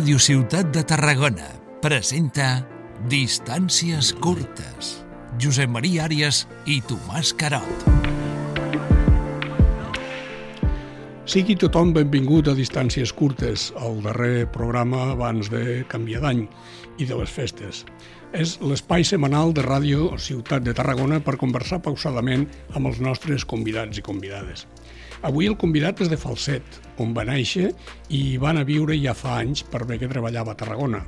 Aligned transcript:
Ràdio 0.00 0.16
Ciutat 0.16 0.70
de 0.72 0.80
Tarragona 0.88 1.44
presenta 1.84 2.62
Distàncies 3.12 4.14
curtes. 4.16 4.94
Josep 5.36 5.68
Maria 5.68 6.06
Àrias 6.06 6.38
i 6.64 6.78
Tomàs 6.88 7.34
Carot. 7.36 7.84
Sigui 11.28 11.58
tothom 11.60 11.92
benvingut 11.92 12.48
a 12.48 12.56
Distàncies 12.56 13.12
curtes, 13.12 13.66
el 13.76 14.00
darrer 14.06 14.48
programa 14.48 15.10
abans 15.18 15.52
de 15.52 15.82
canviar 15.92 16.24
d'any 16.24 16.46
i 16.96 17.04
de 17.04 17.20
les 17.20 17.36
festes. 17.36 17.84
És 18.32 18.56
l'espai 18.64 19.04
setmanal 19.04 19.52
de 19.52 19.68
ràdio 19.68 20.14
Ciutat 20.16 20.64
de 20.64 20.72
Tarragona 20.80 21.20
per 21.20 21.36
conversar 21.36 21.82
pausadament 21.84 22.48
amb 22.72 22.88
els 22.88 23.04
nostres 23.04 23.44
convidats 23.44 24.00
i 24.00 24.08
convidades. 24.08 24.64
Avui 25.20 25.50
el 25.50 25.56
convidat 25.60 25.98
és 26.00 26.08
de 26.08 26.16
Falset, 26.16 26.78
on 26.96 27.10
va 27.12 27.26
néixer 27.28 27.66
i 28.08 28.20
hi 28.30 28.36
van 28.40 28.56
a 28.56 28.64
viure 28.64 28.94
ja 28.96 29.12
fa 29.12 29.34
anys 29.42 29.60
per 29.68 29.82
bé 29.84 29.98
que 30.00 30.08
treballava 30.08 30.54
a 30.54 30.56
Tarragona. 30.62 31.02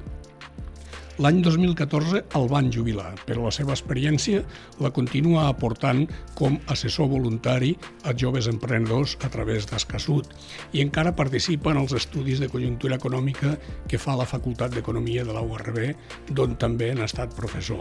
L'any 1.24 1.38
2014 1.44 2.20
el 2.36 2.48
van 2.50 2.68
jubilar, 2.72 3.14
però 3.24 3.46
la 3.46 3.52
seva 3.56 3.72
experiència 3.72 4.42
la 4.84 4.90
continua 4.92 5.46
aportant 5.48 6.02
com 6.36 6.58
assessor 6.74 7.08
voluntari 7.08 7.72
a 8.04 8.12
joves 8.12 8.50
emprenedors 8.52 9.16
a 9.24 9.30
través 9.32 9.68
d'Escassut 9.70 10.28
i 10.76 10.84
encara 10.84 11.16
participa 11.16 11.72
en 11.72 11.80
els 11.80 11.96
estudis 11.96 12.40
de 12.40 12.48
conjuntura 12.52 12.98
econòmica 13.00 13.54
que 13.88 14.00
fa 14.00 14.16
la 14.20 14.28
Facultat 14.28 14.76
d'Economia 14.76 15.24
de 15.24 15.36
la 15.36 15.44
URB, 15.44 15.86
d'on 16.32 16.58
també 16.60 16.92
n'ha 16.92 17.08
estat 17.08 17.32
professor. 17.36 17.80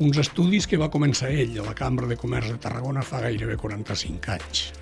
Uns 0.00 0.16
estudis 0.16 0.64
que 0.68 0.80
va 0.80 0.92
començar 0.92 1.28
ell 1.28 1.58
a 1.60 1.66
la 1.68 1.76
Cambra 1.76 2.08
de 2.08 2.16
Comerç 2.16 2.54
de 2.54 2.60
Tarragona 2.60 3.04
fa 3.04 3.20
gairebé 3.26 3.60
45 3.60 4.32
anys. 4.38 4.81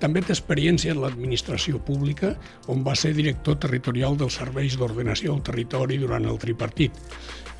També 0.00 0.20
té 0.20 0.34
experiència 0.34 0.92
en 0.92 1.00
l'administració 1.00 1.78
pública, 1.84 2.34
on 2.72 2.82
va 2.84 2.94
ser 2.98 3.14
director 3.16 3.56
territorial 3.62 4.18
dels 4.20 4.36
serveis 4.36 4.76
d'ordenació 4.76 5.32
al 5.32 5.44
territori 5.46 5.96
durant 6.02 6.26
el 6.28 6.40
tripartit 6.42 6.98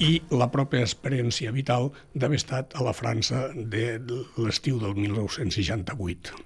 i 0.05 0.19
la 0.37 0.51
pròpia 0.53 0.85
experiència 0.85 1.55
vital 1.55 1.89
d'haver 2.13 2.37
estat 2.43 2.77
a 2.77 2.85
la 2.85 2.93
França 2.97 3.47
de 3.57 3.87
l'estiu 4.37 4.77
del 4.83 4.93
1968. 4.99 6.37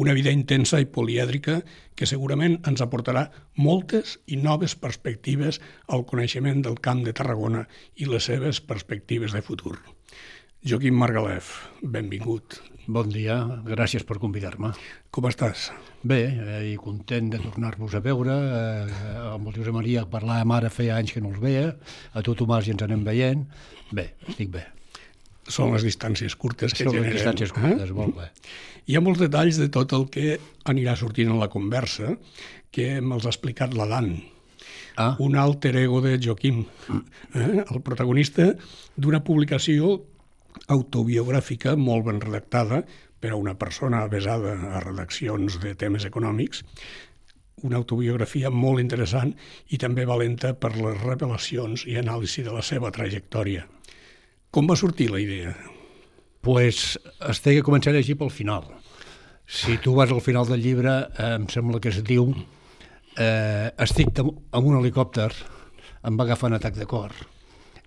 Una 0.00 0.12
vida 0.16 0.32
intensa 0.32 0.78
i 0.80 0.86
polièdrica 0.88 1.58
que 1.96 2.08
segurament 2.08 2.58
ens 2.68 2.80
aportarà 2.84 3.26
moltes 3.56 4.18
i 4.32 4.38
noves 4.40 4.76
perspectives 4.76 5.58
al 5.88 6.04
coneixement 6.08 6.62
del 6.64 6.78
camp 6.84 7.02
de 7.04 7.16
Tarragona 7.16 7.66
i 7.96 8.08
les 8.08 8.28
seves 8.30 8.60
perspectives 8.60 9.32
de 9.36 9.42
futur. 9.44 9.74
Joaquim 10.64 10.96
Margalef, 11.00 11.50
benvingut. 11.80 12.60
Bon 12.90 13.06
dia, 13.12 13.36
gràcies 13.68 14.02
per 14.08 14.16
convidar-me. 14.18 14.72
Com 15.14 15.26
estàs? 15.28 15.68
Bé, 16.02 16.18
eh, 16.26 16.72
i 16.72 16.76
content 16.80 17.28
de 17.30 17.38
tornar-vos 17.38 17.94
a 17.94 18.00
veure. 18.02 18.34
Eh, 18.34 19.12
amb 19.34 19.46
el 19.50 19.54
Josep 19.60 19.76
Maria 19.76 20.02
parlàvem 20.10 20.54
ara, 20.56 20.70
feia 20.74 20.96
anys 20.96 21.12
que 21.14 21.20
no 21.22 21.30
els 21.30 21.38
veia. 21.42 21.76
A 22.14 22.22
tu, 22.26 22.34
Tomàs, 22.34 22.66
i 22.66 22.72
ens 22.74 22.82
anem 22.82 23.04
veient. 23.06 23.44
Bé, 23.92 24.08
estic 24.28 24.50
bé. 24.50 24.64
Són 25.46 25.72
les 25.74 25.84
distàncies 25.86 26.34
curtes 26.36 26.72
que 26.74 26.84
Són 26.84 26.94
les 26.94 27.02
generem. 27.02 27.16
distàncies 27.18 27.52
curtes, 27.54 27.90
molt 27.94 28.16
bé. 28.16 28.28
Hi 28.86 28.96
ha 28.96 29.00
molts 29.04 29.20
detalls 29.22 29.56
de 29.58 29.68
tot 29.68 29.92
el 29.92 30.08
que 30.10 30.38
anirà 30.64 30.96
sortint 30.96 31.30
en 31.30 31.38
la 31.38 31.48
conversa 31.48 32.16
que 32.72 33.00
me'ls 33.00 33.26
ha 33.26 33.34
explicat 33.34 33.74
l'Adan, 33.74 34.16
Ah, 34.96 35.16
un 35.20 35.36
alter 35.36 35.76
ego 35.76 36.00
de 36.02 36.18
Joaquim, 36.20 36.64
eh? 37.34 37.64
el 37.70 37.80
protagonista 37.80 38.50
d'una 38.96 39.22
publicació 39.24 40.02
autobiogràfica 40.68 41.76
molt 41.76 42.06
ben 42.08 42.20
redactada 42.22 42.82
per 43.20 43.34
a 43.34 43.40
una 43.40 43.56
persona 43.58 44.04
avesada 44.06 44.54
a 44.76 44.80
redaccions 44.84 45.58
de 45.62 45.74
temes 45.74 46.06
econòmics, 46.08 46.62
una 47.62 47.76
autobiografia 47.76 48.48
molt 48.50 48.80
interessant 48.80 49.34
i 49.68 49.78
també 49.78 50.06
valenta 50.08 50.54
per 50.56 50.72
les 50.78 50.96
revelacions 51.02 51.84
i 51.86 51.98
anàlisi 52.00 52.46
de 52.46 52.54
la 52.54 52.64
seva 52.64 52.92
trajectòria. 52.94 53.66
Com 54.50 54.66
va 54.66 54.78
sortir 54.80 55.10
la 55.12 55.20
idea? 55.20 55.52
pues 56.40 56.98
estic 57.28 57.58
que 57.58 57.66
començar 57.66 57.92
a 57.92 57.98
llegir 57.98 58.16
pel 58.18 58.32
final. 58.32 58.64
Si 59.46 59.76
tu 59.82 59.94
vas 59.96 60.12
al 60.12 60.22
final 60.24 60.48
del 60.48 60.62
llibre, 60.62 60.92
eh, 61.18 61.34
em 61.36 61.46
sembla 61.52 61.80
que 61.80 61.90
es 61.92 62.00
diu 62.06 62.30
eh, 63.18 63.68
estic 63.76 64.20
amb 64.22 64.64
un 64.64 64.78
helicòpter, 64.78 65.30
em 66.06 66.16
va 66.16 66.24
agafar 66.24 66.50
un 66.50 66.56
atac 66.56 66.78
de 66.78 66.86
cor, 66.88 67.12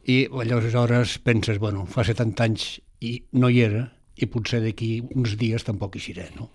i 0.05 0.25
aleshores 0.27 1.17
penses, 1.23 1.59
bueno, 1.59 1.85
fa 1.87 2.03
70 2.03 2.43
anys 2.43 2.67
i 3.03 3.17
no 3.39 3.49
hi 3.49 3.61
era, 3.63 3.85
i 4.19 4.27
potser 4.29 4.61
d'aquí 4.63 4.97
uns 5.15 5.37
dies 5.39 5.63
tampoc 5.65 5.97
hi 5.97 6.03
seré, 6.03 6.29
no? 6.37 6.49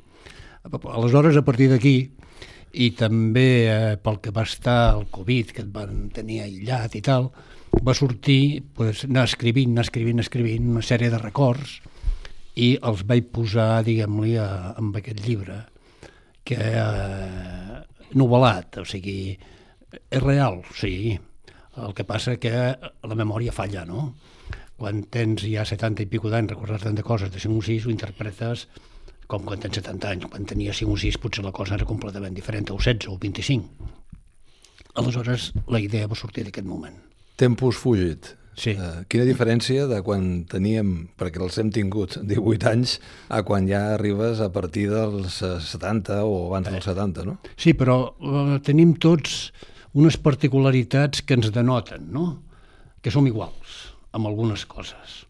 Aleshores, 0.68 1.36
a 1.38 1.44
partir 1.46 1.68
d'aquí, 1.70 1.96
i 2.76 2.90
també 2.96 3.48
eh, 3.70 3.94
pel 4.02 4.18
que 4.20 4.32
va 4.34 4.44
estar 4.44 4.94
el 4.96 5.06
Covid, 5.14 5.54
que 5.56 5.64
et 5.64 5.70
van 5.72 6.08
tenir 6.14 6.42
aïllat 6.44 6.98
i 6.98 7.02
tal, 7.04 7.30
va 7.84 7.94
sortir 7.96 8.64
pues, 8.76 9.04
anar 9.08 9.24
escrivint, 9.28 9.72
anar 9.72 9.86
escrivint, 9.86 10.20
escrivint 10.20 10.68
una 10.74 10.84
sèrie 10.84 11.10
de 11.12 11.20
records 11.22 11.78
i 12.58 12.74
els 12.82 13.04
vaig 13.08 13.30
posar, 13.32 13.84
diguem-li, 13.86 14.34
amb 14.40 14.96
aquest 14.98 15.22
llibre, 15.24 15.62
que 16.44 16.58
eh, 16.58 17.78
novel·lat, 18.18 18.80
o 18.82 18.86
sigui, 18.88 19.36
és 19.88 20.22
real, 20.22 20.62
sí. 20.76 21.16
El 21.78 21.94
que 21.94 22.06
passa 22.06 22.36
que 22.42 22.52
la 22.52 23.18
memòria 23.18 23.54
falla, 23.54 23.84
no? 23.86 24.12
Quan 24.78 25.04
tens 25.10 25.42
ja 25.46 25.64
70 25.66 26.04
i 26.04 26.10
pico 26.10 26.30
d'anys, 26.30 26.52
recordes 26.54 26.84
tant 26.84 26.98
de 26.98 27.06
coses 27.06 27.30
de 27.34 27.42
5 27.42 27.58
o 27.58 27.64
6, 27.66 27.86
ho 27.86 27.94
interpretes 27.94 28.66
com 29.28 29.44
quan 29.44 29.60
tens 29.62 29.78
70 29.80 30.10
anys. 30.10 30.26
Quan 30.32 30.46
tenia 30.48 30.74
5 30.74 30.94
o 30.94 30.98
6 30.98 31.20
potser 31.22 31.44
la 31.44 31.54
cosa 31.54 31.76
era 31.76 31.86
completament 31.88 32.34
diferent, 32.34 32.70
o 32.74 32.78
16 32.80 33.10
o 33.12 33.18
25. 33.20 33.94
Aleshores, 34.98 35.52
la 35.70 35.80
idea 35.82 36.10
va 36.10 36.18
sortir 36.18 36.46
d'aquest 36.46 36.66
moment. 36.66 36.96
Tempus 37.38 37.78
fugit. 37.78 38.32
Sí. 38.58 38.72
Uh, 38.74 39.04
quina 39.06 39.22
diferència 39.28 39.86
de 39.86 40.00
quan 40.02 40.24
teníem, 40.50 40.94
perquè 41.18 41.38
els 41.44 41.60
hem 41.62 41.70
tingut 41.74 42.16
18 42.26 42.70
anys, 42.72 42.96
a 43.30 43.44
quan 43.46 43.68
ja 43.70 43.84
arribes 43.94 44.42
a 44.42 44.48
partir 44.50 44.88
dels 44.90 45.38
eh, 45.46 45.54
70 45.62 46.24
o 46.26 46.48
abans 46.48 46.66
dels 46.66 46.88
70, 46.90 47.26
no? 47.28 47.36
Sí, 47.54 47.76
però 47.78 48.00
eh, 48.18 48.58
tenim 48.66 48.96
tots 48.98 49.52
unes 49.94 50.18
particularitats 50.20 51.22
que 51.24 51.38
ens 51.38 51.52
denoten, 51.54 52.10
no? 52.12 52.26
Que 53.02 53.12
som 53.14 53.26
iguals 53.28 53.94
amb 54.12 54.28
algunes 54.28 54.64
coses. 54.68 55.24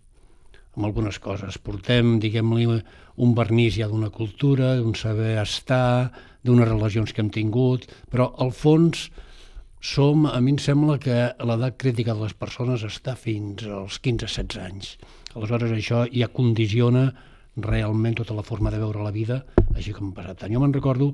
Amb 0.77 0.89
algunes 0.89 1.19
coses. 1.23 1.59
Portem, 1.59 2.17
diguem-li, 2.23 2.67
un 3.19 3.35
vernís 3.35 3.77
ja 3.79 3.89
d'una 3.91 4.11
cultura, 4.15 4.77
d'un 4.79 4.95
saber 4.95 5.37
estar, 5.43 6.11
d'unes 6.47 6.69
relacions 6.69 7.13
que 7.13 7.23
hem 7.23 7.33
tingut, 7.35 7.89
però 8.11 8.31
al 8.39 8.53
fons 8.55 9.09
som, 9.81 10.27
a 10.27 10.39
mi 10.43 10.55
em 10.55 10.61
sembla 10.63 10.99
que 11.03 11.17
l'edat 11.47 11.79
crítica 11.79 12.15
de 12.15 12.27
les 12.27 12.35
persones 12.35 12.85
està 12.87 13.15
fins 13.19 13.67
als 13.67 13.99
15-16 14.03 14.63
anys. 14.63 14.95
Aleshores 15.35 15.75
això 15.75 16.05
ja 16.11 16.31
condiciona 16.35 17.11
realment 17.59 18.17
tota 18.19 18.35
la 18.35 18.47
forma 18.47 18.71
de 18.71 18.79
veure 18.79 19.03
la 19.03 19.15
vida, 19.15 19.43
així 19.75 19.95
com 19.95 20.13
passat. 20.15 20.47
Jo 20.51 20.63
me'n 20.63 20.75
recordo 20.75 21.13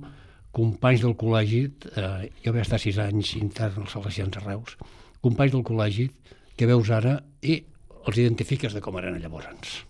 companys 0.55 1.03
del 1.05 1.17
col·legi, 1.19 1.65
eh, 1.95 2.29
jo 2.45 2.55
vaig 2.55 2.65
estar 2.65 2.81
sis 2.83 3.01
anys 3.03 3.35
intern 3.41 3.83
als 3.83 3.97
Salesians 3.97 4.39
a 4.39 4.45
Reus, 4.45 4.79
companys 5.25 5.55
del 5.57 5.67
col·legi 5.67 6.09
que 6.55 6.69
veus 6.71 6.91
ara 6.95 7.19
i 7.43 7.59
els 8.05 8.21
identifiques 8.21 8.75
de 8.77 8.83
com 8.85 8.97
eren 9.01 9.19
llavors. 9.21 9.83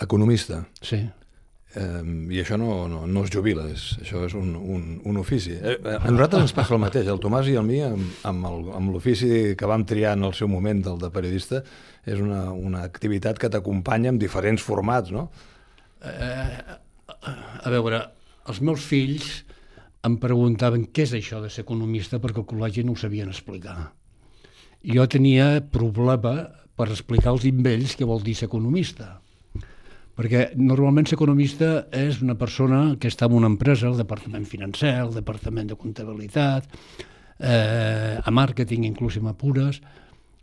Economista. 0.00 0.64
Sí. 0.80 1.04
Um, 1.70 2.24
I 2.34 2.40
això 2.42 2.56
no, 2.58 2.88
no, 2.90 3.04
no 3.06 3.22
es 3.22 3.30
jubila, 3.30 3.68
és, 3.70 3.84
això 4.02 4.24
és 4.26 4.32
un, 4.34 4.56
un, 4.58 4.86
un 5.06 5.18
ofici. 5.20 5.52
Eh, 5.54 5.76
a 5.86 6.10
nosaltres 6.10 6.48
ens 6.48 6.54
passa 6.56 6.74
el 6.74 6.80
mateix, 6.82 7.06
el 7.12 7.20
Tomàs 7.22 7.46
i 7.46 7.54
el 7.60 7.68
mi, 7.68 7.78
amb, 7.86 8.24
amb 8.26 8.90
l'ofici 8.90 9.52
que 9.58 9.68
vam 9.70 9.84
triar 9.86 10.16
en 10.18 10.26
el 10.26 10.34
seu 10.34 10.50
moment, 10.50 10.80
del 10.82 10.98
de 10.98 11.12
periodista, 11.14 11.60
és 12.10 12.18
una, 12.18 12.48
una 12.50 12.82
activitat 12.88 13.38
que 13.38 13.52
t'acompanya 13.52 14.10
en 14.10 14.18
diferents 14.18 14.64
formats, 14.66 15.12
no? 15.14 15.28
A 16.00 17.70
veure, 17.70 18.02
els 18.50 18.60
meus 18.64 18.84
fills 18.86 19.30
em 20.06 20.16
preguntaven 20.20 20.86
què 20.94 21.04
és 21.06 21.16
això 21.18 21.40
de 21.42 21.50
ser 21.52 21.64
economista 21.66 22.20
perquè 22.20 22.42
al 22.42 22.48
col·legi 22.48 22.84
no 22.84 22.96
ho 22.96 23.00
sabien 23.00 23.30
explicar. 23.32 23.92
Jo 24.80 25.04
tenia 25.12 25.60
problema 25.72 26.34
per 26.76 26.88
explicar 26.88 27.34
als 27.34 27.44
vells 27.44 27.96
què 27.98 28.08
vol 28.08 28.22
dir 28.24 28.34
ser 28.38 28.48
economista. 28.48 29.18
Perquè 30.16 30.50
normalment 30.56 31.06
ser 31.08 31.16
economista 31.18 31.86
és 31.96 32.20
una 32.24 32.36
persona 32.40 32.96
que 33.00 33.08
està 33.08 33.28
en 33.28 33.36
una 33.38 33.48
empresa, 33.52 33.88
el 33.88 34.00
departament 34.00 34.46
financer, 34.48 34.94
el 35.00 35.14
departament 35.16 35.68
de 35.70 35.78
comptabilitat, 35.80 36.68
eh, 37.38 38.16
a 38.20 38.30
màrqueting, 38.30 38.84
inclús 38.88 39.16
si 39.16 39.24
m'apures, 39.24 39.80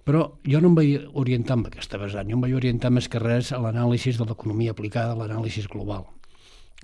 però 0.07 0.23
jo 0.47 0.61
no 0.61 0.71
em 0.71 0.77
vaig 0.77 1.09
orientar 1.19 1.57
amb 1.57 1.69
aquesta 1.69 1.99
vessant, 2.01 2.29
jo 2.29 2.37
em 2.37 2.45
vaig 2.45 2.55
orientar 2.57 2.93
més 2.93 3.09
que 3.11 3.21
res 3.21 3.51
a 3.51 3.61
l'anàlisi 3.61 4.15
de 4.17 4.29
l'economia 4.29 4.73
aplicada, 4.73 5.13
a 5.13 5.19
l'anàlisi 5.19 5.65
global. 5.69 6.07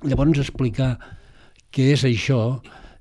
Llavors 0.01 0.41
explicar 0.41 0.95
què 1.73 1.91
és 1.93 2.03
això 2.07 2.39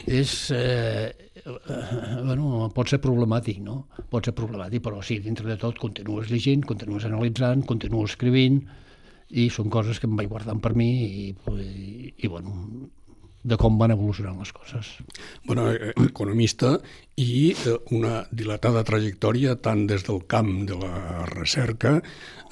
és, 0.07 0.51
eh, 0.53 1.13
bueno, 1.47 2.69
pot 2.75 2.91
ser 2.91 3.01
problemàtic, 3.03 3.61
no? 3.65 3.87
Pot 4.11 4.29
ser 4.29 4.35
problemàtic, 4.37 4.83
però 4.85 5.03
sí, 5.03 5.19
dintre 5.25 5.49
de 5.49 5.57
tot 5.57 5.79
continues 5.79 6.31
llegint, 6.31 6.65
continues 6.69 7.07
analitzant, 7.09 7.65
continues 7.67 8.13
escrivint, 8.13 8.61
i 9.33 9.49
són 9.49 9.71
coses 9.73 9.99
que 9.99 10.09
em 10.11 10.17
vaig 10.19 10.29
guardant 10.29 10.61
per 10.61 10.75
mi 10.77 10.91
i, 11.07 11.29
i, 11.33 12.13
i 12.19 12.29
bueno, 12.29 12.53
de 13.43 13.59
com 13.59 13.79
van 13.79 13.91
evolucionant 13.95 14.39
les 14.39 14.53
coses. 14.55 14.91
Bueno, 15.47 15.69
eh, 15.73 15.93
economista 16.07 16.77
i 17.19 17.53
eh, 17.53 17.75
una 17.91 18.23
dilatada 18.31 18.85
trajectòria 18.87 19.57
tant 19.63 19.87
des 19.91 20.07
del 20.07 20.23
camp 20.31 20.53
de 20.69 20.79
la 20.79 21.27
recerca, 21.31 21.99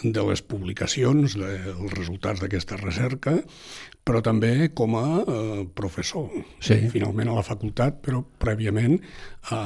de 0.02 0.24
les 0.26 0.42
publicacions, 0.42 1.36
dels 1.38 1.94
resultats 1.94 2.42
d'aquesta 2.42 2.80
recerca, 2.80 3.36
però 4.04 4.22
també 4.24 4.70
com 4.74 4.96
a 4.98 5.06
eh, 5.20 5.62
professor. 5.76 6.26
Sí. 6.58 6.80
Finalment 6.90 7.30
a 7.30 7.38
la 7.38 7.46
facultat, 7.46 8.00
però 8.02 8.24
prèviament 8.42 8.98
a 9.54 9.62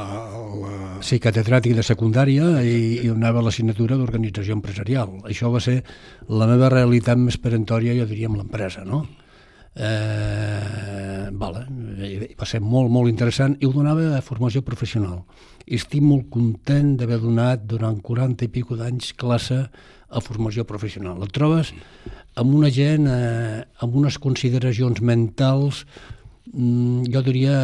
la... 0.60 0.76
Sí, 1.06 1.20
catedràtic 1.22 1.78
de 1.78 1.86
secundària 1.86 2.60
i, 2.60 3.00
i 3.00 3.08
donava 3.08 3.42
l'assignatura 3.46 3.96
d'organització 3.96 4.58
empresarial. 4.58 5.20
Això 5.30 5.48
va 5.54 5.62
ser 5.64 5.80
la 6.28 6.50
meva 6.50 6.72
realitat 6.72 7.20
més 7.20 7.40
perentòria, 7.40 7.96
jo 7.96 8.08
diria, 8.10 8.28
amb 8.28 8.42
l'empresa, 8.42 8.84
no? 8.84 9.06
Eh, 9.74 11.30
vale, 11.34 11.64
va 12.38 12.46
ser 12.46 12.60
molt, 12.62 12.92
molt 12.94 13.10
interessant 13.10 13.56
i 13.58 13.66
ho 13.66 13.72
donava 13.74 14.14
a 14.14 14.22
formació 14.22 14.62
professional. 14.62 15.24
I 15.66 15.80
estic 15.80 16.04
molt 16.04 16.28
content 16.30 16.94
d'haver 17.00 17.18
donat 17.22 17.64
durant 17.66 17.98
40 18.04 18.46
i 18.46 18.52
pico 18.54 18.78
d'anys 18.78 19.14
classe 19.18 19.64
a 20.14 20.22
formació 20.22 20.66
professional. 20.68 21.18
Et 21.26 21.34
trobes 21.34 21.72
amb 22.38 22.54
una 22.54 22.70
gent 22.70 23.08
eh, 23.10 23.64
amb 23.82 23.98
unes 23.98 24.18
consideracions 24.22 25.02
mentals, 25.02 25.84
mm, 26.52 27.10
jo 27.10 27.22
diria, 27.26 27.58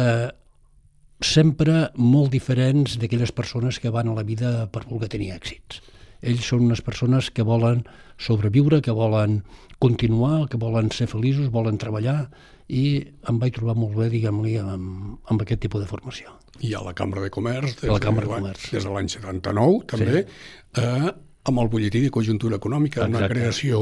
sempre 1.21 1.91
molt 1.95 2.31
diferents 2.33 2.97
d'aquelles 2.99 3.31
persones 3.31 3.79
que 3.79 3.93
van 3.93 4.09
a 4.09 4.15
la 4.17 4.25
vida 4.27 4.67
per 4.73 4.87
voler 4.89 5.07
tenir 5.07 5.31
èxits. 5.35 5.79
Ells 6.21 6.45
són 6.45 6.67
unes 6.67 6.81
persones 6.85 7.31
que 7.33 7.45
volen 7.47 7.83
sobreviure, 8.21 8.81
que 8.85 8.93
volen 8.93 9.41
continuar, 9.81 10.47
que 10.49 10.59
volen 10.61 10.91
ser 10.93 11.07
feliços, 11.09 11.49
volen 11.53 11.79
treballar, 11.81 12.29
i 12.69 13.01
em 13.27 13.39
vaig 13.41 13.57
trobar 13.57 13.75
molt 13.79 13.97
bé, 13.97 14.11
diguem-li, 14.13 14.55
amb, 14.61 15.17
amb 15.31 15.43
aquest 15.43 15.63
tipus 15.65 15.83
de 15.83 15.89
formació. 15.89 16.37
I 16.61 16.75
a 16.77 16.83
la 16.85 16.93
Cambra 16.93 17.23
de 17.25 17.31
Comerç, 17.33 17.79
des, 17.81 17.89
la 17.89 17.99
Cambra 18.03 18.27
de, 18.27 18.29
de 18.29 18.37
Comerç. 18.37 18.69
des 18.75 18.85
de 18.85 18.93
l'any 18.93 19.09
79, 19.09 19.81
també, 19.89 20.21
sí. 20.21 20.83
eh, 20.83 21.11
amb 21.49 21.61
el 21.63 21.69
butlletí 21.73 22.03
de 22.03 22.11
conjuntura 22.13 22.57
econòmica, 22.59 23.01
Exacte. 23.01 23.17
una 23.17 23.29
creació 23.31 23.79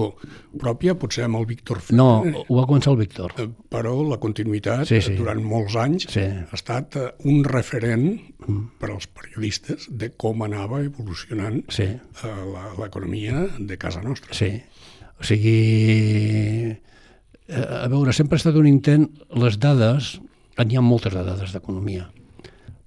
pròpia, 0.62 0.96
potser 1.00 1.26
amb 1.28 1.42
el 1.42 1.48
Víctor 1.50 1.82
Ferrer. 1.84 1.98
No, 2.00 2.44
ho 2.46 2.60
va 2.60 2.66
començar 2.70 2.94
el 2.94 3.00
Víctor. 3.02 3.34
Eh, 3.42 3.48
però 3.72 3.96
la 4.08 4.20
continuïtat 4.22 4.88
sí, 4.88 5.02
sí. 5.04 5.16
durant 5.20 5.42
molts 5.44 5.76
anys 5.80 6.08
sí. 6.14 6.24
ha 6.24 6.56
estat 6.56 6.96
eh, 7.00 7.10
un 7.28 7.44
referent 7.48 8.06
mm. 8.14 8.62
per 8.80 8.94
als 8.94 9.10
periodistes 9.12 9.90
de 9.92 10.14
com 10.16 10.46
anava 10.48 10.80
evolucionant 10.86 11.66
sí. 11.74 11.90
eh, 12.00 12.38
l'economia 12.80 13.50
de 13.60 13.80
casa 13.82 14.04
nostra. 14.06 14.32
Sí, 14.38 14.54
o 15.20 15.28
sigui, 15.28 16.72
a 17.52 17.88
veure, 17.92 18.16
sempre 18.16 18.38
ha 18.38 18.40
estat 18.40 18.56
un 18.56 18.70
intent, 18.70 19.10
les 19.36 19.60
dades, 19.60 20.16
n'hi 20.64 20.80
ha 20.80 20.84
moltes 20.84 21.12
de 21.16 21.26
dades 21.28 21.52
d'economia, 21.56 22.08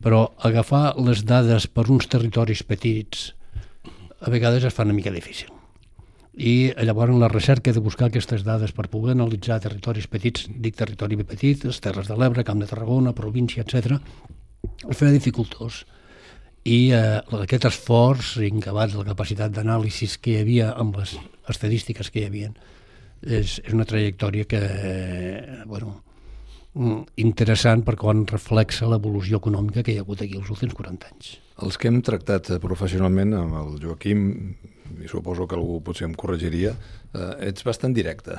però 0.03 0.25
agafar 0.49 0.95
les 0.97 1.27
dades 1.29 1.69
per 1.69 1.91
uns 1.93 2.09
territoris 2.09 2.65
petits 2.65 3.35
a 4.23 4.31
vegades 4.31 4.65
es 4.65 4.75
fa 4.75 4.87
una 4.87 4.95
mica 4.95 5.11
difícil. 5.11 5.51
I 6.33 6.73
llavors 6.87 7.13
la 7.21 7.29
recerca 7.29 7.73
de 7.75 7.83
buscar 7.85 8.09
aquestes 8.09 8.45
dades 8.47 8.73
per 8.73 8.89
poder 8.89 9.13
analitzar 9.13 9.59
territoris 9.61 10.07
petits, 10.09 10.47
dic 10.49 10.79
territori 10.79 11.19
petit, 11.21 11.67
les 11.69 11.81
Terres 11.85 12.09
de 12.09 12.17
l'Ebre, 12.17 12.45
Camp 12.45 12.63
de 12.63 12.69
Tarragona, 12.71 13.13
província, 13.13 13.67
etc, 13.67 13.99
el 14.89 14.97
feia 14.97 15.13
dificultós 15.13 15.83
i 16.65 16.93
eh, 16.95 17.19
aquest 17.43 17.67
esforç 17.67 18.37
incabat 18.47 18.95
de 18.95 19.03
la 19.03 19.09
capacitat 19.11 19.53
d'anàlisi 19.53 20.09
que 20.23 20.37
hi 20.37 20.41
havia 20.45 20.71
amb 20.79 20.97
les 21.01 21.17
estadístiques 21.51 22.11
que 22.11 22.23
hi 22.23 22.29
havia 22.31 22.53
és, 23.23 23.59
és 23.59 23.75
una 23.75 23.87
trajectòria 23.87 24.47
que 24.47 24.63
eh, 24.63 25.63
bueno, 25.67 25.97
mm, 26.75 27.01
interessant 27.27 27.83
per 27.87 27.97
quan 27.99 28.27
reflexa 28.31 28.89
l'evolució 28.91 29.43
econòmica 29.43 29.83
que 29.83 29.95
hi 29.95 29.99
ha 29.99 30.07
hagut 30.07 30.23
aquí 30.23 30.39
els 30.39 30.55
últims 30.55 30.79
40 30.79 31.11
anys. 31.11 31.35
Els 31.61 31.77
que 31.77 31.91
hem 31.91 32.01
tractat 32.05 32.49
professionalment 32.63 33.35
amb 33.37 33.59
el 33.61 33.75
Joaquim, 33.83 34.23
i 35.03 35.09
suposo 35.11 35.47
que 35.49 35.57
algú 35.59 35.81
potser 35.85 36.09
em 36.09 36.15
corregiria, 36.19 36.75
eh, 37.13 37.49
ets 37.51 37.65
bastant 37.67 37.93
directe. 37.93 38.39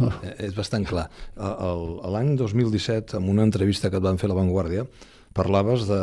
Oh. 0.00 0.10
Eh, 0.26 0.34
és 0.48 0.54
bastant 0.56 0.84
clar. 0.84 1.06
L'any 1.38 2.34
2017, 2.36 3.16
en 3.16 3.28
una 3.30 3.46
entrevista 3.46 3.90
que 3.90 4.00
et 4.00 4.02
van 4.02 4.18
fer 4.18 4.28
a 4.28 4.34
La 4.34 4.40
Vanguardia, 4.40 4.86
parlaves 5.34 5.88
de, 5.90 6.00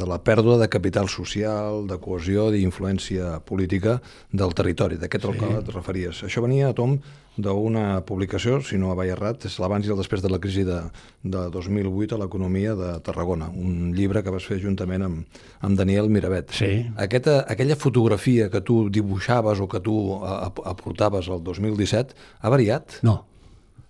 de 0.00 0.06
la 0.08 0.18
pèrdua 0.24 0.56
de 0.58 0.68
capital 0.72 1.08
social, 1.12 1.84
de 1.86 1.98
cohesió, 2.00 2.48
d'influència 2.50 3.38
política 3.46 3.98
del 4.32 4.54
territori. 4.56 4.98
D'aquest 5.00 5.26
sí. 5.26 5.30
el 5.30 5.40
que 5.40 5.50
et 5.60 5.74
referies. 5.74 6.22
Això 6.26 6.42
venia 6.44 6.70
a 6.70 6.76
tom 6.76 6.98
d'una 7.40 8.02
publicació, 8.08 8.58
si 8.64 8.78
no 8.80 8.94
vaig 8.98 9.12
errat, 9.14 9.46
és 9.48 9.58
l'abans 9.62 9.86
i 9.86 9.92
el 9.92 10.00
després 10.00 10.22
de 10.24 10.30
la 10.32 10.40
crisi 10.42 10.64
de, 10.66 10.80
de 11.22 11.44
2008 11.54 12.16
a 12.16 12.20
l'economia 12.24 12.74
de 12.76 12.90
Tarragona, 13.06 13.50
un 13.54 13.92
llibre 13.96 14.24
que 14.24 14.32
vas 14.34 14.46
fer 14.48 14.58
juntament 14.62 15.06
amb, 15.06 15.38
amb 15.60 15.78
Daniel 15.78 16.10
Miravet. 16.12 16.52
Sí. 16.56 16.72
Aquesta, 17.00 17.40
aquella 17.48 17.78
fotografia 17.80 18.50
que 18.52 18.64
tu 18.64 18.82
dibuixaves 18.92 19.60
o 19.60 19.68
que 19.70 19.80
tu 19.84 19.96
aportaves 20.24 21.30
al 21.30 21.44
2017 21.44 22.16
ha 22.40 22.52
variat? 22.52 23.00
No. 23.06 23.20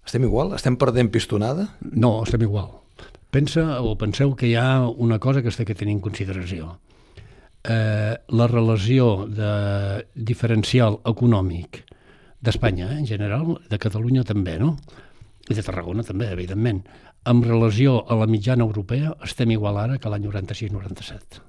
Estem 0.07 0.25
igual? 0.27 0.55
Estem 0.57 0.77
perdent 0.81 1.11
pistonada? 1.13 1.71
No, 1.81 2.21
estem 2.25 2.43
igual. 2.47 2.80
Pensa 3.31 3.79
o 3.87 3.94
penseu 3.94 4.35
que 4.35 4.49
hi 4.50 4.56
ha 4.59 4.88
una 4.91 5.21
cosa 5.23 5.43
que 5.43 5.53
s'ha 5.55 5.62
de 5.62 5.77
tenir 5.79 5.94
en 5.94 6.03
consideració. 6.03 6.81
Eh, 7.62 8.15
la 8.27 8.47
relació 8.50 9.27
de 9.31 9.50
diferencial 10.15 10.99
econòmic 11.06 11.85
d'Espanya, 12.43 12.88
eh, 12.91 12.99
en 12.99 13.06
general, 13.06 13.61
de 13.71 13.79
Catalunya 13.79 14.25
també, 14.25 14.59
no? 14.59 14.77
I 15.47 15.55
de 15.55 15.62
Tarragona 15.62 16.03
també, 16.03 16.27
evidentment. 16.32 16.82
En 17.31 17.43
relació 17.44 18.00
a 18.09 18.17
la 18.17 18.27
mitjana 18.27 18.65
europea, 18.65 19.15
estem 19.23 19.53
igual 19.55 19.79
ara 19.79 19.99
que 19.99 20.11
l'any 20.11 20.27
96-97. 20.27 21.43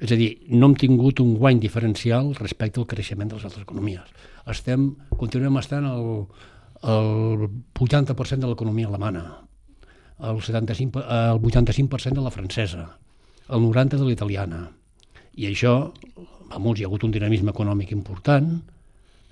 És 0.00 0.10
a 0.10 0.16
dir, 0.16 0.30
no 0.48 0.66
hem 0.66 0.74
tingut 0.80 1.20
un 1.20 1.36
guany 1.36 1.60
diferencial 1.60 2.32
respecte 2.34 2.80
al 2.80 2.88
creixement 2.88 3.28
de 3.28 3.36
les 3.36 3.44
altres 3.44 3.62
economies. 3.62 4.08
Estem, 4.48 4.96
continuem 5.20 5.60
estant 5.60 5.86
al, 5.86 6.26
al 6.82 7.46
80% 7.76 8.40
de 8.40 8.50
l'economia 8.50 8.88
alemana, 8.88 9.44
el, 10.22 10.42
75, 10.42 11.00
el 11.00 11.40
85% 11.40 12.18
de 12.18 12.26
la 12.26 12.30
francesa, 12.30 12.84
el 13.48 13.64
90% 13.64 13.98
de 13.98 14.08
l'italiana. 14.08 14.60
I 15.40 15.48
això, 15.50 15.74
vamos, 16.50 16.78
hi 16.78 16.84
ha 16.84 16.90
hagut 16.90 17.06
un 17.06 17.14
dinamisme 17.14 17.52
econòmic 17.54 17.92
important, 17.96 18.52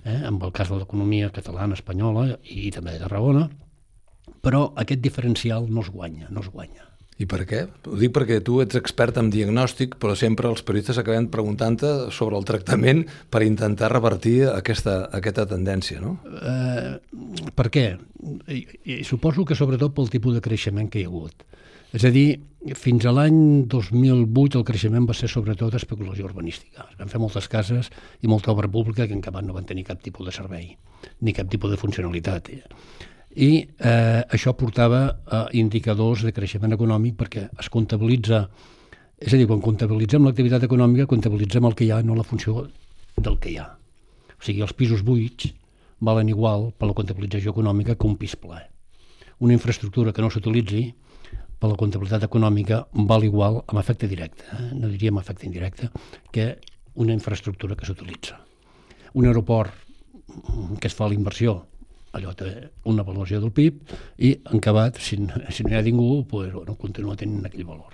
eh, 0.03 0.19
amb 0.27 0.43
el 0.43 0.53
cas 0.55 0.71
de 0.71 0.79
l'economia 0.79 1.31
catalana, 1.35 1.77
espanyola 1.77 2.27
i 2.43 2.69
també 2.75 2.95
de 2.95 3.03
Tarragona, 3.03 3.47
però 4.43 4.69
aquest 4.79 5.01
diferencial 5.03 5.67
no 5.69 5.81
es 5.85 5.89
guanya, 5.91 6.29
no 6.29 6.41
es 6.41 6.49
guanya. 6.49 6.88
I 7.19 7.27
per 7.27 7.41
què? 7.43 7.65
Ho 7.91 7.97
dic 7.99 8.13
perquè 8.15 8.37
tu 8.45 8.61
ets 8.63 8.77
expert 8.79 9.17
en 9.19 9.27
diagnòstic, 9.31 9.97
però 9.99 10.13
sempre 10.15 10.47
els 10.47 10.63
periodistes 10.63 11.01
acabem 11.01 11.27
preguntant-te 11.31 11.89
sobre 12.15 12.39
el 12.39 12.47
tractament 12.47 13.03
per 13.31 13.43
intentar 13.43 13.91
revertir 13.91 14.45
aquesta, 14.53 15.01
aquesta 15.19 15.43
tendència, 15.49 15.99
no? 15.99 16.15
Eh, 16.39 17.51
per 17.55 17.67
què? 17.73 17.85
I, 18.47 18.61
I 18.95 19.01
suposo 19.07 19.43
que 19.43 19.57
sobretot 19.59 19.91
pel 19.97 20.07
tipus 20.13 20.37
de 20.37 20.43
creixement 20.45 20.87
que 20.87 21.01
hi 21.01 21.07
ha 21.09 21.11
hagut. 21.11 21.43
És 21.91 22.05
a 22.05 22.13
dir, 22.13 22.39
fins 22.77 23.03
a 23.09 23.11
l'any 23.11 23.65
2008 23.67 24.59
el 24.61 24.65
creixement 24.67 25.07
va 25.09 25.15
ser 25.17 25.27
sobretot 25.31 25.75
especulació 25.75 26.27
urbanística. 26.29 26.85
Es 26.91 26.99
van 26.99 27.11
fer 27.11 27.19
moltes 27.19 27.51
cases 27.51 27.89
i 28.21 28.31
molta 28.31 28.53
obra 28.53 28.69
pública 28.71 29.07
que 29.09 29.17
en 29.17 29.23
no 29.47 29.55
van 29.57 29.65
tenir 29.65 29.87
cap 29.87 29.99
tipus 30.01 30.29
de 30.29 30.35
servei, 30.35 30.77
ni 31.19 31.33
cap 31.33 31.49
tipus 31.49 31.71
de 31.71 31.81
funcionalitat 31.81 32.51
i 33.39 33.51
eh, 33.63 34.21
això 34.35 34.51
portava 34.59 34.99
a 35.23 35.45
indicadors 35.55 36.25
de 36.27 36.33
creixement 36.35 36.75
econòmic 36.75 37.15
perquè 37.21 37.45
es 37.61 37.69
comptabilitza, 37.71 38.41
és 39.15 39.31
a 39.31 39.39
dir, 39.39 39.47
quan 39.47 39.61
comptabilitzem 39.63 40.25
l'activitat 40.27 40.65
econòmica, 40.67 41.07
comptabilitzem 41.07 41.67
el 41.69 41.75
que 41.75 41.87
hi 41.87 41.93
ha, 41.95 42.01
no 42.03 42.17
la 42.17 42.27
funció 42.27 42.65
del 43.15 43.39
que 43.39 43.53
hi 43.53 43.57
ha. 43.61 43.69
O 44.35 44.43
sigui, 44.43 44.63
els 44.65 44.75
pisos 44.75 45.05
buits 45.07 45.53
valen 46.03 46.31
igual 46.31 46.69
per 46.75 46.89
la 46.89 46.97
comptabilització 46.97 47.55
econòmica 47.55 47.95
que 47.95 48.07
un 48.07 48.19
pis 48.19 48.35
ple. 48.39 48.59
Una 49.39 49.55
infraestructura 49.55 50.11
que 50.11 50.23
no 50.23 50.31
s'utilitzi 50.31 50.83
per 51.59 51.71
la 51.71 51.79
comptabilitat 51.79 52.27
econòmica 52.27 52.83
val 53.07 53.23
igual 53.23 53.61
amb 53.65 53.79
efecte 53.79 54.07
directe, 54.11 54.47
eh? 54.51 54.69
no 54.75 54.91
diríem 54.91 55.19
efecte 55.19 55.47
indirecte, 55.47 55.91
que 56.31 56.57
una 56.99 57.15
infraestructura 57.15 57.79
que 57.79 57.87
s'utilitza. 57.87 58.39
Un 59.15 59.31
aeroport 59.31 59.71
que 60.79 60.87
es 60.91 60.95
fa 60.95 61.07
l'inversió 61.07 61.61
allò 62.17 62.33
té 62.37 62.51
una 62.89 63.05
valoració 63.05 63.39
del 63.43 63.53
PIB 63.53 63.95
i 64.25 64.33
en 64.51 64.59
acabat, 64.59 64.99
si, 65.01 65.19
si 65.53 65.65
no 65.65 65.73
hi 65.73 65.77
ha 65.77 65.85
ningú, 65.85 66.25
pues, 66.29 66.51
bueno, 66.53 66.75
continua 66.79 67.17
tenint 67.19 67.45
aquell 67.45 67.67
valor. 67.67 67.93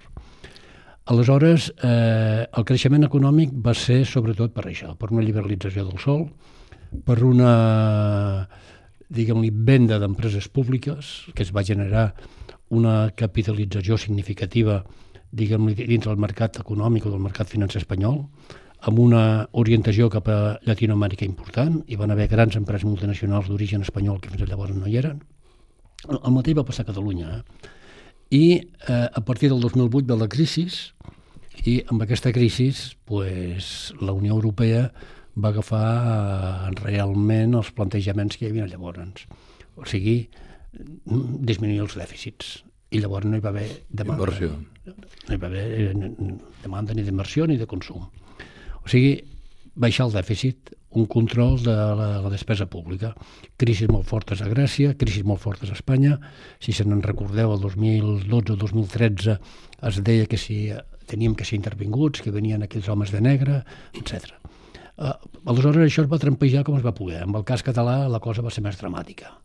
Aleshores, 1.05 1.69
eh, 1.85 2.47
el 2.49 2.65
creixement 2.65 3.05
econòmic 3.05 3.51
va 3.65 3.75
ser 3.77 3.99
sobretot 4.09 4.55
per 4.55 4.65
això, 4.71 4.95
per 4.97 5.11
una 5.13 5.25
liberalització 5.25 5.85
del 5.85 5.99
sol, 6.01 6.25
per 7.05 7.19
una, 7.27 8.47
diguem-li, 9.13 9.51
venda 9.53 9.99
d'empreses 10.01 10.47
públiques, 10.49 11.11
que 11.35 11.45
es 11.45 11.53
va 11.53 11.65
generar 11.67 12.07
una 12.73 13.11
capitalització 13.13 13.99
significativa, 14.01 14.79
diguem-li, 15.29 15.75
dins 15.85 16.07
del 16.07 16.17
mercat 16.17 16.57
econòmic 16.63 17.05
o 17.05 17.13
del 17.13 17.21
mercat 17.21 17.51
financer 17.51 17.83
espanyol, 17.83 18.23
amb 18.85 18.99
una 19.01 19.21
orientació 19.57 20.09
cap 20.13 20.27
a 20.29 20.39
Llatinoamèrica 20.65 21.25
important, 21.25 21.79
hi 21.89 21.97
van 21.97 22.13
haver 22.13 22.27
grans 22.29 22.57
empreses 22.59 22.85
multinacionals 22.85 23.49
d'origen 23.49 23.81
espanyol 23.85 24.19
que 24.21 24.29
fins 24.29 24.45
llavors 24.49 24.75
no 24.77 24.89
hi 24.89 24.99
eren, 25.01 25.23
El, 26.05 26.31
mateix 26.35 26.53
va 26.57 26.65
passar 26.65 26.83
a 26.85 26.89
Catalunya. 26.91 27.39
Eh? 27.39 27.69
I 28.35 28.45
eh, 28.61 29.07
a 29.09 29.21
partir 29.25 29.49
del 29.49 29.61
2008 29.63 30.05
ve 30.05 30.17
la 30.19 30.27
crisi 30.29 30.67
i 31.65 31.79
amb 31.89 32.03
aquesta 32.05 32.33
crisi 32.35 32.71
pues, 33.05 33.93
la 34.01 34.13
Unió 34.13 34.35
Europea 34.35 34.89
va 35.35 35.49
agafar 35.49 35.87
eh, 35.95 36.75
realment 36.83 37.57
els 37.57 37.71
plantejaments 37.75 38.37
que 38.37 38.45
hi 38.45 38.51
havia 38.51 38.67
llavors. 38.69 39.25
O 39.75 39.87
sigui, 39.89 40.29
disminuir 40.75 41.81
els 41.87 41.97
dèficits. 41.97 42.61
I 42.93 43.01
llavors 43.01 43.25
no 43.27 43.39
hi 43.39 43.43
va 43.43 43.51
haver 43.51 43.67
demanda. 43.89 44.21
Inversió. 44.21 44.51
No 45.25 45.33
hi 45.33 45.41
va 45.41 45.49
haver 45.49 45.65
eh, 45.81 46.13
demanda 46.63 46.93
ni 46.93 47.07
d'inversió 47.07 47.49
ni 47.49 47.57
de 47.57 47.67
consum. 47.67 48.05
O 48.85 48.91
sigui, 48.91 49.17
baixar 49.75 50.07
el 50.07 50.15
dèficit, 50.15 50.73
un 50.95 51.07
control 51.11 51.59
de 51.59 51.75
la, 51.75 52.07
la 52.23 52.31
despesa 52.31 52.65
pública. 52.71 53.11
Crisis 53.59 53.91
molt 53.91 54.07
fortes 54.07 54.41
a 54.41 54.47
Grècia, 54.47 54.95
crisis 54.95 55.25
molt 55.27 55.43
fortes 55.43 55.71
a 55.71 55.75
Espanya. 55.75 56.17
Si 56.63 56.73
se 56.73 56.85
n'en 56.87 57.03
recordeu, 57.03 57.51
el 57.53 57.61
2012 57.61 58.55
o 58.55 58.59
2013 58.61 59.37
es 59.89 60.01
deia 60.07 60.29
que 60.31 60.39
si 60.39 60.69
teníem 61.05 61.35
que 61.35 61.45
ser 61.45 61.59
intervinguts, 61.59 62.23
que 62.23 62.33
venien 62.33 62.63
aquells 62.63 62.87
homes 62.89 63.11
de 63.11 63.21
negre, 63.21 63.61
etc. 63.93 64.31
Uh, 64.95 65.11
aleshores 65.51 65.83
això 65.83 66.05
es 66.05 66.11
va 66.11 66.21
trampejar 66.21 66.63
com 66.63 66.79
es 66.79 66.85
va 66.85 66.95
poder. 66.95 67.25
En 67.27 67.35
el 67.35 67.43
cas 67.43 67.65
català 67.65 68.05
la 68.07 68.23
cosa 68.23 68.45
va 68.45 68.53
ser 68.53 68.63
més 68.65 68.79
dramàtica 68.79 69.35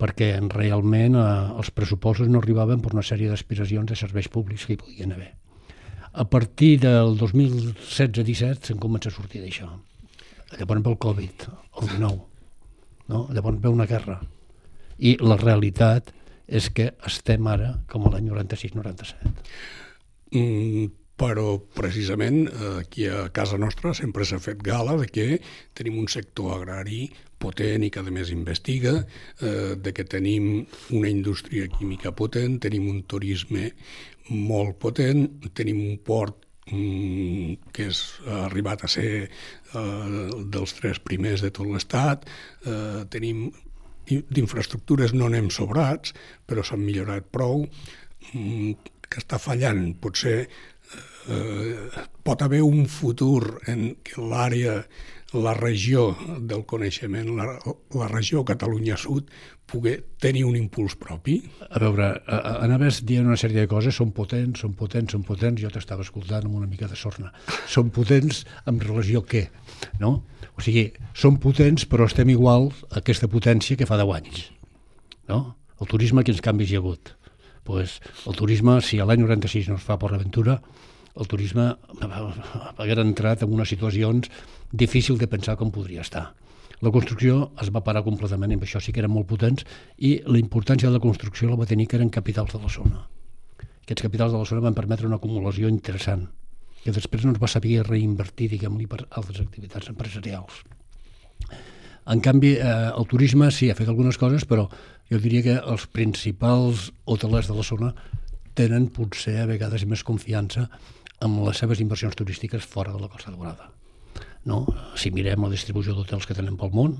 perquè 0.00 0.30
realment 0.48 1.18
eh, 1.20 1.24
els 1.60 1.68
pressupostos 1.76 2.30
no 2.32 2.40
arribaven 2.40 2.80
per 2.80 2.94
una 2.94 3.04
sèrie 3.04 3.28
d'aspiracions 3.28 3.90
de 3.90 3.98
serveis 4.00 4.30
públics 4.32 4.64
que 4.64 4.72
hi 4.72 4.80
podien 4.80 5.12
haver. 5.12 5.34
A 6.12 6.24
partir 6.28 6.80
del 6.82 7.14
2016-17 7.18 8.70
se'n 8.70 8.80
comença 8.82 9.12
a 9.12 9.14
sortir 9.14 9.44
d'això. 9.44 9.68
Llavors 10.58 10.82
ve 10.82 10.90
el 10.90 10.98
Covid, 10.98 11.44
el 11.78 11.90
19, 11.92 12.16
no? 13.12 13.20
llavors 13.30 13.60
ve 13.62 13.70
una 13.70 13.86
guerra. 13.86 14.18
I 14.98 15.14
la 15.22 15.38
realitat 15.38 16.10
és 16.50 16.66
que 16.74 16.90
estem 17.06 17.46
ara 17.46 17.76
com 17.90 18.08
a 18.08 18.14
l'any 18.14 18.26
96-97. 18.26 19.30
Mm, 20.34 20.90
però 21.20 21.58
precisament 21.76 22.46
aquí 22.80 23.06
a 23.06 23.28
casa 23.30 23.58
nostra 23.60 23.92
sempre 23.94 24.24
s'ha 24.26 24.40
fet 24.42 24.62
gala 24.64 24.96
de 24.98 25.06
que 25.06 25.26
tenim 25.76 25.98
un 26.00 26.08
sector 26.08 26.56
agrari 26.56 27.04
potent 27.40 27.84
i 27.84 27.90
que 27.92 28.00
a 28.00 28.12
més 28.12 28.30
investiga, 28.34 28.92
eh, 29.40 29.76
de 29.76 29.92
que 29.96 30.04
tenim 30.04 30.66
una 30.96 31.08
indústria 31.08 31.68
química 31.72 32.12
potent, 32.12 32.58
tenim 32.60 32.88
un 32.90 33.02
turisme 33.08 33.70
molt 34.30 34.78
potent, 34.82 35.26
tenim 35.56 35.80
un 35.82 35.98
port 36.06 36.46
mm, 36.70 37.72
que 37.74 37.88
és, 37.90 38.02
ha 38.26 38.44
arribat 38.46 38.84
a 38.86 38.90
ser 38.90 39.10
eh, 39.26 40.20
dels 40.54 40.76
tres 40.78 41.02
primers 41.02 41.44
de 41.44 41.52
tot 41.54 41.68
l'Estat, 41.68 42.28
eh, 42.66 43.02
tenim 43.10 43.48
d'infraestructures 44.10 45.14
no 45.14 45.28
anem 45.30 45.50
sobrats, 45.54 46.14
però 46.46 46.64
s'han 46.66 46.82
millorat 46.82 47.28
prou, 47.30 47.66
mm, 48.32 48.96
que 49.10 49.22
està 49.22 49.38
fallant 49.42 49.90
potser 50.02 50.38
eh, 51.30 52.04
pot 52.24 52.42
haver 52.42 52.62
un 52.66 52.86
futur 52.90 53.60
en 53.70 53.90
què 54.06 54.22
l'àrea, 54.22 54.80
la 55.32 55.54
regió 55.54 56.10
del 56.40 56.64
coneixement, 56.66 57.28
la, 57.36 57.46
la 57.94 58.08
regió 58.10 58.42
Catalunya 58.44 58.96
Sud, 58.98 59.28
pugui 59.70 59.94
tenir 60.18 60.42
un 60.48 60.56
impuls 60.58 60.96
propi? 60.98 61.36
A 61.70 61.78
veure, 61.82 62.08
anaves 62.64 63.04
dient 63.06 63.28
una 63.28 63.38
sèrie 63.38 63.62
de 63.62 63.70
coses, 63.70 63.94
són 63.94 64.10
potents, 64.16 64.64
són 64.64 64.74
potents, 64.78 65.14
són 65.14 65.22
potents, 65.26 65.62
jo 65.62 65.70
t'estava 65.70 66.02
escoltant 66.06 66.48
amb 66.48 66.58
una 66.58 66.66
mica 66.70 66.88
de 66.90 66.98
sorna. 66.98 67.30
Són 67.70 67.92
potents 67.94 68.42
en 68.66 68.82
relació 68.82 69.22
a 69.22 69.28
què? 69.30 69.46
No? 70.02 70.16
O 70.58 70.64
sigui, 70.64 70.88
són 71.14 71.38
potents 71.42 71.86
però 71.86 72.10
estem 72.10 72.34
igual 72.34 72.70
a 72.90 72.98
aquesta 73.04 73.30
potència 73.30 73.78
que 73.78 73.88
fa 73.88 74.00
10 74.00 74.14
anys. 74.18 74.44
No? 75.30 75.40
El 75.80 75.88
turisme, 75.88 76.26
quins 76.26 76.42
canvis 76.44 76.72
hi 76.72 76.76
ha 76.76 76.82
hagut? 76.82 77.14
Pues, 77.64 78.00
el 78.26 78.34
turisme, 78.34 78.80
si 78.82 78.98
l'any 78.98 79.22
96 79.22 79.70
no 79.70 79.78
es 79.78 79.86
fa 79.86 79.96
per 80.00 80.10
l'aventura, 80.10 80.58
el 81.16 81.28
turisme 81.28 81.72
hagués 82.00 83.02
entrat 83.02 83.42
en 83.42 83.52
unes 83.52 83.68
situacions 83.68 84.30
difícil 84.70 85.18
de 85.18 85.28
pensar 85.30 85.56
com 85.58 85.72
podria 85.74 86.04
estar. 86.06 86.30
La 86.80 86.92
construcció 86.92 87.50
es 87.60 87.68
va 87.74 87.82
parar 87.84 88.04
completament, 88.06 88.54
amb 88.54 88.64
això 88.64 88.80
sí 88.80 88.92
que 88.92 89.02
eren 89.02 89.12
molt 89.12 89.28
potents, 89.28 89.66
i 89.98 90.20
la 90.24 90.40
importància 90.40 90.88
de 90.88 90.96
la 90.96 91.02
construcció 91.02 91.50
la 91.50 91.58
va 91.60 91.68
tenir 91.68 91.86
que 91.86 91.98
eren 91.98 92.08
capitals 92.08 92.54
de 92.54 92.60
la 92.62 92.70
zona. 92.72 93.02
Aquests 93.84 94.06
capitals 94.06 94.32
de 94.32 94.38
la 94.40 94.48
zona 94.48 94.64
van 94.64 94.76
permetre 94.78 95.08
una 95.08 95.18
acumulació 95.20 95.68
interessant, 95.68 96.28
que 96.80 96.94
després 96.96 97.26
no 97.26 97.34
es 97.34 97.42
va 97.42 97.50
saber 97.52 97.82
reinvertir, 97.84 98.48
diguem-li, 98.54 98.86
per 98.88 99.02
altres 99.10 99.42
activitats 99.42 99.90
empresarials. 99.92 100.62
En 102.10 102.22
canvi, 102.24 102.54
eh, 102.56 102.70
el 102.96 103.06
turisme 103.06 103.50
sí, 103.52 103.68
ha 103.68 103.76
fet 103.76 103.90
algunes 103.90 104.16
coses, 104.16 104.46
però 104.48 104.64
jo 105.10 105.18
diria 105.20 105.42
que 105.44 105.58
els 105.60 105.84
principals 105.86 106.88
hotelers 107.04 107.50
de 107.50 107.58
la 107.58 107.66
zona 107.66 107.92
tenen 108.56 108.88
potser 108.88 109.36
a 109.42 109.46
vegades 109.50 109.84
més 109.86 110.02
confiança 110.06 110.68
amb 111.24 111.44
les 111.44 111.60
seves 111.60 111.80
inversions 111.84 112.16
turístiques 112.16 112.64
fora 112.64 112.92
de 112.92 113.00
la 113.00 113.08
Costa 113.12 113.32
Daurada. 113.32 113.70
No? 114.48 114.64
Si 114.96 115.12
mirem 115.12 115.44
la 115.44 115.52
distribució 115.52 115.94
d'hotels 115.94 116.26
que 116.26 116.36
tenen 116.36 116.56
pel 116.60 116.72
món, 116.72 116.96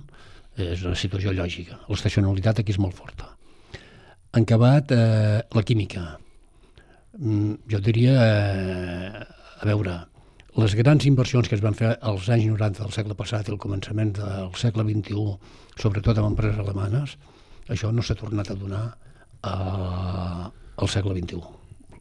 és 0.61 0.85
una 0.85 0.99
situació 0.99 1.33
lògica. 1.33 1.79
L'estacionalitat 1.89 2.61
aquí 2.61 2.75
és 2.75 2.81
molt 2.83 2.97
forta. 2.97 3.31
En 4.37 4.45
acabat, 4.45 4.93
eh, 4.93 5.41
la 5.57 5.62
química. 5.62 6.19
Mm, 7.19 7.55
jo 7.71 7.81
diria, 7.81 8.15
eh, 8.27 9.25
a 9.61 9.67
veure, 9.67 9.97
les 10.57 10.75
grans 10.75 11.07
inversions 11.07 11.49
que 11.49 11.55
es 11.55 11.62
van 11.62 11.75
fer 11.75 11.97
als 12.00 12.29
anys 12.29 12.47
90 12.47 12.83
del 12.83 12.93
segle 12.93 13.15
passat 13.15 13.49
i 13.49 13.53
al 13.53 13.59
començament 13.59 14.12
del 14.12 14.55
segle 14.55 14.85
XXI, 14.85 15.39
sobretot 15.77 16.19
amb 16.19 16.33
empreses 16.33 16.59
alemanes, 16.59 17.17
això 17.69 17.93
no 17.93 18.03
s'ha 18.03 18.15
tornat 18.15 18.50
a 18.50 18.55
donar 18.55 18.85
eh, 19.43 20.50
al 20.77 20.89
segle 20.89 21.15
XXI 21.15 21.60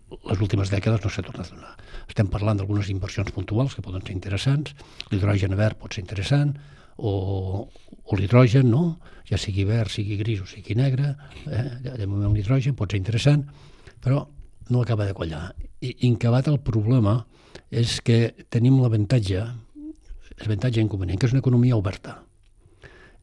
les 0.09 0.41
últimes 0.41 0.71
dècades 0.71 1.03
no 1.03 1.11
s'ha 1.11 1.23
tornat 1.25 1.51
a 1.51 1.55
donar. 1.55 1.75
Estem 2.09 2.29
parlant 2.31 2.57
d'algunes 2.57 2.89
inversions 2.89 3.31
puntuals 3.35 3.75
que 3.75 3.85
poden 3.85 4.03
ser 4.05 4.15
interessants, 4.15 4.73
l'hidrogen 5.11 5.55
verd 5.59 5.79
pot 5.81 5.93
ser 5.93 6.03
interessant, 6.03 6.55
o, 6.99 7.69
o 8.03 8.17
l'hidrogen, 8.17 8.69
no? 8.69 8.99
ja 9.29 9.37
sigui 9.37 9.65
verd, 9.67 9.91
sigui 9.93 10.17
gris 10.19 10.41
o 10.43 10.47
sigui 10.49 10.75
negre, 10.75 11.13
eh? 11.47 11.65
de 11.85 12.07
moment 12.09 12.33
l'hidrogen 12.35 12.75
pot 12.75 12.91
ser 12.91 12.99
interessant, 12.99 13.45
però 14.03 14.25
no 14.69 14.81
acaba 14.81 15.05
de 15.05 15.15
quallar. 15.17 15.53
I 15.81 15.95
incabat 16.09 16.49
el 16.51 16.59
problema 16.65 17.21
és 17.69 17.99
que 18.05 18.33
tenim 18.49 18.79
l'avantatge, 18.81 19.45
l'avantatge 20.41 20.81
inconvenient, 20.81 21.21
que 21.21 21.29
és 21.29 21.35
una 21.35 21.43
economia 21.43 21.77
oberta. 21.77 22.19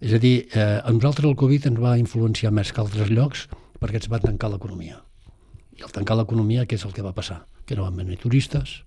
És 0.00 0.12
a 0.12 0.21
dir, 0.21 0.49
eh, 0.52 0.81
a 0.85 0.93
nosaltres 0.93 1.26
el 1.28 1.38
Covid 1.40 1.71
ens 1.71 1.81
va 1.81 1.97
influenciar 1.99 2.52
més 2.52 2.73
que 2.73 2.83
altres 2.83 3.11
llocs 3.11 3.47
perquè 3.81 4.02
ens 4.02 4.11
va 4.12 4.21
tancar 4.21 4.52
l'economia. 4.52 5.05
I 5.76 5.85
al 5.85 5.92
tancar 5.92 6.16
l'economia, 6.16 6.64
què 6.64 6.78
és 6.78 6.85
el 6.88 6.95
que 6.97 7.04
va 7.04 7.14
passar? 7.16 7.42
Que 7.66 7.76
no 7.76 7.85
van 7.85 7.97
venir 8.00 8.18
turistes, 8.23 8.80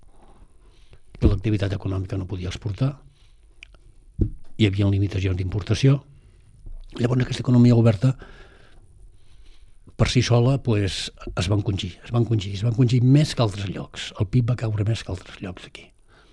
que 1.20 1.30
l'activitat 1.30 1.74
econòmica 1.76 2.18
no 2.18 2.28
podia 2.30 2.50
exportar, 2.50 2.96
hi 4.60 4.68
havia 4.68 4.90
limitacions 4.92 5.38
d'importació. 5.40 6.00
Llavors 7.00 7.24
aquesta 7.24 7.46
economia 7.46 7.78
oberta 7.78 8.16
per 10.00 10.08
si 10.08 10.24
sola 10.24 10.58
pues, 10.64 11.12
es 11.36 11.48
van 11.52 11.60
encongir, 11.60 11.94
es 12.04 12.12
van 12.16 12.24
encongir, 12.24 12.54
es 12.56 12.64
van 12.64 12.74
encongir 12.74 13.02
més 13.04 13.36
que 13.36 13.44
altres 13.44 13.70
llocs. 13.70 14.12
El 14.20 14.30
PIB 14.32 14.54
va 14.54 14.60
caure 14.64 14.88
més 14.88 15.04
que 15.04 15.12
altres 15.12 15.42
llocs 15.44 15.68
aquí. 15.68 15.90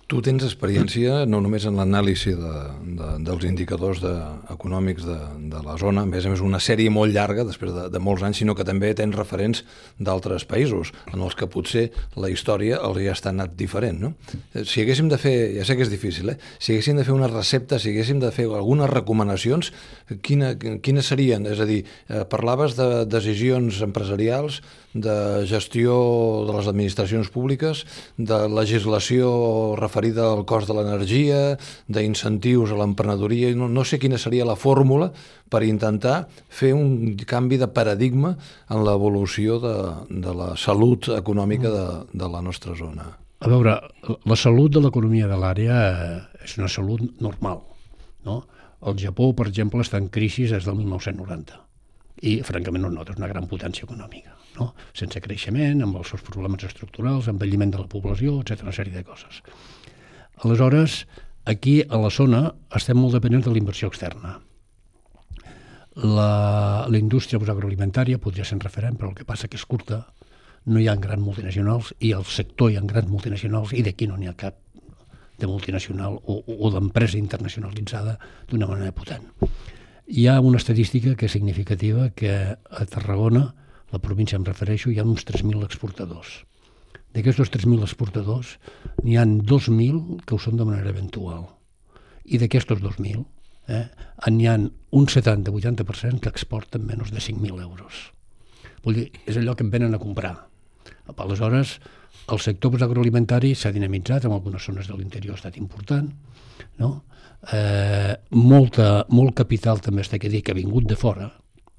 Tu 0.07 0.21
tens 0.23 0.39
experiència 0.47 1.25
no 1.27 1.41
només 1.43 1.65
en 1.67 1.75
l'anàlisi 1.75 2.31
de, 2.39 2.51
de, 2.95 3.07
dels 3.27 3.43
indicadors 3.43 3.99
de, 3.99 4.13
econòmics 4.53 5.03
de, 5.03 5.17
de 5.51 5.63
la 5.65 5.75
zona, 5.81 6.05
a 6.05 6.07
més 6.07 6.23
a 6.23 6.31
més 6.31 6.43
una 6.43 6.61
sèrie 6.63 6.87
molt 6.95 7.11
llarga 7.11 7.43
després 7.43 7.73
de, 7.75 7.83
de 7.91 7.99
molts 7.99 8.23
anys, 8.23 8.39
sinó 8.39 8.55
que 8.55 8.63
també 8.63 8.93
tens 8.95 9.17
referents 9.19 9.65
d'altres 9.99 10.47
països 10.47 10.93
en 11.11 11.25
els 11.27 11.35
que 11.35 11.49
potser 11.51 11.89
la 12.15 12.31
història 12.31 12.79
els 12.87 13.01
ha 13.03 13.17
estat 13.17 13.33
anat 13.33 13.59
diferent. 13.59 13.99
No? 14.05 14.13
Eh, 14.53 14.63
si 14.63 14.79
haguéssim 14.85 15.11
de 15.11 15.19
fer, 15.19 15.35
ja 15.57 15.67
sé 15.67 15.75
que 15.75 15.83
és 15.83 15.91
difícil, 15.91 16.31
eh? 16.31 16.37
si 16.55 16.77
haguéssim 16.77 16.95
de 16.95 17.03
fer 17.03 17.15
una 17.17 17.27
recepta, 17.27 17.75
si 17.75 17.91
haguéssim 17.91 18.23
de 18.23 18.31
fer 18.31 18.47
algunes 18.47 18.87
recomanacions, 18.93 19.73
quina, 20.23 20.55
quines 20.55 21.11
serien? 21.11 21.51
És 21.51 21.59
a 21.59 21.67
dir, 21.67 21.83
eh, 22.07 22.23
parlaves 22.31 22.79
de 22.79 23.03
decisions 23.11 23.83
empresarials, 23.83 24.61
de 24.97 25.45
gestió 25.45 25.93
de 26.47 26.55
les 26.55 26.67
administracions 26.71 27.29
públiques, 27.29 27.83
de 28.17 28.39
legislació 28.49 29.75
referida 29.97 30.31
al 30.31 30.45
cost 30.45 30.67
de 30.69 30.75
l'energia, 30.77 31.57
d'incentius 31.87 32.71
a 32.71 32.77
l'emprenedoria, 32.77 33.53
no, 33.55 33.67
no 33.67 33.83
sé 33.83 33.97
quina 33.99 34.17
seria 34.17 34.45
la 34.45 34.55
fórmula 34.55 35.11
per 35.49 35.63
intentar 35.63 36.27
fer 36.49 36.73
un 36.73 37.15
canvi 37.25 37.57
de 37.57 37.67
paradigma 37.67 38.35
en 38.69 38.83
l'evolució 38.85 39.59
de, 39.59 39.75
de 40.09 40.33
la 40.33 40.55
salut 40.55 41.09
econòmica 41.09 41.71
de, 41.71 41.87
de 42.13 42.29
la 42.29 42.41
nostra 42.41 42.75
zona. 42.75 43.09
A 43.39 43.49
veure, 43.49 43.77
la 44.25 44.35
salut 44.37 44.73
de 44.73 44.81
l'economia 44.81 45.27
de 45.29 45.37
l'àrea 45.37 45.77
és 46.43 46.57
una 46.57 46.69
salut 46.69 47.01
normal. 47.21 47.61
No? 48.25 48.43
El 48.85 48.97
Japó, 49.01 49.31
per 49.33 49.47
exemple, 49.49 49.81
està 49.81 49.97
en 49.97 50.09
crisi 50.13 50.47
des 50.49 50.65
del 50.65 50.77
1990 50.77 51.63
i, 52.21 52.41
francament, 52.45 52.89
no 52.89 53.05
és 53.05 53.17
una 53.17 53.29
gran 53.29 53.45
potència 53.49 53.85
econòmica 53.85 54.37
no? 54.59 54.71
sense 54.97 55.21
creixement, 55.23 55.83
amb 55.85 55.99
els 55.99 56.11
seus 56.13 56.23
problemes 56.25 56.65
estructurals, 56.67 57.29
envelliment 57.31 57.73
de 57.73 57.83
la 57.83 57.89
població, 57.91 58.39
etc 58.41 58.65
una 58.65 58.75
sèrie 58.75 58.95
de 58.95 59.05
coses. 59.07 59.41
Aleshores, 60.37 61.07
aquí 61.45 61.81
a 61.89 61.97
la 61.97 62.11
zona 62.13 62.51
estem 62.77 62.99
molt 62.99 63.15
dependents 63.17 63.47
de 63.47 63.53
la 63.55 63.61
inversió 63.61 63.89
externa. 63.89 64.37
La, 65.97 66.85
la 66.85 66.99
indústria 66.99 67.39
pues, 67.41 67.49
agroalimentària 67.49 68.21
podria 68.21 68.45
ser 68.45 68.59
en 68.59 68.65
referent, 68.65 68.99
però 68.99 69.09
el 69.09 69.17
que 69.17 69.25
passa 69.25 69.49
que 69.49 69.57
és 69.57 69.65
curta, 69.65 70.03
no 70.67 70.81
hi 70.83 70.87
ha 70.91 70.97
grans 71.01 71.23
multinacionals 71.23 71.93
i 72.03 72.11
al 72.13 72.25
sector 72.27 72.69
hi 72.69 72.77
ha 72.77 72.83
grans 72.85 73.09
multinacionals 73.09 73.73
i 73.73 73.81
d'aquí 73.85 74.05
no 74.09 74.17
n'hi 74.19 74.29
ha 74.29 74.35
cap 74.37 74.59
de 75.37 75.47
multinacional 75.47 76.17
o, 76.25 76.41
o 76.45 76.71
d'empresa 76.73 77.17
internacionalitzada 77.17 78.17
d'una 78.49 78.67
manera 78.69 78.93
potent. 78.93 79.25
Hi 80.07 80.27
ha 80.27 80.39
una 80.41 80.59
estadística 80.61 81.15
que 81.15 81.27
és 81.27 81.33
significativa 81.33 82.09
que 82.09 82.33
a 82.53 82.85
Tarragona, 82.85 83.47
la 83.91 83.99
província 84.03 84.37
em 84.37 84.45
refereixo, 84.45 84.91
hi 84.91 84.99
ha 84.99 85.07
uns 85.07 85.25
3.000 85.25 85.65
exportadors. 85.65 86.43
D'aquests 87.15 87.51
3.000 87.53 87.85
exportadors, 87.85 88.57
n'hi 89.03 89.17
han 89.17 89.39
2.000 89.47 90.25
que 90.25 90.35
ho 90.35 90.41
són 90.41 90.59
de 90.59 90.67
manera 90.67 90.91
eventual. 90.93 91.47
I 92.27 92.39
d'aquests 92.41 92.75
2.000, 92.83 93.23
eh, 93.67 93.85
n'hi 94.31 94.47
ha 94.47 94.57
un 94.57 95.07
70-80% 95.07 96.21
que 96.23 96.33
exporten 96.33 96.85
menys 96.85 97.13
de 97.13 97.23
5.000 97.23 97.63
euros. 97.63 98.11
Vull 98.83 99.01
dir, 99.01 99.07
és 99.25 99.39
allò 99.39 99.55
que 99.55 99.65
em 99.65 99.71
venen 99.73 99.95
a 99.95 100.01
comprar. 100.01 100.35
Aleshores, 101.15 101.77
el 102.31 102.39
sector 102.43 102.75
agroalimentari 102.83 103.53
s'ha 103.55 103.71
dinamitzat, 103.71 104.25
en 104.25 104.35
algunes 104.35 104.65
zones 104.67 104.87
de 104.87 104.97
l'interior 104.97 105.35
ha 105.35 105.41
estat 105.41 105.57
important, 105.57 106.11
no? 106.77 106.91
eh, 107.53 108.15
molta, 108.35 109.05
molt 109.09 109.35
capital 109.37 109.81
també 109.83 110.03
està 110.03 110.19
que 110.19 110.31
dir 110.31 110.43
que 110.43 110.53
ha 110.53 110.57
vingut 110.57 110.87
de 110.89 110.97
fora, 110.99 111.29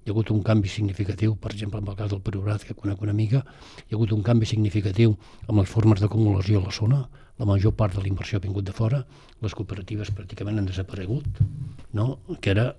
hi 0.04 0.10
ha 0.10 0.14
hagut 0.14 0.30
un 0.32 0.42
canvi 0.42 0.68
significatiu, 0.72 1.36
per 1.36 1.52
exemple, 1.52 1.80
en 1.80 1.88
el 1.88 1.96
cas 1.96 2.10
del 2.10 2.20
Priorat, 2.24 2.64
que 2.64 2.74
conec 2.74 3.02
una 3.04 3.12
mica, 3.12 3.42
hi 3.84 3.92
ha 3.92 3.96
hagut 3.96 4.12
un 4.16 4.22
canvi 4.22 4.46
significatiu 4.46 5.16
amb 5.46 5.60
les 5.60 5.68
formes 5.68 6.00
d'acumulació 6.00 6.60
a 6.60 6.66
la 6.68 6.74
zona, 6.74 7.00
la 7.38 7.46
major 7.46 7.74
part 7.78 7.94
de 7.94 8.02
la 8.02 8.08
inversió 8.10 8.38
ha 8.38 8.42
vingut 8.42 8.66
de 8.66 8.74
fora, 8.74 9.04
les 9.42 9.54
cooperatives 9.54 10.10
pràcticament 10.14 10.58
han 10.58 10.66
desaparegut, 10.66 11.42
no? 11.94 12.20
que 12.40 12.50
era 12.54 12.70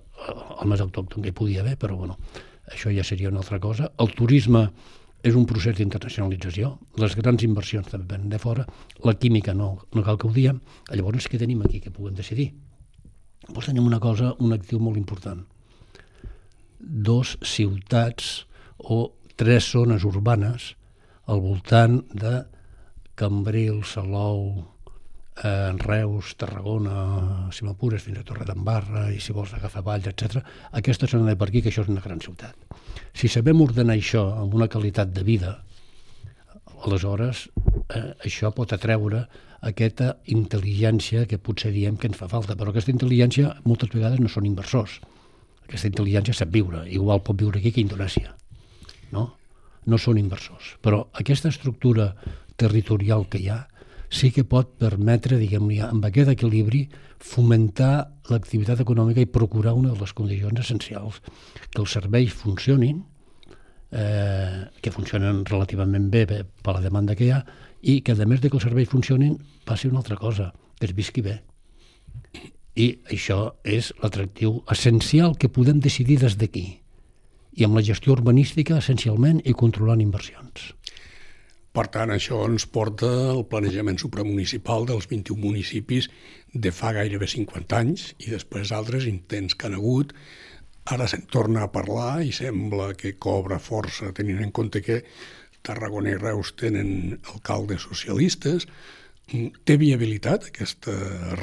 el 0.60 0.68
més 0.68 0.82
autòcton 0.84 1.22
que 1.22 1.32
hi 1.32 1.36
podia 1.36 1.62
haver, 1.62 1.76
però 1.80 1.96
bueno, 1.96 2.18
això 2.70 2.92
ja 2.92 3.04
seria 3.06 3.30
una 3.30 3.40
altra 3.40 3.60
cosa. 3.60 3.88
El 3.98 4.12
turisme 4.18 4.66
és 5.22 5.36
un 5.36 5.46
procés 5.48 5.76
d'internacionalització, 5.76 6.74
les 7.00 7.14
grans 7.16 7.44
inversions 7.44 7.88
també 7.92 8.14
venen 8.14 8.32
de 8.32 8.40
fora, 8.40 8.66
la 9.04 9.14
química 9.14 9.54
no, 9.54 9.76
no 9.94 10.04
cal 10.04 10.18
que 10.18 10.28
ho 10.28 10.34
diem, 10.34 10.60
llavors 10.90 11.28
què 11.28 11.40
tenim 11.40 11.62
aquí 11.64 11.80
que 11.84 11.92
puguem 11.92 12.16
decidir? 12.16 12.50
Doncs 13.48 13.70
tenim 13.70 13.86
una 13.88 14.00
cosa, 14.00 14.34
un 14.40 14.52
actiu 14.56 14.80
molt 14.80 15.00
important. 15.00 15.44
Dos 16.80 17.36
ciutats 17.44 18.46
o 18.78 19.12
tres 19.36 19.70
zones 19.72 20.04
urbanes 20.08 20.74
al 21.30 21.40
voltant 21.40 22.00
de 22.12 22.44
Cambril, 23.14 23.84
Salou, 23.84 24.64
eh, 25.44 25.72
Reus, 25.78 26.34
Tarragona, 26.36 27.50
si 27.52 27.64
m'apures, 27.64 28.02
fins 28.02 28.20
a 28.20 28.24
Torredembarra, 28.24 29.10
i 29.12 29.20
si 29.20 29.32
vols 29.36 29.52
agafar 29.54 29.84
Valls, 29.84 30.08
etc. 30.08 30.40
Aquesta 30.72 31.06
zona 31.06 31.28
de 31.28 31.36
per 31.36 31.48
aquí, 31.48 31.62
que 31.62 31.70
això 31.70 31.84
és 31.84 31.92
una 31.92 32.04
gran 32.04 32.20
ciutat. 32.20 32.56
Si 33.12 33.28
sabem 33.28 33.60
ordenar 33.60 33.96
això 33.96 34.24
amb 34.40 34.54
una 34.54 34.68
qualitat 34.68 35.12
de 35.12 35.24
vida, 35.24 35.58
aleshores 36.84 37.48
eh, 37.92 38.14
això 38.24 38.52
pot 38.56 38.72
atreure 38.72 39.26
aquesta 39.60 40.14
intel·ligència 40.32 41.26
que 41.28 41.38
potser 41.38 41.72
diem 41.74 41.98
que 42.00 42.08
ens 42.08 42.16
fa 42.16 42.28
falta, 42.28 42.56
però 42.56 42.72
aquesta 42.72 42.92
intel·ligència 42.92 43.58
moltes 43.66 43.92
vegades 43.92 44.20
no 44.20 44.32
són 44.32 44.48
inversors. 44.48 45.00
Aquesta 45.70 45.86
intel·ligència 45.86 46.34
sap 46.34 46.50
viure, 46.50 46.82
igual 46.90 47.22
pot 47.22 47.38
viure 47.38 47.60
aquí 47.60 47.70
que 47.70 47.78
a 47.78 47.86
Indonèsia. 47.86 48.32
No? 49.14 49.28
No 49.86 49.98
són 50.02 50.18
inversors. 50.18 50.74
Però 50.82 51.04
aquesta 51.22 51.52
estructura 51.54 52.08
territorial 52.58 53.28
que 53.30 53.38
hi 53.38 53.52
ha 53.54 53.60
sí 54.10 54.32
que 54.34 54.42
pot 54.42 54.74
permetre, 54.82 55.38
diguem-ne, 55.38 55.78
amb 55.86 56.04
aquest 56.08 56.32
equilibri, 56.32 56.82
fomentar 57.22 58.10
l'activitat 58.32 58.82
econòmica 58.82 59.22
i 59.22 59.30
procurar 59.30 59.76
una 59.78 59.94
de 59.94 60.02
les 60.02 60.12
condicions 60.18 60.58
essencials, 60.58 61.20
que 61.70 61.84
els 61.84 61.94
serveis 61.94 62.34
funcionin, 62.34 63.04
eh, 63.94 64.66
que 64.82 64.90
funcionen 64.90 65.44
relativament 65.46 66.10
bé, 66.10 66.24
bé 66.26 66.42
per 66.42 66.74
la 66.74 66.82
demanda 66.82 67.14
que 67.14 67.28
hi 67.28 67.30
ha, 67.36 67.44
i 67.82 68.00
que 68.02 68.18
a 68.18 68.26
més 68.26 68.42
de 68.42 68.50
que 68.50 68.58
els 68.58 68.66
serveis 68.66 68.90
funcionin, 68.90 69.38
passi 69.64 69.88
una 69.88 70.02
altra 70.02 70.18
cosa, 70.18 70.50
que 70.80 70.90
es 70.90 70.96
visqui 70.98 71.22
bé. 71.22 71.38
I 72.80 72.86
això 73.12 73.40
és 73.66 73.90
l'atractiu 74.00 74.60
essencial 74.72 75.34
que 75.36 75.50
podem 75.52 75.80
decidir 75.84 76.20
des 76.22 76.36
d'aquí, 76.40 76.66
i 77.58 77.66
amb 77.66 77.76
la 77.76 77.84
gestió 77.84 78.14
urbanística 78.14 78.78
essencialment 78.80 79.42
i 79.44 79.56
controlant 79.62 80.00
inversions. 80.04 80.70
Per 81.70 81.84
tant, 81.94 82.10
això 82.10 82.40
ens 82.48 82.64
porta 82.66 83.08
al 83.32 83.44
planejament 83.50 84.00
supramunicipal 84.02 84.88
dels 84.88 85.06
21 85.10 85.38
municipis 85.38 86.08
de 86.64 86.72
fa 86.74 86.90
gairebé 86.96 87.28
50 87.30 87.76
anys 87.78 88.06
i 88.18 88.32
després 88.32 88.72
altres 88.74 89.06
intents 89.10 89.54
que 89.54 89.68
han 89.68 89.76
hagut. 89.78 90.14
Ara 90.90 91.06
se'n 91.10 91.28
torna 91.30 91.62
a 91.62 91.70
parlar 91.70 92.24
i 92.26 92.32
sembla 92.34 92.94
que 92.98 93.14
cobra 93.26 93.60
força 93.62 94.10
tenint 94.16 94.42
en 94.42 94.50
compte 94.50 94.82
que 94.82 95.04
Tarragona 95.62 96.14
i 96.14 96.18
Reus 96.18 96.54
tenen 96.58 97.20
alcaldes 97.34 97.86
socialistes. 97.86 98.66
Té 99.30 99.76
viabilitat 99.78 100.48
aquesta 100.48 100.92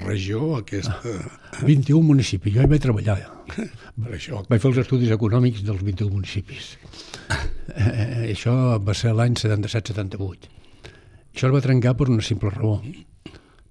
regió, 0.02 0.58
aquesta... 0.58 0.97
Ah, 1.08 1.62
21 1.63 2.04
municipis, 2.04 2.54
jo 2.58 2.65
hi 2.65 2.69
vaig 2.69 2.84
treballar. 2.84 3.15
Per 4.04 4.12
això... 4.17 4.41
Vaig 4.50 4.63
fer 4.63 4.71
els 4.73 4.82
estudis 4.84 5.13
econòmics 5.15 5.63
dels 5.67 5.86
21 5.88 6.12
municipis. 6.12 6.73
Eh, 7.71 8.34
això 8.34 8.54
va 8.84 8.95
ser 8.97 9.13
l'any 9.15 9.38
77-78. 9.39 10.52
Això 11.38 11.47
es 11.47 11.54
va 11.54 11.62
trencar 11.62 11.93
per 11.93 12.08
una 12.10 12.23
simple 12.26 12.50
raó, 12.50 12.80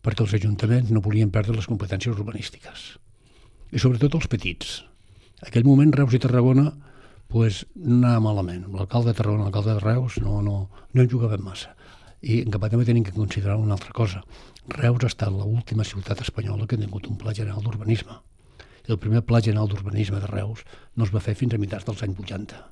perquè 0.05 0.23
els 0.23 0.35
ajuntaments 0.39 0.93
no 0.95 1.03
volien 1.03 1.33
perdre 1.35 1.57
les 1.57 1.67
competències 1.67 2.15
urbanístiques, 2.15 2.85
i 3.75 3.83
sobretot 3.83 4.15
els 4.15 4.29
petits. 4.31 4.77
En 5.43 5.49
aquell 5.51 5.67
moment 5.67 5.91
Reus 5.97 6.15
i 6.15 6.21
Tarragona 6.23 6.69
pues, 7.33 7.65
anava 7.83 8.23
malament. 8.29 8.69
L'alcalde 8.73 9.11
de 9.11 9.19
Tarragona 9.19 9.49
l'alcalde 9.49 9.75
de 9.75 9.83
Reus 9.83 10.21
no, 10.23 10.39
no, 10.47 10.61
no 10.93 11.03
en 11.03 11.11
jugaven 11.11 11.43
massa. 11.43 11.75
I 12.23 12.41
en 12.45 12.55
canvi 12.55 12.71
també 12.73 12.87
tenim 12.89 13.05
que 13.05 13.17
considerar 13.17 13.59
una 13.61 13.77
altra 13.77 13.93
cosa. 13.93 14.23
Reus 14.69 15.05
ha 15.05 15.13
estat 15.13 15.35
l'última 15.35 15.85
ciutat 15.85 16.23
espanyola 16.25 16.67
que 16.67 16.79
ha 16.79 16.85
tingut 16.85 17.11
un 17.11 17.19
pla 17.21 17.35
general 17.35 17.63
d'urbanisme. 17.63 18.17
El 18.87 19.03
primer 19.03 19.25
pla 19.27 19.43
general 19.43 19.69
d'urbanisme 19.69 20.23
de 20.23 20.31
Reus 20.31 20.63
no 20.95 21.05
es 21.05 21.13
va 21.15 21.21
fer 21.21 21.35
fins 21.35 21.55
a 21.55 21.59
mitjans 21.59 21.85
dels 21.85 22.03
anys 22.07 22.23
80 22.23 22.65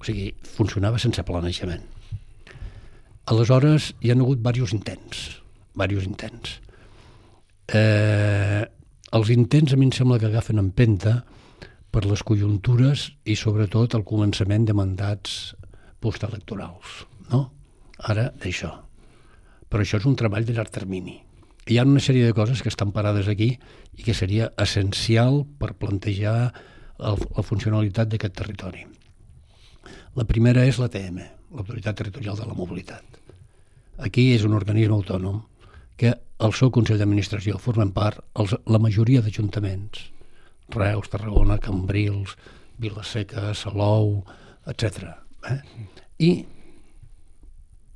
o 0.00 0.06
sigui, 0.06 0.30
funcionava 0.56 0.98
sense 0.98 1.22
planejament. 1.28 1.84
Aleshores, 3.30 3.92
hi 4.00 4.12
han 4.12 4.24
hagut 4.24 4.40
diversos 4.40 4.72
intents, 4.74 5.26
diversos 5.76 6.08
intents. 6.08 6.56
Eh, 7.68 8.64
els 9.14 9.30
intents 9.34 9.74
a 9.74 9.78
mi 9.78 9.90
em 9.90 9.94
sembla 9.94 10.18
que 10.18 10.30
agafen 10.30 10.58
empenta 10.62 11.20
per 11.92 12.06
les 12.06 12.22
conjuntures 12.26 13.10
i 13.28 13.36
sobretot 13.36 13.94
el 13.98 14.06
començament 14.08 14.66
de 14.66 14.74
mandats 14.74 15.54
postelectorals, 16.00 17.04
no? 17.30 17.48
Ara, 18.08 18.30
d'això. 18.40 18.70
Però 19.70 19.84
això 19.84 20.00
és 20.00 20.06
un 20.08 20.16
treball 20.16 20.46
de 20.46 20.54
llarg 20.56 20.72
termini. 20.72 21.18
Hi 21.68 21.78
ha 21.78 21.84
una 21.86 22.00
sèrie 22.02 22.26
de 22.26 22.34
coses 22.34 22.62
que 22.64 22.70
estan 22.72 22.92
parades 22.92 23.28
aquí 23.28 23.52
i 23.98 24.06
que 24.06 24.16
seria 24.16 24.50
essencial 24.58 25.44
per 25.60 25.76
plantejar 25.78 26.38
el, 26.98 27.20
la 27.36 27.44
funcionalitat 27.46 28.10
d'aquest 28.10 28.34
territori. 28.40 28.86
La 30.16 30.26
primera 30.26 30.64
és 30.66 30.80
l'ATM, 30.80 31.20
l'Autoritat 31.54 32.00
Territorial 32.00 32.38
de 32.40 32.48
la 32.48 32.56
Mobilitat. 32.56 33.20
Aquí 34.00 34.30
és 34.34 34.46
un 34.48 34.56
organisme 34.56 34.96
autònom 34.96 35.42
que 36.00 36.14
el 36.40 36.54
seu 36.56 36.72
Consell 36.72 36.98
d'Administració 36.98 37.60
formen 37.60 37.92
part 37.92 38.22
els, 38.40 38.56
la 38.66 38.80
majoria 38.80 39.20
d'ajuntaments, 39.20 40.06
Reus, 40.74 41.10
Tarragona, 41.12 41.58
Cambrils, 41.60 42.36
Vilaseca, 42.80 43.50
Salou, 43.54 44.22
etc. 44.70 45.12
Eh? 45.50 45.58
I 46.24 46.30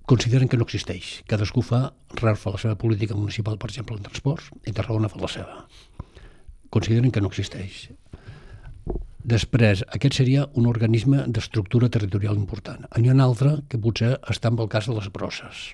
consideren 0.06 0.48
que 0.48 0.58
no 0.60 0.66
existeix. 0.68 1.22
Cadascú 1.28 1.62
fa, 1.64 1.88
Reus 2.20 2.40
fa 2.42 2.52
la 2.54 2.60
seva 2.60 2.78
política 2.80 3.16
municipal, 3.16 3.56
per 3.58 3.70
exemple, 3.70 3.96
en 3.96 4.04
transports, 4.04 4.50
i 4.68 4.72
Tarragona 4.72 5.08
fa 5.08 5.20
la 5.22 5.30
seva. 5.32 5.62
Consideren 6.74 7.12
que 7.14 7.22
no 7.24 7.30
existeix. 7.32 7.88
Després, 9.24 9.80
aquest 9.96 10.18
seria 10.20 10.44
un 10.60 10.66
organisme 10.68 11.22
d'estructura 11.32 11.88
territorial 11.88 12.36
important. 12.36 12.84
Hi 12.92 13.08
ha 13.08 13.14
un 13.14 13.24
altre 13.24 13.54
que 13.72 13.80
potser 13.80 14.18
està 14.34 14.52
en 14.52 14.60
el 14.60 14.68
cas 14.68 14.90
de 14.90 14.96
les 14.98 15.08
brosses. 15.14 15.70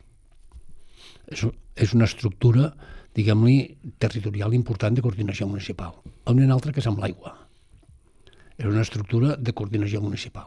És, 1.27 1.43
és 1.75 1.95
una 1.97 2.07
estructura, 2.07 2.71
diguem-li, 3.19 3.57
territorial 3.99 4.55
important 4.55 4.95
de 4.95 5.03
coordinació 5.03 5.49
municipal. 5.51 5.99
Hi 6.07 6.31
ha 6.31 6.37
un 6.37 6.55
altre 6.55 6.71
que 6.71 6.79
és 6.79 6.87
amb 6.87 7.03
l'aigua. 7.03 7.35
És 8.55 8.71
una 8.71 8.87
estructura 8.87 9.35
de 9.35 9.57
coordinació 9.57 9.99
municipal. 10.05 10.47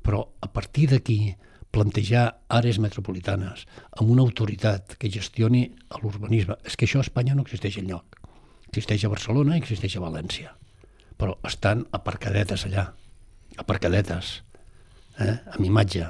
Però 0.00 0.24
a 0.40 0.48
partir 0.48 0.88
d'aquí, 0.94 1.34
plantejar 1.78 2.26
àrees 2.50 2.82
metropolitanes 2.82 3.64
amb 3.94 4.10
una 4.10 4.26
autoritat 4.26 4.98
que 4.98 5.14
gestioni 5.14 5.68
l'urbanisme, 6.02 6.58
és 6.66 6.74
que 6.74 6.90
això 6.90 6.98
a 6.98 7.06
Espanya 7.06 7.38
no 7.38 7.46
existeix 7.46 7.78
enlloc. 7.78 8.18
Existeix 8.68 9.06
a 9.06 9.14
Barcelona 9.14 9.54
i 9.54 9.62
existeix 9.62 9.96
a 9.96 10.08
València 10.10 10.58
però 11.18 11.34
estan 11.46 11.82
aparcadetes 11.92 12.64
allà, 12.68 12.86
aparcadetes, 13.58 14.38
eh, 15.18 15.34
amb 15.34 15.66
imatge. 15.66 16.06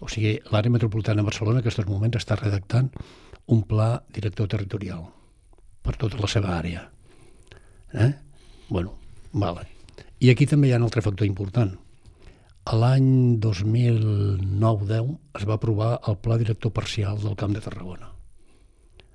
O 0.00 0.08
sigui, 0.08 0.38
l'àrea 0.52 0.72
metropolitana 0.72 1.20
de 1.20 1.28
Barcelona 1.28 1.58
en 1.58 1.64
aquests 1.64 1.90
moments 1.90 2.16
està 2.16 2.38
redactant 2.38 2.88
un 3.52 3.64
pla 3.68 3.90
director 4.14 4.48
territorial 4.48 5.04
per 5.84 5.96
tota 6.00 6.20
la 6.20 6.30
seva 6.30 6.56
àrea. 6.56 6.86
Eh? 7.92 8.12
Bueno, 8.68 8.94
vale. 9.32 9.66
I 10.20 10.32
aquí 10.32 10.46
també 10.46 10.68
hi 10.68 10.72
ha 10.72 10.80
un 10.80 10.88
altre 10.88 11.04
factor 11.04 11.28
important. 11.28 11.76
A 12.68 12.76
l'any 12.76 13.38
2009-10 13.40 15.06
es 15.38 15.44
va 15.48 15.54
aprovar 15.56 15.92
el 16.10 16.18
Pla 16.20 16.36
Director 16.36 16.68
Parcial 16.76 17.16
del 17.22 17.36
Camp 17.40 17.54
de 17.56 17.62
Tarragona. 17.64 18.10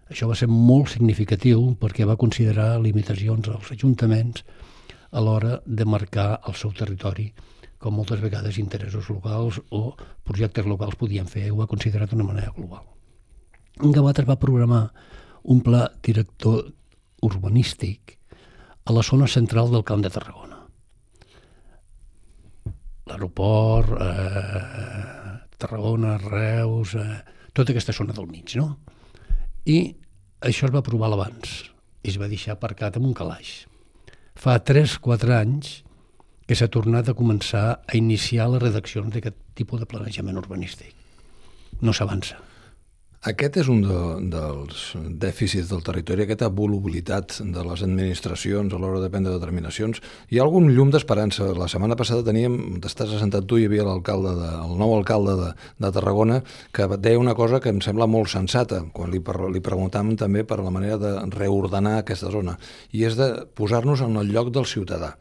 Això 0.10 0.26
va 0.26 0.38
ser 0.39 0.48
molt 0.50 0.89
significatiu 0.89 1.62
perquè 1.78 2.08
va 2.10 2.18
considerar 2.24 2.80
limitacions 2.82 3.52
als 3.54 3.70
ajuntaments 3.76 4.42
a 5.12 5.22
l'hora 5.22 5.60
de 5.68 5.86
marcar 5.86 6.39
el 6.50 6.58
seu 6.58 6.74
territori, 6.80 7.28
com 7.78 7.94
moltes 7.94 8.24
vegades 8.26 8.58
interessos 8.58 9.12
locals 9.13 9.62
o 9.70 9.84
projectes 10.26 10.66
locals 10.66 10.98
podien 10.98 11.30
fer, 11.30 11.52
ho 11.52 11.60
va 11.62 11.70
considerar 11.70 12.10
d'una 12.10 12.26
manera 12.26 12.56
global. 12.58 12.82
En 13.86 13.94
Gavat 13.94 14.24
es 14.24 14.30
va 14.32 14.39
programar 14.42 14.88
un 15.44 15.62
pla 15.62 15.92
director 16.02 16.74
urbanístic 17.22 18.18
a 18.89 18.98
la 18.98 19.06
zona 19.06 19.30
central 19.30 19.70
del 19.70 19.86
Camp 19.86 20.02
de 20.02 20.10
Tarragona. 20.10 20.53
L'aeroport, 23.13 23.93
eh, 24.02 25.58
Tarragona, 25.62 26.17
Reus, 26.17 26.95
eh, 26.95 27.21
tota 27.54 27.71
aquesta 27.71 27.93
zona 27.93 28.13
del 28.13 28.26
mig, 28.26 28.56
no? 28.58 28.80
I 29.69 29.93
això 30.41 30.65
es 30.65 30.73
va 30.73 30.82
aprovar 30.82 31.12
abans 31.13 31.69
i 32.04 32.10
es 32.10 32.17
va 32.17 32.28
deixar 32.28 32.58
aparcat 32.58 32.97
amb 32.97 33.06
un 33.06 33.13
calaix. 33.13 33.67
Fa 34.34 34.58
3-4 34.58 35.36
anys 35.38 35.84
que 36.47 36.58
s'ha 36.58 36.67
tornat 36.73 37.08
a 37.08 37.13
començar 37.13 37.65
a 37.86 37.97
iniciar 37.97 38.49
les 38.49 38.63
redaccions 38.65 39.13
d'aquest 39.13 39.38
tipus 39.54 39.80
de 39.80 39.86
planejament 39.86 40.41
urbanístic. 40.41 40.91
No 41.82 41.93
s'avança. 41.93 42.41
Aquest 43.24 43.56
és 43.62 43.68
un 43.72 43.78
de, 43.86 43.98
dels 44.34 44.80
dèficits 45.22 45.70
del 45.70 45.80
territori, 45.88 46.26
aquesta 46.26 46.50
volubilitat 46.52 47.38
de 47.56 47.62
les 47.64 47.84
administracions 47.86 48.74
a 48.76 48.80
l'hora 48.82 49.00
de 49.00 49.08
prendre 49.14 49.32
determinacions. 49.38 50.02
Hi 50.28 50.42
ha 50.42 50.44
algun 50.44 50.68
llum 50.76 50.92
d'esperança. 50.92 51.48
La 51.56 51.70
setmana 51.72 51.96
passada 51.96 52.26
teníem, 52.28 52.82
t'estàs 52.84 53.14
assentat 53.16 53.48
tu, 53.48 53.62
hi 53.62 53.70
havia 53.70 53.86
l'alcalde 53.88 54.34
de, 54.42 54.50
el 54.66 54.76
nou 54.82 54.92
alcalde 54.98 55.38
de, 55.40 55.54
de 55.86 55.94
Tarragona 55.96 56.42
que 56.76 56.90
deia 56.98 57.22
una 57.22 57.38
cosa 57.40 57.62
que 57.64 57.72
em 57.72 57.80
sembla 57.86 58.10
molt 58.12 58.28
sensata 58.34 58.82
quan 58.92 59.16
li, 59.16 59.24
li 59.56 59.64
preguntàvem 59.64 60.18
també 60.20 60.44
per 60.44 60.60
la 60.60 60.76
manera 60.76 61.00
de 61.00 61.16
reordenar 61.38 62.02
aquesta 62.02 62.34
zona 62.34 62.58
i 62.92 63.08
és 63.08 63.16
de 63.16 63.30
posar-nos 63.56 64.04
en 64.04 64.20
el 64.20 64.36
lloc 64.36 64.52
del 64.52 64.68
ciutadà. 64.68 65.14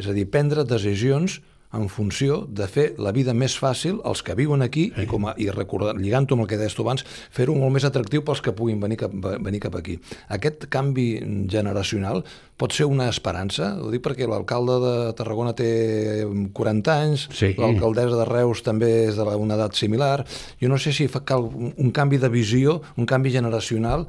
És 0.00 0.08
a 0.08 0.16
dir, 0.16 0.30
prendre 0.32 0.64
decisions 0.64 1.42
en 1.72 1.88
funció 1.88 2.40
de 2.48 2.66
fer 2.66 2.86
la 2.98 3.12
vida 3.14 3.34
més 3.36 3.54
fàcil 3.58 4.00
als 4.04 4.24
que 4.26 4.34
viuen 4.38 4.62
aquí 4.64 4.88
sí. 4.90 5.04
i, 5.04 5.08
com 5.10 5.28
a, 5.30 5.34
i 5.38 5.46
lligant-ho 5.46 6.36
amb 6.36 6.44
el 6.44 6.48
que 6.50 6.58
deies 6.58 6.74
tu 6.74 6.82
abans, 6.82 7.04
fer-ho 7.30 7.54
molt 7.54 7.74
més 7.76 7.86
atractiu 7.86 8.24
pels 8.26 8.42
que 8.42 8.54
puguin 8.56 8.80
venir 8.82 8.98
cap, 9.00 9.14
venir 9.14 9.60
cap 9.62 9.76
aquí. 9.78 9.98
Aquest 10.34 10.66
canvi 10.72 11.08
generacional 11.50 12.24
pot 12.60 12.74
ser 12.76 12.88
una 12.90 13.08
esperança? 13.08 13.76
Ho 13.80 13.92
dic 13.92 14.02
perquè 14.04 14.26
l'alcalde 14.28 14.80
de 14.82 14.96
Tarragona 15.16 15.54
té 15.56 15.70
40 16.56 16.96
anys, 16.96 17.28
sí. 17.36 17.54
l'alcaldessa 17.58 18.18
de 18.18 18.26
Reus 18.28 18.64
també 18.66 18.90
és 19.06 19.20
d'una 19.20 19.56
edat 19.56 19.78
similar. 19.78 20.26
Jo 20.60 20.68
no 20.72 20.78
sé 20.80 20.92
si 20.96 21.08
fa 21.08 21.22
cal 21.24 21.46
un 21.50 21.94
canvi 21.94 22.18
de 22.20 22.28
visió, 22.32 22.80
un 22.98 23.08
canvi 23.08 23.32
generacional 23.38 24.08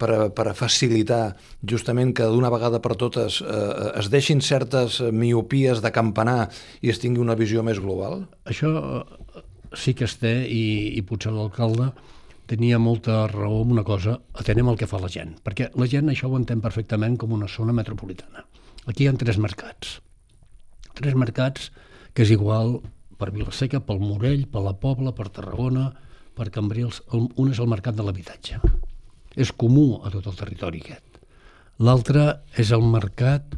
per, 0.00 0.30
per 0.34 0.54
facilitar 0.56 1.36
justament 1.72 2.14
que 2.16 2.28
d'una 2.32 2.50
vegada 2.52 2.80
per 2.82 2.96
totes 3.00 3.40
eh, 3.44 3.90
es 4.00 4.10
deixin 4.12 4.40
certes 4.44 5.00
miopies 5.12 5.82
de 5.84 5.92
campanar 5.94 6.48
i 6.80 6.92
es 6.92 7.00
tingui 7.02 7.22
una 7.22 7.36
visió 7.38 7.64
més 7.66 7.80
global? 7.82 8.24
Això 8.48 8.72
eh, 8.80 9.44
sí 9.76 9.94
que 9.94 10.08
es 10.08 10.16
té 10.22 10.34
i, 10.48 10.96
i 10.96 11.04
potser 11.06 11.34
l'alcalde 11.34 11.90
tenia 12.50 12.80
molta 12.82 13.26
raó 13.30 13.60
en 13.62 13.76
una 13.76 13.84
cosa, 13.86 14.16
atenem 14.34 14.72
el 14.72 14.78
que 14.80 14.88
fa 14.90 14.98
la 14.98 15.10
gent, 15.12 15.36
perquè 15.46 15.68
la 15.78 15.86
gent 15.90 16.10
això 16.10 16.26
ho 16.26 16.38
entén 16.38 16.62
perfectament 16.64 17.14
com 17.20 17.36
una 17.36 17.46
zona 17.46 17.76
metropolitana. 17.76 18.42
Aquí 18.90 19.04
hi 19.04 19.10
ha 19.10 19.14
tres 19.14 19.38
mercats. 19.38 20.00
Tres 20.98 21.14
mercats 21.14 21.70
que 22.10 22.26
és 22.26 22.34
igual 22.34 22.80
per 23.20 23.30
Vilaseca, 23.30 23.84
pel 23.86 24.02
Morell, 24.02 24.48
per 24.50 24.64
la 24.66 24.74
Pobla, 24.82 25.14
per 25.14 25.30
Tarragona, 25.30 25.92
per 26.34 26.50
Cambrils. 26.50 27.04
Un 27.12 27.52
és 27.52 27.62
el 27.62 27.70
mercat 27.70 27.94
de 27.94 28.06
l'habitatge 28.06 28.79
és 29.36 29.52
comú 29.52 30.00
a 30.04 30.10
tot 30.12 30.26
el 30.30 30.38
territori 30.38 30.82
aquest. 30.82 31.20
L'altre 31.80 32.42
és 32.60 32.70
el 32.76 32.82
mercat 32.84 33.54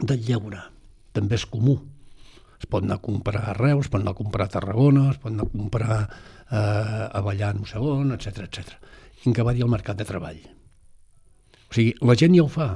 del 0.00 0.24
lleure, 0.26 0.60
també 1.14 1.38
és 1.38 1.46
comú. 1.48 1.78
Es 2.58 2.66
pot 2.70 2.84
anar 2.84 2.98
a 2.98 3.04
comprar 3.04 3.44
a 3.50 3.54
Reus, 3.56 3.86
es 3.86 3.92
pot 3.92 4.02
anar 4.02 4.14
a 4.14 4.18
comprar 4.18 4.48
a 4.48 4.54
Tarragona, 4.56 5.08
es 5.12 5.20
pot 5.22 5.32
anar 5.32 5.46
a 5.46 5.52
comprar 5.52 5.98
eh, 6.50 7.08
a 7.12 7.52
un 7.54 7.66
segon, 7.66 8.12
etc 8.12 8.44
etc. 8.48 8.76
I 9.24 9.32
què 9.32 9.44
va 9.44 9.54
dir 9.54 9.64
el 9.64 9.72
mercat 9.72 9.96
de 9.96 10.04
treball. 10.04 10.40
O 11.70 11.74
sigui, 11.74 11.94
la 12.02 12.14
gent 12.14 12.34
ja 12.36 12.44
ho 12.44 12.48
fa. 12.48 12.68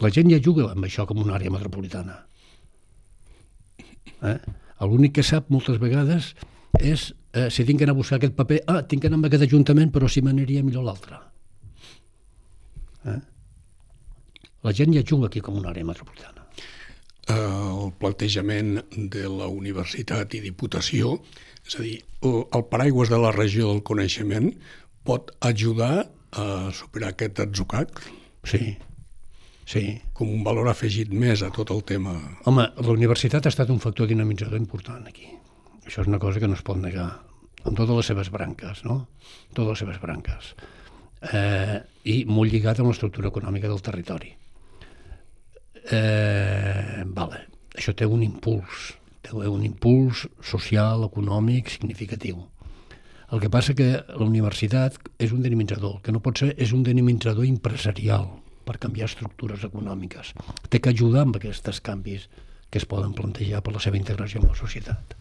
La 0.00 0.10
gent 0.10 0.30
ja 0.30 0.40
juga 0.40 0.70
amb 0.72 0.84
això 0.84 1.06
com 1.06 1.20
una 1.20 1.34
àrea 1.36 1.52
metropolitana. 1.52 2.22
Eh? 4.22 4.38
L'únic 4.82 5.14
que 5.18 5.22
sap 5.22 5.50
moltes 5.52 5.78
vegades 5.78 6.32
és 6.80 7.12
eh, 7.32 7.48
si 7.50 7.64
tinc 7.64 7.80
que 7.80 7.88
anar 7.88 7.96
a 7.96 8.00
buscar 8.00 8.18
aquest 8.20 8.36
paper, 8.38 8.62
ah, 8.66 8.82
tinc 8.88 9.02
que 9.02 9.10
anar 9.10 9.20
a 9.22 9.30
aquest 9.30 9.46
ajuntament, 9.48 9.92
però 9.92 10.08
si 10.08 10.22
m'aniria 10.22 10.62
millor 10.62 10.84
l'altre. 10.86 11.18
Eh? 13.08 13.18
La 14.62 14.72
gent 14.72 14.94
ja 14.94 15.02
juga 15.02 15.26
aquí 15.26 15.40
com 15.40 15.58
una 15.58 15.72
àrea 15.72 15.84
metropolitana. 15.84 16.46
El 17.32 17.92
plantejament 17.98 18.80
de 18.92 19.28
la 19.30 19.46
universitat 19.48 20.34
i 20.34 20.42
diputació, 20.42 21.16
és 21.66 21.76
a 21.78 21.82
dir, 21.82 21.98
el 22.22 22.64
paraigües 22.70 23.10
de 23.10 23.18
la 23.22 23.30
regió 23.34 23.70
del 23.70 23.82
coneixement 23.86 24.50
pot 25.06 25.30
ajudar 25.40 26.08
a 26.32 26.46
superar 26.74 27.12
aquest 27.12 27.40
atzucac? 27.44 28.02
Sí, 28.48 28.76
sí. 29.66 29.84
Com 30.14 30.32
un 30.34 30.42
valor 30.46 30.70
afegit 30.70 31.12
més 31.14 31.42
a 31.42 31.50
tot 31.54 31.70
el 31.74 31.82
tema. 31.86 32.14
Home, 32.46 32.66
la 32.76 32.94
universitat 32.94 33.46
ha 33.46 33.54
estat 33.54 33.70
un 33.70 33.80
factor 33.82 34.10
dinamitzador 34.10 34.58
important 34.58 35.06
aquí. 35.08 35.30
Això 35.86 36.04
és 36.04 36.10
una 36.10 36.20
cosa 36.22 36.40
que 36.40 36.48
no 36.48 36.58
es 36.58 36.64
pot 36.66 36.78
negar, 36.78 37.08
amb 37.62 37.76
totes 37.78 37.96
les 37.96 38.10
seves 38.12 38.30
branques, 38.34 38.84
no? 38.86 39.06
Totes 39.54 39.74
les 39.74 39.82
seves 39.84 40.00
branques. 40.02 40.54
Eh, 41.32 41.78
I 42.10 42.16
molt 42.26 42.50
lligat 42.50 42.80
amb 42.82 42.90
l'estructura 42.90 43.30
econòmica 43.30 43.70
del 43.70 43.82
territori. 43.82 44.32
Eh, 45.90 47.02
vale. 47.06 47.46
Això 47.72 47.94
té 47.96 48.06
un 48.06 48.22
impuls, 48.22 48.92
té 49.24 49.32
un 49.34 49.62
impuls 49.64 50.26
social, 50.44 51.06
econòmic, 51.08 51.70
significatiu. 51.72 52.42
El 53.32 53.40
que 53.40 53.48
passa 53.48 53.72
que 53.72 53.88
la 53.96 54.26
universitat 54.26 54.98
és 55.22 55.32
un 55.32 55.40
dinamitzador, 55.40 56.02
que 56.04 56.12
no 56.12 56.20
pot 56.20 56.42
ser, 56.42 56.52
és 56.60 56.74
un 56.76 56.82
dinamitzador 56.84 57.48
empresarial 57.48 58.28
per 58.66 58.76
canviar 58.82 59.08
estructures 59.08 59.64
econòmiques. 59.64 60.34
Té 60.68 60.82
que 60.82 60.92
ajudar 60.92 61.24
amb 61.24 61.40
aquests 61.40 61.80
canvis 61.80 62.28
que 62.68 62.78
es 62.78 62.88
poden 62.88 63.16
plantejar 63.16 63.62
per 63.64 63.72
la 63.72 63.80
seva 63.80 63.98
integració 63.98 64.42
amb 64.42 64.52
la 64.52 64.58
societat. 64.58 65.16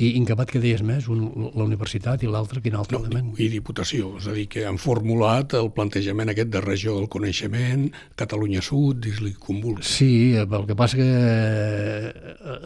I 0.00 0.14
Incapat, 0.16 0.48
que 0.48 0.60
deies 0.62 0.80
més? 0.86 1.10
Un, 1.12 1.26
la 1.52 1.64
universitat 1.66 2.22
i 2.24 2.28
l'altre, 2.30 2.62
quin 2.64 2.78
altre 2.80 2.96
no, 2.96 3.04
element? 3.04 3.34
I 3.36 3.50
Diputació, 3.52 4.14
és 4.16 4.28
a 4.30 4.36
dir, 4.36 4.46
que 4.48 4.64
han 4.64 4.78
formulat 4.80 5.52
el 5.58 5.68
plantejament 5.76 6.32
aquest 6.32 6.48
de 6.54 6.62
regió 6.64 6.94
del 6.96 7.10
coneixement, 7.12 7.90
Catalunya 8.16 8.64
Sud, 8.64 9.02
dis-li 9.04 9.34
com 9.36 9.60
vulguis. 9.60 9.90
Sí, 10.00 10.32
el 10.40 10.64
que 10.70 10.76
passa 10.78 10.96
que 10.96 11.10
eh, 11.10 12.56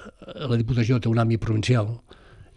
la 0.46 0.60
Diputació 0.60 1.00
té 1.02 1.10
un 1.10 1.18
àmbit 1.24 1.42
provincial 1.42 1.90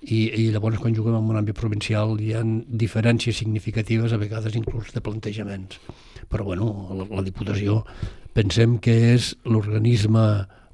i, 0.06 0.28
i 0.30 0.46
llavors 0.54 0.78
quan 0.78 0.94
juguem 0.94 1.18
en 1.18 1.32
un 1.34 1.42
àmbit 1.42 1.58
provincial 1.58 2.14
hi 2.22 2.36
ha 2.38 2.44
diferències 2.46 3.42
significatives, 3.42 4.14
a 4.14 4.22
vegades 4.22 4.56
inclús 4.60 4.94
de 4.94 5.02
plantejaments. 5.02 5.82
Però 6.30 6.46
bueno, 6.46 6.70
la, 6.94 7.10
la 7.18 7.26
Diputació 7.26 7.82
pensem 8.38 8.78
que 8.78 8.94
és 9.16 9.34
l'organisme 9.50 10.28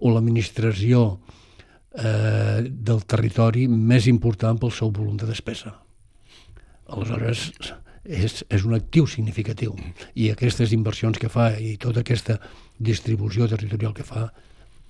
o 0.04 0.12
l'administració 0.12 1.23
eh, 1.94 2.64
del 2.68 3.04
territori 3.06 3.68
més 3.68 4.08
important 4.12 4.60
pel 4.60 4.72
seu 4.72 4.92
volum 4.92 5.18
de 5.18 5.30
despesa. 5.30 5.76
Aleshores, 6.94 7.50
és, 8.04 8.44
és 8.50 8.66
un 8.68 8.76
actiu 8.76 9.08
significatiu 9.08 9.76
i 10.20 10.30
aquestes 10.32 10.74
inversions 10.76 11.20
que 11.20 11.32
fa 11.32 11.54
i 11.56 11.78
tota 11.80 12.04
aquesta 12.04 12.40
distribució 12.78 13.48
territorial 13.48 13.94
que 13.96 14.04
fa 14.04 14.28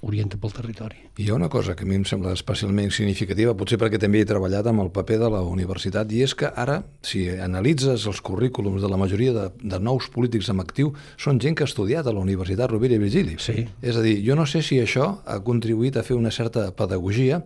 orienta 0.03 0.37
pel 0.39 0.53
territori. 0.53 0.99
Hi 1.17 1.29
ha 1.29 1.35
una 1.35 1.49
cosa 1.49 1.75
que 1.75 1.85
a 1.85 1.87
mi 1.87 1.95
em 1.95 2.05
sembla 2.07 2.33
especialment 2.35 2.91
significativa, 2.91 3.55
potser 3.57 3.79
perquè 3.81 3.99
també 4.01 4.21
he 4.21 4.29
treballat 4.29 4.67
amb 4.69 4.83
el 4.83 4.91
paper 4.93 5.19
de 5.23 5.31
la 5.33 5.41
universitat, 5.47 6.11
i 6.11 6.23
és 6.25 6.35
que 6.37 6.49
ara, 6.49 6.81
si 7.05 7.25
analitzes 7.31 8.07
els 8.11 8.21
currículums 8.21 8.83
de 8.83 8.91
la 8.91 8.99
majoria 8.99 9.35
de, 9.35 9.49
de 9.63 9.79
nous 9.79 10.09
polítics 10.13 10.51
amb 10.53 10.65
actiu, 10.65 10.93
són 11.17 11.39
gent 11.43 11.55
que 11.57 11.65
ha 11.65 11.71
estudiat 11.71 12.07
a 12.07 12.15
la 12.15 12.23
Universitat 12.23 12.71
Rovira 12.71 12.99
i 12.99 13.03
Virgili. 13.03 13.37
Sí. 13.39 13.63
És 13.81 13.99
a 13.99 14.03
dir, 14.05 14.17
jo 14.25 14.35
no 14.39 14.47
sé 14.49 14.63
si 14.65 14.81
això 14.83 15.13
ha 15.25 15.39
contribuït 15.45 15.97
a 15.97 16.03
fer 16.03 16.19
una 16.19 16.31
certa 16.31 16.69
pedagogia 16.75 17.43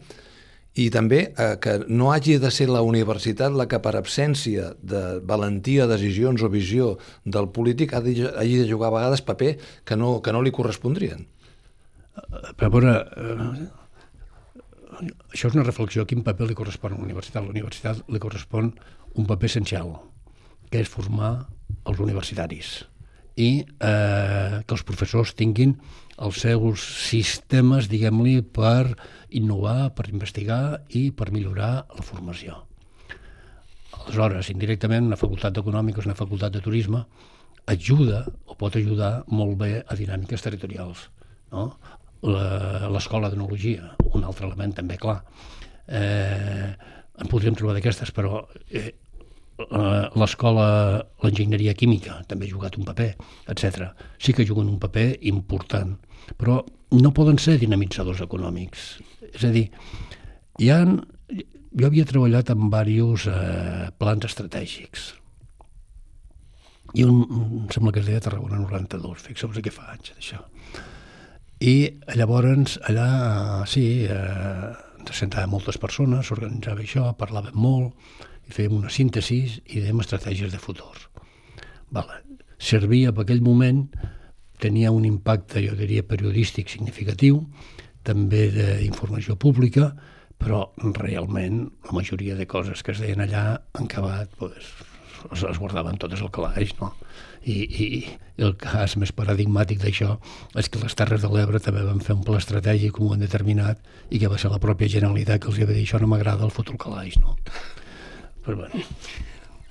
i 0.78 0.90
també 0.94 1.22
eh, 1.32 1.56
que 1.62 1.80
no 1.90 2.12
hagi 2.14 2.38
de 2.42 2.52
ser 2.54 2.68
la 2.70 2.84
universitat 2.86 3.54
la 3.58 3.66
que 3.70 3.80
per 3.82 3.96
absència 3.98 4.74
de 4.78 5.20
valentia, 5.26 5.88
decisions 5.90 6.44
o 6.46 6.52
visió 6.54 6.92
del 7.26 7.50
polític 7.54 7.96
hagi 7.98 8.60
de 8.62 8.68
jugar 8.70 8.92
a 8.92 8.98
vegades 9.00 9.26
paper 9.26 9.56
que 9.86 9.98
no, 9.98 10.20
que 10.22 10.34
no 10.36 10.44
li 10.46 10.54
correspondrien. 10.54 11.26
Per 12.58 12.70
veure, 12.74 12.94
eh, 13.18 15.06
això 15.32 15.50
és 15.52 15.56
una 15.56 15.66
reflexió. 15.66 16.06
Quin 16.10 16.26
paper 16.26 16.50
li 16.50 16.58
correspon 16.58 16.96
a 16.96 16.98
la 16.98 17.06
universitat? 17.06 17.44
A 17.44 17.48
la 17.48 17.56
universitat 17.56 18.04
li 18.10 18.22
correspon 18.24 18.74
un 19.16 19.26
paper 19.30 19.50
essencial, 19.52 19.94
que 20.72 20.82
és 20.84 20.90
formar 20.92 21.34
els 21.88 22.00
universitaris 22.04 22.78
i 23.38 23.50
eh, 23.62 24.58
que 24.66 24.74
els 24.74 24.84
professors 24.84 25.36
tinguin 25.38 25.76
els 26.26 26.40
seus 26.42 26.82
sistemes, 27.06 27.86
diguem-li, 27.92 28.40
per 28.42 28.96
innovar, 29.38 29.94
per 29.94 30.08
investigar 30.10 30.80
i 30.90 31.12
per 31.14 31.30
millorar 31.36 31.86
la 31.94 32.06
formació. 32.06 32.64
Aleshores, 33.94 34.50
indirectament, 34.50 35.06
una 35.06 35.20
facultat 35.20 35.54
d'econòmiques, 35.54 36.08
una 36.10 36.18
facultat 36.18 36.56
de 36.56 36.64
turisme, 36.66 37.04
ajuda 37.70 38.24
o 38.48 38.58
pot 38.58 38.76
ajudar 38.80 39.12
molt 39.30 39.58
bé 39.62 39.72
a 39.86 39.98
dinàmiques 40.00 40.42
territorials. 40.42 41.10
No? 41.52 41.70
L'escola 42.26 43.30
d'enologia, 43.30 43.92
un 44.14 44.24
altre 44.26 44.48
element 44.48 44.74
també 44.80 44.98
clar. 44.98 45.20
Eh, 45.88 46.72
en 47.18 47.30
podríem 47.30 47.56
trobar 47.58 47.76
d'aquestes, 47.78 48.12
però 48.14 48.42
eh, 48.70 48.92
l'escola, 49.58 50.68
l'enginyeria 51.24 51.76
química 51.78 52.20
també 52.30 52.48
ha 52.48 52.54
jugat 52.54 52.78
un 52.78 52.86
paper, 52.86 53.12
etc. 53.54 53.92
Sí 54.22 54.34
que 54.34 54.46
juguen 54.46 54.70
un 54.70 54.80
paper 54.80 55.08
important, 55.30 55.96
però 56.38 56.60
no 56.98 57.14
poden 57.14 57.40
ser 57.42 57.58
dinamitzadors 57.62 58.22
econòmics. 58.26 58.90
És 59.34 59.46
a 59.46 59.54
dir, 59.54 59.68
hi 60.62 60.70
ha, 60.74 60.82
jo 60.86 61.88
havia 61.88 62.06
treballat 62.10 62.52
en 62.54 62.70
diversos 62.70 63.30
eh, 63.34 63.88
plans 63.98 64.30
estratègics, 64.30 65.14
i 66.96 67.04
un, 67.04 67.18
em 67.28 67.68
sembla 67.74 67.92
que 67.92 68.00
es 68.02 68.08
deia 68.08 68.22
Tarragona 68.24 68.62
92, 68.62 69.26
fixeu-vos 69.26 69.60
què 69.64 69.74
fa 69.74 69.90
anys 69.94 70.14
d'això. 70.16 70.40
I 71.58 71.76
llavors 72.14 72.78
allà, 72.86 73.66
sí, 73.66 74.06
eh, 74.06 74.74
sentàvem 75.10 75.50
moltes 75.56 75.80
persones, 75.82 76.28
s'organitzava 76.28 76.84
això, 76.84 77.08
parlàvem 77.18 77.56
molt, 77.58 77.96
i 78.48 78.54
fèiem 78.54 78.76
una 78.78 78.92
síntesi 78.94 79.40
i 79.66 79.82
dèiem 79.82 80.04
estratègies 80.04 80.54
de 80.54 80.62
futur. 80.62 80.94
Vale. 81.90 82.22
Servia 82.58 83.14
per 83.14 83.26
aquell 83.26 83.42
moment, 83.42 83.88
tenia 84.62 84.92
un 84.92 85.06
impacte, 85.06 85.62
jo 85.66 85.74
diria, 85.78 86.06
periodístic 86.06 86.70
significatiu, 86.70 87.42
també 88.04 88.48
d'informació 88.54 89.36
pública, 89.36 89.92
però 90.38 90.68
realment 91.00 91.64
la 91.88 91.96
majoria 91.98 92.36
de 92.38 92.46
coses 92.46 92.84
que 92.86 92.94
es 92.94 93.02
deien 93.02 93.24
allà 93.24 93.44
han 93.74 93.90
acabat 93.90 94.30
pues, 94.38 94.70
es, 95.32 95.44
es 95.44 95.58
guardaven 95.58 95.98
totes 95.98 96.22
al 96.22 96.32
calaix, 96.32 96.76
no? 96.80 96.94
I, 97.48 97.58
i, 97.64 97.88
el 98.44 98.54
cas 98.60 98.98
més 99.00 99.14
paradigmàtic 99.16 99.80
d'això 99.80 100.18
és 100.60 100.68
que 100.68 100.82
les 100.82 100.96
Terres 101.00 101.24
de 101.24 101.30
l'Ebre 101.32 101.62
també 101.64 101.86
van 101.88 102.02
fer 102.04 102.18
un 102.18 102.26
pla 102.28 102.42
estratègic 102.42 103.00
un 103.00 103.24
determinat 103.24 103.80
i 104.12 104.20
que 104.20 104.30
va 104.32 104.40
ser 104.42 104.52
la 104.52 104.60
pròpia 104.60 104.92
Generalitat 104.98 105.42
que 105.42 105.52
els 105.52 105.62
havia 105.62 105.78
dit 105.78 105.88
això 105.88 106.02
no 106.04 106.12
m'agrada 106.12 106.44
el 106.46 106.52
al 106.52 106.80
calaix, 106.84 107.16
no? 107.24 107.38
Però 108.44 108.58
bueno. 108.60 108.84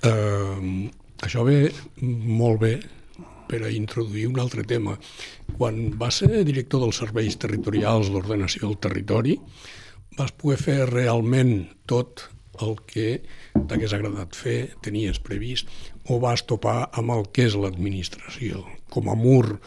Uh, 0.05 0.89
això 1.25 1.45
ve 1.45 1.71
molt 2.01 2.61
bé 2.61 2.73
per 3.47 3.63
a 3.63 3.71
introduir 3.71 4.27
un 4.27 4.39
altre 4.39 4.63
tema. 4.67 4.97
Quan 5.57 5.93
va 5.97 6.09
ser 6.11 6.43
director 6.45 6.83
dels 6.83 6.99
serveis 6.99 7.37
territorials 7.39 8.11
d'ordenació 8.11 8.67
del 8.67 8.79
territori, 8.83 9.37
vas 10.17 10.33
poder 10.33 10.57
fer 10.59 10.79
realment 10.89 11.53
tot 11.87 12.27
el 12.65 12.75
que 12.89 13.21
t'hagués 13.69 13.93
agradat 13.93 14.35
fer, 14.35 14.57
tenies 14.83 15.19
previst, 15.23 15.69
o 16.07 16.19
vas 16.23 16.43
topar 16.47 16.87
amb 16.95 17.13
el 17.15 17.27
que 17.35 17.47
és 17.47 17.55
l'administració, 17.59 18.63
com 18.93 19.09
a 19.11 19.15
mur 19.19 19.59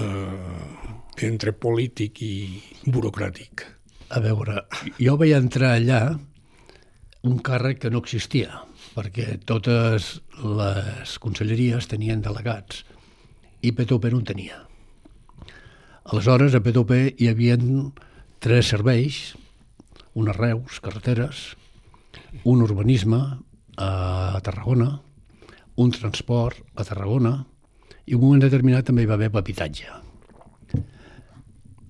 eh, 0.00 1.26
entre 1.26 1.52
polític 1.52 2.22
i 2.22 2.34
burocràtic? 2.86 3.66
A 4.10 4.22
veure, 4.22 4.64
jo 4.98 5.16
vaig 5.18 5.34
entrar 5.36 5.74
allà 5.76 6.00
un 7.26 7.38
càrrec 7.44 7.82
que 7.82 7.90
no 7.92 8.00
existia, 8.02 8.62
perquè 8.94 9.36
totes 9.46 10.16
les 10.40 11.18
conselleries 11.22 11.86
tenien 11.90 12.22
delegats 12.24 12.84
i 13.62 13.74
P2P 13.76 14.12
no 14.12 14.22
en 14.22 14.28
tenia. 14.30 14.62
Aleshores, 16.10 16.56
a 16.56 16.62
P2P 16.64 17.20
hi 17.20 17.28
havia 17.30 17.58
tres 18.40 18.72
serveis, 18.72 19.20
unes 20.16 20.36
Reus, 20.36 20.80
carreteres, 20.82 21.44
un 22.48 22.64
urbanisme 22.64 23.20
a 23.76 24.40
Tarragona, 24.42 24.96
un 25.80 25.92
transport 25.94 26.60
a 26.76 26.84
Tarragona 26.84 27.32
i 28.06 28.16
un 28.16 28.22
moment 28.24 28.42
determinat 28.42 28.88
també 28.88 29.04
hi 29.04 29.10
va 29.10 29.16
haver 29.16 29.30
habitatge. 29.40 29.88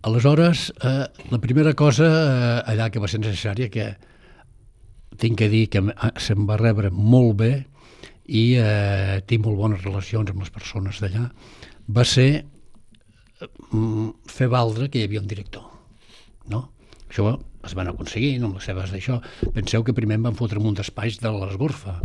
Aleshores, 0.06 0.70
eh, 0.82 1.06
la 1.30 1.40
primera 1.40 1.74
cosa 1.74 2.06
eh, 2.08 2.72
allà 2.72 2.88
que 2.90 3.02
va 3.02 3.08
ser 3.08 3.20
necessària, 3.20 3.68
que 3.68 3.90
tinc 5.20 5.36
que 5.38 5.50
dir 5.52 5.66
que 5.68 5.82
se'm 6.16 6.46
va 6.48 6.56
rebre 6.60 6.90
molt 6.90 7.36
bé 7.42 7.52
i 8.30 8.44
eh, 8.56 9.20
tinc 9.28 9.44
molt 9.44 9.58
bones 9.58 9.84
relacions 9.84 10.30
amb 10.30 10.40
les 10.40 10.52
persones 10.54 11.02
d'allà, 11.02 11.26
va 11.88 12.04
ser 12.08 12.30
eh, 12.40 13.50
fer 14.30 14.48
valdre 14.48 14.88
que 14.88 15.00
hi 15.00 15.08
havia 15.08 15.20
un 15.20 15.28
director. 15.28 15.66
No? 16.48 16.68
Això 17.10 17.34
es 17.66 17.74
van 17.76 17.90
aconseguir 17.90 18.38
amb 18.38 18.56
les 18.56 18.70
seves 18.70 18.92
d'això. 18.94 19.18
Penseu 19.52 19.84
que 19.84 19.96
primer 19.96 20.16
em 20.16 20.28
van 20.30 20.38
fotre 20.38 20.62
un 20.62 20.78
d'espais 20.78 21.18
de 21.20 21.32
l'esgorfa 21.34 21.98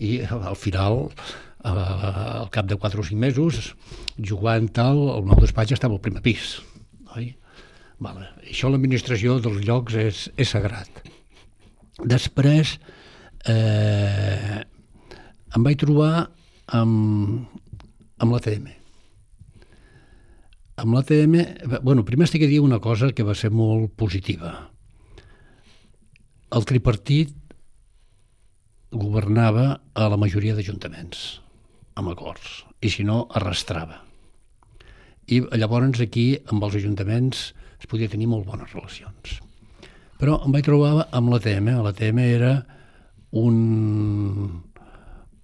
i 0.00 0.20
al 0.24 0.56
final 0.56 1.04
eh, 1.08 1.68
al 1.68 2.50
cap 2.54 2.68
de 2.70 2.76
4 2.76 3.00
o 3.00 3.06
5 3.06 3.18
mesos 3.18 3.74
jugant 4.18 4.68
tal, 4.72 4.98
el 5.16 5.26
nou 5.28 5.40
despatx 5.40 5.76
estava 5.76 5.98
al 5.98 6.04
primer 6.04 6.24
pis 6.24 6.58
oi? 7.16 7.32
Vale. 8.02 8.26
Això 8.50 8.70
l'administració 8.70 9.36
dels 9.42 9.62
llocs 9.66 9.94
és, 9.94 10.26
és 10.36 10.50
sagrat 10.50 11.02
després 12.02 12.76
eh, 13.46 14.60
em 15.52 15.66
vaig 15.66 15.78
trobar 15.82 16.28
amb, 16.72 17.44
amb 18.18 18.34
l'ATM 18.34 18.70
amb 20.82 20.96
l'ATM, 20.96 21.34
bueno, 21.84 22.02
primer 22.02 22.26
estic 22.26 22.46
a 22.46 22.50
dir 22.50 22.62
una 22.64 22.80
cosa 22.82 23.12
que 23.12 23.26
va 23.26 23.36
ser 23.38 23.52
molt 23.54 23.92
positiva 24.00 24.54
el 26.52 26.66
tripartit 26.68 27.32
governava 28.92 29.80
a 29.94 30.08
la 30.12 30.18
majoria 30.20 30.54
d'ajuntaments 30.56 31.40
amb 31.96 32.12
acords, 32.12 32.62
i 32.80 32.90
si 32.92 33.04
no, 33.04 33.26
arrastrava. 33.36 34.00
I 35.28 35.42
llavors 35.56 36.00
aquí, 36.04 36.32
amb 36.50 36.64
els 36.66 36.76
ajuntaments, 36.80 37.52
es 37.80 37.88
podia 37.88 38.10
tenir 38.10 38.28
molt 38.30 38.46
bones 38.48 38.72
relacions. 38.74 39.38
Però 40.20 40.38
em 40.46 40.54
vaig 40.54 40.66
trobar 40.66 41.08
amb 41.10 41.32
l'ATM. 41.32 41.72
L'ATM 41.82 42.20
era 42.22 42.52
un, 43.38 44.62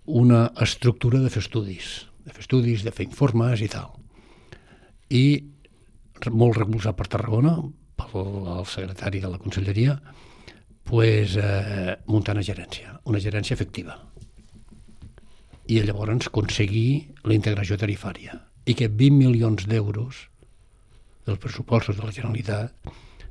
una 0.07 0.43
estructura 0.63 1.21
de 1.25 1.33
fer 1.35 1.43
estudis, 1.43 2.07
de 2.25 2.35
fer 2.35 2.45
estudis, 2.45 2.85
de 2.87 2.93
fer 2.95 3.09
informes 3.09 3.65
i 3.65 3.71
tal. 3.73 3.91
I 5.11 5.25
molt 6.31 6.59
recolzat 6.59 6.97
per 6.99 7.09
Tarragona, 7.11 7.57
pel 7.99 8.65
secretari 8.71 9.23
de 9.23 9.33
la 9.33 9.41
conselleria, 9.43 9.99
pues, 10.89 11.37
eh, 11.37 11.99
muntar 12.07 12.35
una 12.35 12.43
gerència, 12.43 12.95
una 13.05 13.21
gerència 13.21 13.53
efectiva. 13.53 13.99
I 15.69 15.83
llavors 15.85 16.31
aconseguir 16.31 17.13
la 17.29 17.37
integració 17.37 17.77
tarifària 17.77 18.39
i 18.65 18.73
que 18.73 18.89
20 18.89 19.19
milions 19.19 19.67
d'euros 19.69 20.23
dels 21.27 21.43
pressupostos 21.45 21.99
de 21.99 22.07
la 22.09 22.15
Generalitat 22.17 22.73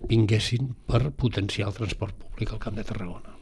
vinguessin 0.05 0.69
per 0.85 1.09
potenciar 1.09 1.71
el 1.71 1.79
transport 1.79 2.13
públic 2.13 2.53
al 2.53 2.61
Camp 2.61 2.77
de 2.77 2.85
Tarragona. 2.85 3.33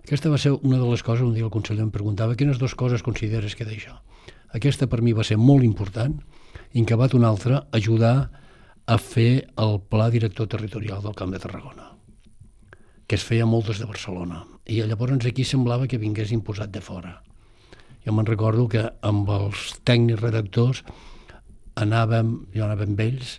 Aquesta 0.00 0.32
va 0.32 0.40
ser 0.40 0.56
una 0.56 0.80
de 0.80 0.88
les 0.88 1.04
coses, 1.04 1.20
un 1.20 1.36
dia 1.36 1.44
el 1.44 1.52
conseller 1.52 1.84
em 1.84 1.92
preguntava 1.92 2.36
quines 2.40 2.56
dues 2.56 2.74
coses 2.74 3.04
consideres 3.04 3.54
que 3.54 3.68
d'això. 3.68 4.00
Aquesta 4.56 4.88
per 4.88 5.04
mi 5.04 5.12
va 5.12 5.28
ser 5.28 5.36
molt 5.36 5.62
important 5.62 6.16
i 6.72 6.80
en 6.80 6.88
acabat 6.88 7.12
una 7.12 7.28
altra 7.28 7.66
ajudar 7.70 8.30
a 8.86 8.96
fer 8.96 9.52
el 9.60 9.80
pla 9.92 10.08
director 10.08 10.48
territorial 10.48 11.04
del 11.04 11.14
Camp 11.14 11.36
de 11.36 11.38
Tarragona 11.38 11.91
que 13.12 13.18
es 13.20 13.24
feia 13.28 13.44
moltes 13.44 13.76
de 13.76 13.84
Barcelona. 13.84 14.38
I 14.72 14.78
llavors 14.88 15.26
aquí 15.28 15.44
semblava 15.44 15.84
que 15.84 15.98
vingués 16.00 16.30
imposat 16.32 16.70
de 16.72 16.80
fora. 16.80 17.10
Jo 18.06 18.14
me'n 18.16 18.24
recordo 18.24 18.62
que 18.72 18.86
amb 19.04 19.28
els 19.28 19.74
tècnics 19.84 20.22
redactors 20.22 20.80
anàvem, 21.76 22.30
jo 22.54 22.62
anava 22.64 22.86
amb 22.88 23.02
ells, 23.04 23.34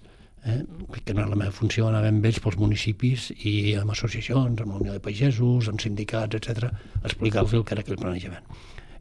eh, 0.45 0.59
que 0.93 1.15
no 1.17 1.23
era 1.23 1.31
la 1.31 1.39
meva 1.41 1.55
funció, 1.57 1.87
anava 1.87 2.11
amb 2.13 2.21
ells 2.29 2.37
pels 2.43 2.59
municipis 2.61 3.31
i 3.33 3.73
amb 3.81 3.95
associacions, 3.95 4.61
amb 4.61 4.75
la 4.75 4.77
Unió 4.83 4.93
de 4.93 5.01
Pagesos, 5.01 5.71
amb 5.71 5.81
sindicats, 5.81 6.37
etc, 6.37 6.69
explicar-los 7.01 7.57
el 7.57 7.65
que 7.65 7.73
era 7.73 7.81
aquell 7.81 7.97
planejament. 7.97 8.45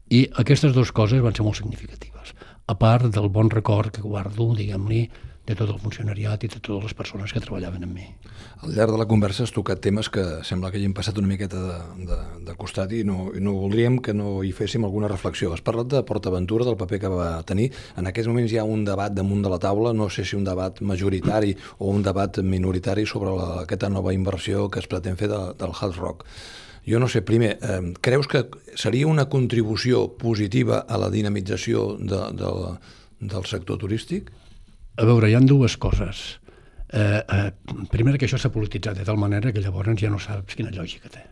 I 0.09 0.23
aquestes 0.41 0.73
dues 0.73 0.89
coses 0.89 1.21
van 1.21 1.37
ser 1.37 1.45
molt 1.45 1.61
significatives, 1.61 2.33
a 2.65 2.73
part 2.81 3.13
del 3.13 3.29
bon 3.29 3.53
record 3.53 3.93
que 3.93 4.01
guardo, 4.01 4.55
diguem-li, 4.57 5.05
de 5.43 5.55
tot 5.59 5.67
el 5.73 5.79
funcionariat 5.81 6.45
i 6.45 6.47
de 6.47 6.59
totes 6.61 6.85
les 6.87 6.93
persones 6.95 7.33
que 7.35 7.41
treballaven 7.43 7.83
amb 7.83 7.97
mi. 7.97 8.05
Al 8.63 8.71
llarg 8.77 8.93
de 8.95 8.99
la 9.01 9.07
conversa 9.09 9.43
has 9.43 9.51
tocat 9.51 9.81
temes 9.83 10.07
que 10.07 10.23
sembla 10.47 10.71
que 10.71 10.79
hagin 10.79 10.93
passat 10.95 11.17
una 11.19 11.27
miqueta 11.27 11.59
de, 11.59 12.05
de, 12.07 12.19
de 12.47 12.55
costat 12.59 12.93
i 12.95 13.01
no, 13.03 13.27
no 13.35 13.55
voldríem 13.57 13.99
que 13.99 14.15
no 14.15 14.37
hi 14.43 14.53
féssim 14.55 14.87
alguna 14.87 15.11
reflexió. 15.11 15.51
Has 15.51 15.65
parlat 15.65 15.91
de 15.91 16.03
PortAventura, 16.07 16.63
del 16.63 16.79
paper 16.79 17.01
que 17.03 17.11
va 17.11 17.29
tenir. 17.43 17.69
En 17.99 18.07
aquests 18.07 18.31
moments 18.31 18.55
hi 18.55 18.61
ha 18.61 18.63
un 18.63 18.85
debat 18.87 19.11
damunt 19.11 19.43
de 19.43 19.51
la 19.51 19.59
taula, 19.59 19.91
no 19.91 20.07
sé 20.09 20.23
si 20.23 20.39
un 20.39 20.47
debat 20.47 20.79
majoritari 20.79 21.57
o 21.79 21.91
un 21.91 22.05
debat 22.07 22.39
minoritari 22.39 23.03
sobre 23.05 23.35
la, 23.35 23.49
aquesta 23.67 23.91
nova 23.91 24.15
inversió 24.15 24.69
que 24.71 24.79
es 24.79 24.87
pretén 24.87 25.19
fer 25.19 25.27
de, 25.33 25.41
del 25.59 25.75
Hard 25.75 25.99
Rock. 25.99 26.23
Jo 26.87 26.99
no 26.99 27.07
sé, 27.07 27.21
primer, 27.23 27.57
eh, 27.63 27.93
creus 28.03 28.27
que 28.27 28.45
seria 28.75 29.07
una 29.07 29.27
contribució 29.31 30.09
positiva 30.19 30.85
a 30.87 30.97
la 30.99 31.09
dinamització 31.11 31.93
de, 31.99 32.23
de, 32.39 32.49
del 33.19 33.45
sector 33.47 33.79
turístic? 33.79 34.31
A 34.93 35.05
veure, 35.09 35.29
hi 35.29 35.33
ha 35.33 35.41
dues 35.41 35.75
coses. 35.81 36.39
Eh, 36.93 37.21
eh, 37.25 37.51
primera, 37.89 38.19
que 38.21 38.27
això 38.27 38.37
s'ha 38.37 38.51
polititzat 38.53 38.99
de 38.99 39.05
tal 39.07 39.17
manera 39.17 39.51
que 39.51 39.61
llavors 39.61 39.97
ja 39.97 40.11
no 40.13 40.19
saps 40.21 40.53
quina 40.53 40.73
lògica 40.73 41.09
té. 41.09 41.23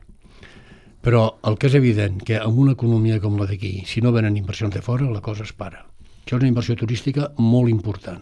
Però 1.01 1.21
el 1.45 1.57
que 1.57 1.69
és 1.69 1.75
evident 1.77 2.17
que 2.25 2.39
en 2.41 2.57
una 2.57 2.73
economia 2.73 3.19
com 3.21 3.37
la 3.37 3.45
d'aquí, 3.49 3.83
si 3.85 4.01
no 4.01 4.13
venen 4.13 4.37
inversions 4.37 4.73
de 4.73 4.81
fora, 4.81 5.09
la 5.09 5.21
cosa 5.21 5.43
es 5.43 5.53
para. 5.53 5.85
Això 6.25 6.37
és 6.37 6.41
una 6.41 6.49
inversió 6.49 6.75
turística 6.77 7.31
molt 7.37 7.69
important. 7.69 8.21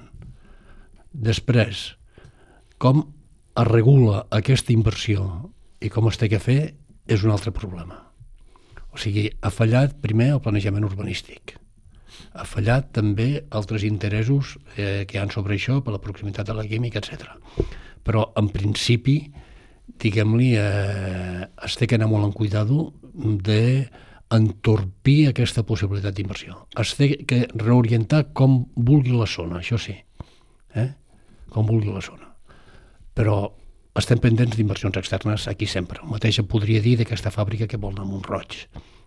Després, 1.11 1.95
com 2.77 3.05
es 3.59 3.67
regula 3.67 4.25
aquesta 4.35 4.75
inversió 4.75 5.23
i 5.79 5.89
com 5.91 6.07
es 6.11 6.19
té 6.19 6.27
que 6.31 6.39
fer 6.43 6.59
és 7.07 7.23
un 7.23 7.31
altre 7.31 7.55
problema. 7.55 7.95
O 8.91 8.99
sigui, 8.99 9.29
ha 9.41 9.51
fallat 9.53 9.95
primer 10.03 10.33
el 10.35 10.43
planejament 10.43 10.87
urbanístic. 10.87 11.55
Ha 12.33 12.45
fallat 12.47 12.91
també 12.95 13.29
altres 13.55 13.85
interessos 13.87 14.57
eh, 14.75 15.05
que 15.07 15.17
hi 15.17 15.21
han 15.21 15.31
sobre 15.33 15.55
això 15.55 15.79
per 15.83 15.95
la 15.95 16.01
proximitat 16.03 16.49
de 16.49 16.57
la 16.57 16.65
química, 16.67 17.01
etc. 17.01 17.31
Però, 18.05 18.29
en 18.39 18.49
principi, 18.53 19.17
diguem-li, 19.99 20.53
eh, 20.57 21.47
es 21.65 21.77
té 21.79 21.87
que 21.87 21.99
anar 21.99 22.09
molt 22.11 22.29
en 22.29 22.35
cuidado 22.35 22.93
de 23.13 23.89
entorpir 24.29 25.29
aquesta 25.29 25.63
possibilitat 25.65 26.15
d'inversió. 26.15 26.65
Es 26.77 26.93
té 26.97 27.11
que 27.25 27.47
reorientar 27.55 28.27
com 28.37 28.61
vulgui 28.75 29.15
la 29.17 29.27
zona, 29.27 29.63
això 29.63 29.79
sí, 29.81 29.95
eh? 30.75 30.89
com 31.49 31.65
vulgui 31.65 31.89
la 31.89 32.03
zona. 32.05 32.29
Però 33.17 33.41
estem 33.99 34.21
pendents 34.21 34.55
d'inversions 34.55 34.99
externes 35.01 35.47
aquí 35.49 35.67
sempre. 35.67 36.03
El 36.03 36.13
mateix 36.13 36.39
podria 36.47 36.81
dir 36.81 36.95
d'aquesta 36.99 37.33
fàbrica 37.33 37.67
que 37.67 37.81
vol 37.81 37.97
a 37.97 38.05
Montroig. 38.05 38.61
Mm, 38.69 38.98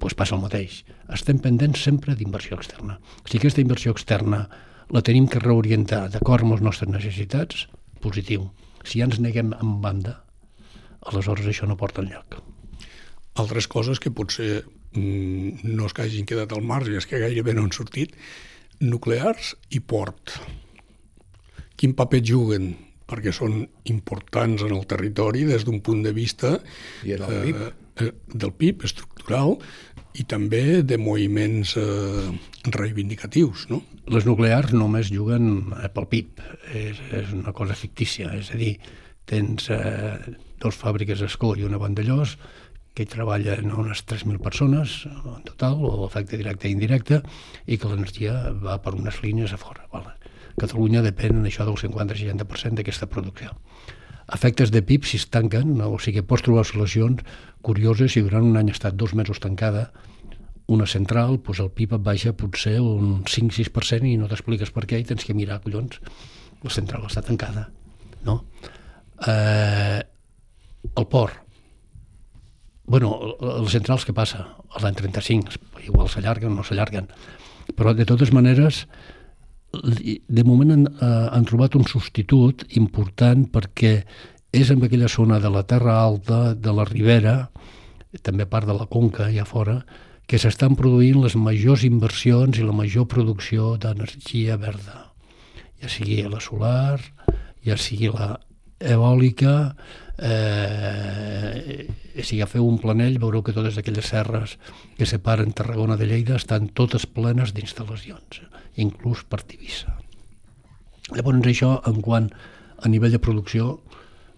pues 0.00 0.14
passa 0.16 0.36
el 0.36 0.42
mateix. 0.42 0.82
Estem 1.12 1.40
pendents 1.42 1.82
sempre 1.84 2.14
d'inversió 2.16 2.56
externa. 2.56 2.98
Si 3.28 3.38
aquesta 3.38 3.62
inversió 3.64 3.92
externa 3.92 4.46
la 4.92 5.02
tenim 5.04 5.26
que 5.28 5.42
reorientar 5.42 6.06
d'acord 6.12 6.44
amb 6.44 6.56
les 6.56 6.64
nostres 6.64 6.90
necessitats, 6.92 7.66
positiu. 8.04 8.50
Si 8.84 9.00
ja 9.00 9.08
ens 9.08 9.20
neguem 9.20 9.54
en 9.56 9.78
banda, 9.84 10.18
aleshores 11.08 11.48
això 11.48 11.68
no 11.68 11.78
porta 11.80 12.02
enlloc. 12.04 12.40
Altres 13.40 13.66
coses 13.68 14.00
que 14.00 14.12
potser 14.14 14.64
mm, 14.94 15.64
no 15.74 15.88
es 15.88 15.94
que 15.96 16.04
hagin 16.04 16.28
quedat 16.28 16.52
al 16.52 16.64
marge, 16.64 16.96
és 17.00 17.08
que 17.08 17.20
gairebé 17.22 17.54
no 17.54 17.64
han 17.64 17.72
sortit, 17.74 18.14
nuclears 18.80 19.54
i 19.72 19.80
port. 19.80 20.36
Quin 21.80 21.96
paper 21.96 22.20
juguen? 22.24 22.74
Perquè 23.04 23.34
són 23.36 23.64
importants 23.90 24.62
en 24.64 24.72
el 24.72 24.86
territori 24.88 25.44
des 25.48 25.66
d'un 25.66 25.82
punt 25.84 26.00
de 26.04 26.12
vista 26.16 26.54
I 27.04 27.16
en 27.16 27.24
el 27.26 27.34
PIB? 27.42 27.58
eh, 28.00 28.12
del 28.32 28.54
PIB 28.56 28.86
estructural 28.88 29.13
i 30.14 30.24
també 30.30 30.82
de 30.86 30.98
moviments 31.00 31.74
eh, 31.80 32.28
reivindicatius, 32.70 33.66
no? 33.72 33.80
Les 34.14 34.26
nuclears 34.28 34.74
només 34.76 35.10
juguen 35.10 35.72
eh, 35.74 35.88
pel 35.90 36.06
PIB, 36.10 36.44
és, 36.70 37.00
és 37.22 37.32
una 37.34 37.54
cosa 37.56 37.76
fictícia, 37.78 38.30
és 38.38 38.52
a 38.54 38.60
dir, 38.60 38.76
tens 39.26 39.70
eh, 39.72 40.36
dos 40.62 40.76
fàbriques 40.78 41.24
d'escó 41.24 41.54
i 41.58 41.66
una 41.66 41.80
Vandellós 41.82 42.36
que 42.94 43.02
hi 43.02 43.10
treballen 43.10 43.72
unes 43.74 44.04
3.000 44.06 44.38
persones 44.38 45.00
en 45.10 45.42
total, 45.48 45.80
o 45.82 46.06
efecte 46.06 46.38
directe 46.38 46.70
i 46.70 46.76
indirecte, 46.76 47.24
i 47.66 47.78
que 47.80 47.90
l'energia 47.90 48.52
va 48.62 48.78
per 48.84 48.94
unes 48.94 49.18
línies 49.24 49.52
a 49.52 49.58
fora. 49.58 49.88
Vale. 49.90 50.14
Catalunya 50.60 51.02
depèn 51.02 51.42
això 51.42 51.66
del 51.66 51.80
50-60% 51.80 52.78
d'aquesta 52.78 53.10
producció. 53.10 53.50
Efectes 54.32 54.70
de 54.72 54.80
PIB, 54.82 55.04
si 55.04 55.18
es 55.20 55.28
tanquen, 55.28 55.76
o 55.84 55.98
sigui, 56.00 56.22
pots 56.24 56.46
trobar 56.46 56.64
solucions 56.64 57.20
curioses 57.64 58.14
si 58.14 58.22
durant 58.24 58.46
un 58.46 58.56
any 58.60 58.70
ha 58.72 58.76
estat 58.76 58.96
dos 58.96 59.12
mesos 59.14 59.40
tancada, 59.40 59.90
una 60.66 60.86
central, 60.88 61.38
doncs 61.44 61.60
el 61.60 61.70
PIB 61.76 61.98
et 61.98 62.04
baixa 62.04 62.32
potser 62.32 62.78
un 62.80 63.22
5-6% 63.28 64.08
i 64.08 64.16
no 64.20 64.28
t'expliques 64.30 64.72
per 64.72 64.86
què 64.88 65.00
i 65.00 65.06
tens 65.08 65.26
que 65.26 65.36
mirar, 65.36 65.60
collons, 65.64 66.00
la 66.64 66.72
central 66.72 67.04
està 67.04 67.20
tancada, 67.24 67.68
no? 68.24 68.40
Eh, 69.28 70.00
el 70.94 71.06
port, 71.12 71.44
bueno, 72.86 73.10
les 73.40 73.72
centrals 73.72 74.04
què 74.04 74.12
passa? 74.16 74.44
A 74.74 74.80
l'any 74.82 74.96
35, 74.98 75.60
igual 75.86 76.08
s'allarguen 76.12 76.52
o 76.52 76.60
no 76.60 76.64
s'allarguen, 76.64 77.08
però 77.76 77.94
de 77.96 78.04
totes 78.08 78.32
maneres 78.32 78.84
de 79.82 80.44
moment 80.44 80.72
han, 80.74 80.86
eh, 80.86 81.28
han 81.34 81.44
trobat 81.48 81.76
un 81.78 81.86
substitut 81.88 82.64
important 82.80 83.46
perquè 83.52 83.94
és 84.54 84.70
en 84.70 84.82
aquella 84.86 85.10
zona 85.10 85.40
de 85.42 85.50
la 85.50 85.64
Terra 85.66 85.98
Alta, 86.00 86.54
de 86.54 86.72
la 86.72 86.86
Ribera, 86.86 87.50
també 88.22 88.46
part 88.46 88.68
de 88.68 88.76
la 88.76 88.86
Conca, 88.86 89.26
allà 89.26 89.44
fora, 89.44 89.80
que 90.30 90.38
s'estan 90.38 90.76
produint 90.78 91.20
les 91.24 91.34
majors 91.36 91.84
inversions 91.84 92.58
i 92.58 92.64
la 92.64 92.76
major 92.76 93.08
producció 93.10 93.74
d'energia 93.80 94.56
verda, 94.56 95.10
ja 95.82 95.90
sigui 95.90 96.22
la 96.22 96.40
solar, 96.40 97.00
ja 97.66 97.76
sigui 97.76 98.12
la 98.14 98.36
eòlica, 98.80 99.74
eh, 100.18 101.86
si 102.22 102.38
agafeu 102.38 102.66
un 102.66 102.78
planell 102.78 103.18
veureu 103.22 103.42
que 103.42 103.54
totes 103.56 103.78
aquelles 103.78 104.06
serres 104.06 104.58
que 104.98 105.06
separen 105.06 105.52
Tarragona 105.52 105.96
de 105.96 106.06
Lleida 106.06 106.38
estan 106.38 106.68
totes 106.68 107.06
plenes 107.06 107.54
d'instal·lacions, 107.54 108.42
inclús 108.76 109.24
per 109.26 109.42
Tivissa. 109.42 109.98
Llavors 111.14 111.46
això, 111.46 111.76
en 111.86 112.00
quant 112.00 112.30
a 112.80 112.88
nivell 112.88 113.12
de 113.12 113.22
producció, 113.22 113.80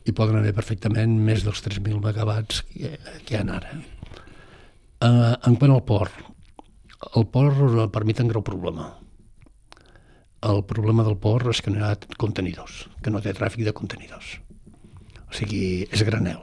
hi 0.07 0.15
poden 0.15 0.39
haver 0.39 0.55
perfectament 0.55 1.19
més 1.19 1.45
dels 1.47 1.63
3.000 1.65 2.01
megawatts 2.03 2.63
que, 2.71 2.97
que 3.27 3.35
hi 3.35 3.39
ha 3.39 3.45
ara. 3.57 3.75
Uh, 4.97 5.35
en 5.45 5.57
quant 5.61 5.75
al 5.75 5.83
port, 5.85 6.15
el 7.15 7.27
port 7.29 7.59
per 7.93 8.05
mi 8.07 8.15
té 8.15 8.25
un 8.25 8.31
greu 8.33 8.45
problema. 8.47 8.89
El 10.47 10.63
problema 10.69 11.05
del 11.07 11.17
port 11.19 11.49
és 11.51 11.63
que 11.63 11.73
no 11.73 11.81
hi 11.81 11.87
ha 11.87 12.19
contenidors, 12.23 12.87
que 13.03 13.11
no 13.11 13.23
té 13.23 13.35
tràfic 13.35 13.65
de 13.67 13.75
contenidors. 13.77 14.37
O 15.27 15.35
sigui, 15.35 15.87
és 15.91 16.05
granel. 16.07 16.43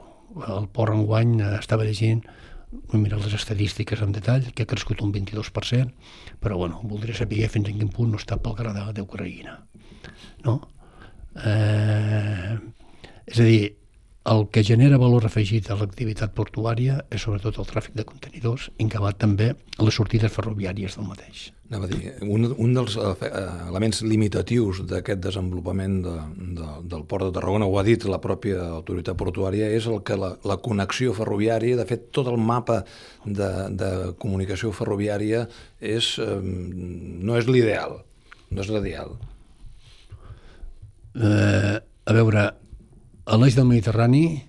El 0.50 0.66
port 0.74 0.92
enguany 0.92 1.38
estava 1.54 1.86
llegint 1.86 2.24
he 2.92 2.98
mirat 2.98 3.22
les 3.22 3.34
estadístiques 3.38 4.02
en 4.02 4.12
detall, 4.14 4.50
que 4.54 4.64
ha 4.64 4.70
crescut 4.70 5.02
un 5.04 5.12
22%, 5.14 5.92
però 6.42 6.58
bueno, 6.58 6.80
voldria 6.90 7.16
saber 7.16 7.48
fins 7.52 7.70
en 7.70 7.78
quin 7.80 7.92
punt 7.94 8.12
no 8.14 8.20
està 8.20 8.38
pel 8.42 8.56
gra 8.58 8.74
d'Ucraïna. 8.96 9.56
No? 10.46 10.56
Eh, 11.34 12.54
és 13.26 13.40
a 13.40 13.46
dir, 13.46 13.74
el 14.24 14.46
que 14.48 14.62
genera 14.64 14.96
valor 14.96 15.26
afegit 15.28 15.66
a 15.68 15.76
l'activitat 15.76 16.32
portuària 16.32 17.02
és 17.12 17.20
sobretot 17.26 17.58
el 17.60 17.66
tràfic 17.68 17.92
de 17.98 18.06
contenidors, 18.08 18.70
incabat 18.80 19.18
també 19.20 19.50
les 19.76 19.98
sortides 19.98 20.32
ferroviàries 20.32 20.96
del 20.96 21.10
mateix. 21.10 21.50
Anava 21.68 21.88
a 21.88 21.90
dir, 21.90 22.14
un, 22.24 22.46
un 22.60 22.72
dels 22.76 22.96
eh, 22.96 23.12
elements 23.68 24.00
limitatius 24.06 24.80
d'aquest 24.88 25.20
desenvolupament 25.26 26.00
de, 26.06 26.14
de, 26.56 26.70
del 26.88 27.04
port 27.10 27.28
de 27.28 27.36
Tarragona, 27.36 27.68
ho 27.68 27.76
ha 27.80 27.84
dit 27.84 28.08
la 28.08 28.20
pròpia 28.24 28.64
autoritat 28.78 29.20
portuària, 29.20 29.68
és 29.76 29.90
el 29.92 30.00
que 30.06 30.16
la, 30.16 30.32
la 30.48 30.56
connexió 30.64 31.12
ferroviària, 31.16 31.76
de 31.76 31.88
fet 31.88 32.08
tot 32.16 32.32
el 32.32 32.40
mapa 32.40 32.80
de, 33.26 33.52
de 33.76 33.92
comunicació 34.20 34.72
ferroviària 34.72 35.44
és, 35.84 36.14
eh, 36.16 36.40
no 36.40 37.36
és 37.36 37.48
l'ideal, 37.50 38.00
no 38.56 38.64
és 38.64 38.72
l'ideal. 38.72 39.16
Eh, 41.14 41.76
a 42.04 42.12
veure, 42.12 42.50
a 43.24 43.38
l'eix 43.40 43.56
del 43.56 43.68
Mediterrani, 43.68 44.44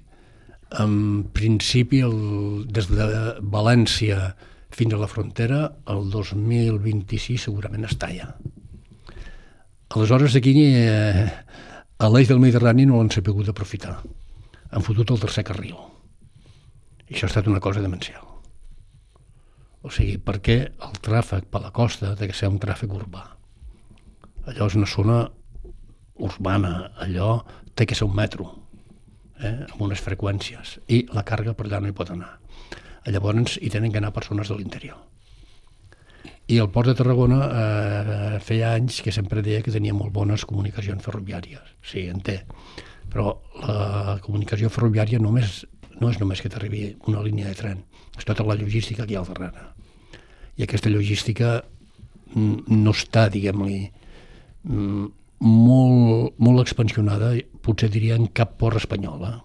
en 0.79 1.23
principi, 1.31 2.01
el, 2.03 2.65
des 2.67 2.89
de 2.91 3.07
València 3.39 4.33
fins 4.75 4.93
a 4.93 4.99
la 4.99 5.07
frontera, 5.07 5.61
el 5.87 6.09
2026 6.11 7.47
segurament 7.47 7.87
es 7.87 7.95
talla. 8.01 8.33
Aleshores, 9.95 10.35
aquí, 10.35 10.53
eh, 10.67 11.29
a 11.97 12.09
l'eix 12.11 12.27
del 12.27 12.41
Mediterrani 12.43 12.87
no 12.89 12.99
l'han 12.99 13.13
sabut 13.13 13.47
aprofitar. 13.47 14.01
Han 14.71 14.83
fotut 14.83 15.13
el 15.13 15.21
tercer 15.21 15.45
carril. 15.47 15.77
I 17.07 17.13
això 17.13 17.29
ha 17.29 17.31
estat 17.31 17.47
una 17.47 17.61
cosa 17.63 17.83
demencial. 17.85 18.25
O 19.85 19.93
sigui, 19.93 20.17
perquè 20.17 20.57
el 20.65 20.99
tràfic 21.05 21.47
per 21.53 21.61
la 21.63 21.71
costa 21.71 22.11
ha 22.11 22.19
de 22.19 22.27
ser 22.33 22.49
un 22.51 22.59
tràfic 22.59 22.91
urbà. 22.91 23.23
Allò 24.49 24.67
és 24.67 24.75
una 24.75 24.89
zona 24.89 25.21
urbana, 26.25 26.91
allò 26.99 27.45
té 27.75 27.85
que 27.85 27.95
ser 27.95 28.07
un 28.09 28.15
metro, 28.17 28.64
eh, 29.41 29.65
amb 29.71 29.81
unes 29.87 30.01
freqüències, 30.03 30.79
i 30.87 31.05
la 31.13 31.25
càrrega 31.27 31.55
per 31.57 31.67
allà 31.67 31.81
no 31.81 31.91
hi 31.91 31.97
pot 31.97 32.11
anar. 32.13 32.37
Llavors 33.05 33.59
hi 33.61 33.69
tenen 33.69 33.91
que 33.93 34.01
anar 34.01 34.13
persones 34.15 34.49
de 34.49 34.57
l'interior. 34.57 34.97
I 36.47 36.59
el 36.61 36.69
Port 36.69 36.91
de 36.91 36.95
Tarragona 36.97 37.39
eh, 37.45 38.39
feia 38.45 38.73
anys 38.77 39.01
que 39.01 39.13
sempre 39.13 39.41
deia 39.45 39.63
que 39.65 39.73
tenia 39.73 39.95
molt 39.97 40.13
bones 40.13 40.45
comunicacions 40.45 41.01
ferroviàries. 41.05 41.73
Sí, 41.81 42.05
en 42.09 42.21
té. 42.25 42.41
Però 43.09 43.31
la 43.61 44.17
comunicació 44.21 44.69
ferroviària 44.73 45.21
només, 45.21 45.63
no 46.01 46.09
és 46.11 46.19
només 46.21 46.41
que 46.41 46.51
t'arribi 46.53 46.87
una 47.09 47.23
línia 47.25 47.49
de 47.49 47.57
tren, 47.57 47.83
és 48.17 48.27
tota 48.27 48.45
la 48.45 48.57
logística 48.59 49.05
que 49.05 49.15
hi 49.15 49.17
ha 49.17 49.23
al 49.23 49.29
darrere. 49.29 49.69
I 50.57 50.65
aquesta 50.65 50.91
logística 50.93 51.59
no 52.35 52.93
està, 52.93 53.27
diguem-li, 53.31 53.79
molt, 55.39 56.35
molt 56.39 56.61
expansionada, 56.63 57.33
potser 57.65 57.89
diria 57.91 58.15
en 58.19 58.27
cap 58.27 58.55
port 58.61 58.79
espanyol. 58.79 59.25
Eh? 59.27 59.35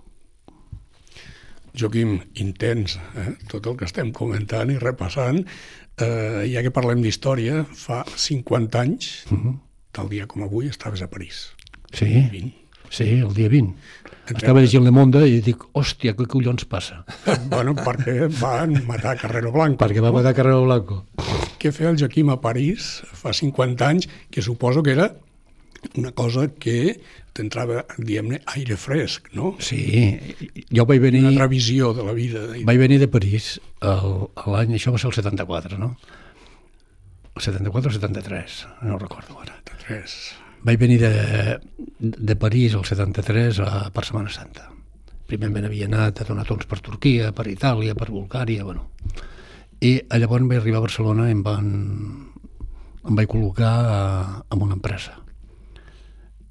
Joaquim, 1.80 2.18
intens, 2.43 2.99
eh? 3.16 3.34
tot 3.51 3.66
el 3.70 3.76
que 3.78 3.86
estem 3.88 4.12
comentant 4.16 4.72
i 4.72 4.78
repassant. 4.80 5.43
Eh, 6.01 6.47
ja 6.51 6.62
que 6.64 6.72
parlem 6.74 7.03
d'història, 7.05 7.64
fa 7.76 8.03
50 8.09 8.80
anys, 8.80 9.11
uh 9.30 9.38
-huh. 9.38 9.59
tal 9.93 10.09
dia 10.09 10.26
com 10.26 10.43
avui, 10.43 10.68
estaves 10.68 11.03
a 11.03 11.11
París. 11.11 11.51
Sí, 11.93 12.28
20. 12.30 12.55
sí, 12.91 13.05
el 13.18 13.34
dia 13.34 13.49
20. 13.49 13.74
Estava 14.30 14.61
llegint 14.61 14.84
Le 14.84 14.91
Monde 14.91 15.26
i 15.28 15.41
dic, 15.41 15.57
hòstia, 15.72 16.14
què 16.14 16.26
collons 16.26 16.64
passa? 16.64 17.05
bueno, 17.51 17.74
perquè 17.74 18.28
van 18.41 18.86
matar 18.86 19.16
Carrero 19.18 19.51
Blanco. 19.53 19.84
Perquè 19.84 20.01
va 20.01 20.12
matar 20.12 20.34
Carrero 20.34 20.64
Blanco. 20.64 21.05
Què 21.59 21.72
feia 21.72 21.91
el 21.91 21.99
Joaquim 21.99 22.30
a 22.30 22.41
París 22.41 23.03
fa 23.12 23.32
50 23.32 23.88
anys, 23.88 24.09
que 24.30 24.43
suposo 24.43 24.82
que 24.82 24.93
era 24.93 25.14
una 25.97 26.12
cosa 26.12 26.49
que 26.49 27.01
t'entrava, 27.37 27.85
diguem-ne, 27.99 28.41
aire 28.55 28.76
fresc, 28.81 29.31
no? 29.37 29.55
Sí, 29.62 29.83
jo 30.68 30.87
vaig 30.89 31.01
venir... 31.03 31.22
Una 31.24 31.33
altra 31.33 31.49
visió 31.51 31.93
de 31.97 32.05
la 32.07 32.14
vida. 32.16 32.43
Vaig 32.66 32.81
venir 32.81 33.01
de 33.01 33.09
París 33.11 33.55
l'any, 33.81 34.74
això 34.76 34.93
va 34.95 35.01
ser 35.01 35.11
el 35.11 35.16
74, 35.16 35.78
no? 35.81 35.95
El 37.37 37.43
74 37.47 37.91
o 37.93 37.95
73, 37.97 38.59
no 38.89 38.99
recordo 39.01 39.39
ara. 39.41 39.57
73. 39.70 40.18
Vaig 40.66 40.81
venir 40.81 40.99
de, 41.01 41.59
de 41.99 42.37
París 42.37 42.76
el 42.76 42.85
73 42.85 43.62
a, 43.64 43.70
per 43.95 44.05
Setmana 44.05 44.33
Santa. 44.35 44.68
Primer 45.31 45.53
havia 45.62 45.87
anat 45.87 46.20
a 46.20 46.26
donar 46.26 46.45
tons 46.45 46.66
per 46.66 46.81
Turquia, 46.83 47.31
per 47.33 47.47
Itàlia, 47.49 47.95
per 47.95 48.11
Bulgària, 48.11 48.66
bueno. 48.66 48.91
I 49.81 49.95
llavors 50.20 50.45
vaig 50.51 50.61
arribar 50.61 50.83
a 50.83 50.85
Barcelona 50.85 51.31
i 51.31 51.33
em 51.33 51.41
van, 51.47 51.68
em 53.07 53.16
vaig 53.16 53.31
col·locar 53.31 53.72
a, 53.81 54.01
en 54.51 54.66
una 54.66 54.76
empresa 54.76 55.16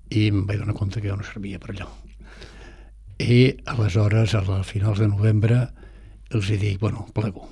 i 0.10 0.28
em 0.30 0.46
vaig 0.48 0.62
donar 0.62 0.76
compte 0.78 1.02
que 1.02 1.10
jo 1.10 1.18
no 1.18 1.26
servia 1.26 1.60
per 1.62 1.74
allò. 1.74 1.90
I 3.20 3.40
aleshores, 3.68 4.36
a 4.36 4.64
finals 4.64 5.02
de 5.04 5.10
novembre, 5.12 5.68
els 6.32 6.50
hi 6.50 6.58
dic, 6.62 6.80
bueno, 6.80 7.08
plego. 7.14 7.50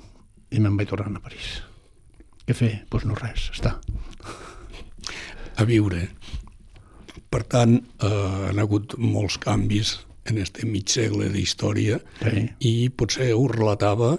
I 0.50 0.62
me'n 0.64 0.78
vaig 0.78 0.88
tornar 0.88 1.20
a 1.20 1.24
París. 1.24 1.58
Què 2.48 2.56
fer? 2.56 2.72
Doncs 2.80 2.90
pues 2.90 3.04
no 3.04 3.16
res, 3.18 3.50
està. 3.52 3.76
A 5.58 5.66
viure. 5.68 6.06
Per 7.28 7.42
tant, 7.44 7.76
eh, 7.76 8.10
han 8.48 8.60
hagut 8.62 8.96
molts 8.98 9.36
canvis 9.42 9.98
en 10.28 10.38
este 10.38 10.64
mig 10.66 10.88
segle 10.92 11.28
d'història 11.32 11.98
sí. 12.22 12.46
i 12.60 12.72
potser 12.88 13.32
ho 13.34 13.46
relatava 13.52 14.14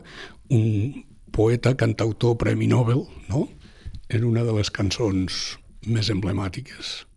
un 0.53 1.05
poeta, 1.33 1.75
cantautor, 1.77 2.37
Premi 2.37 2.67
Nobel, 2.67 3.05
no? 3.29 3.47
en 4.09 4.25
una 4.25 4.43
de 4.43 4.53
les 4.57 4.69
cançons 4.73 5.57
més 5.85 6.09
emblemàtiques. 6.09 7.08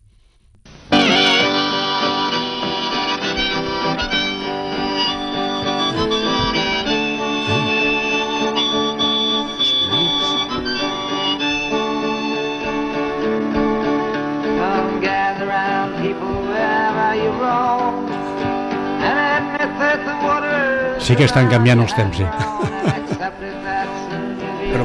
Sí 21.03 21.17
que 21.19 21.27
estan 21.27 21.49
canviant 21.51 21.83
els 21.83 21.93
temps, 21.99 22.23
sí. 22.23 22.71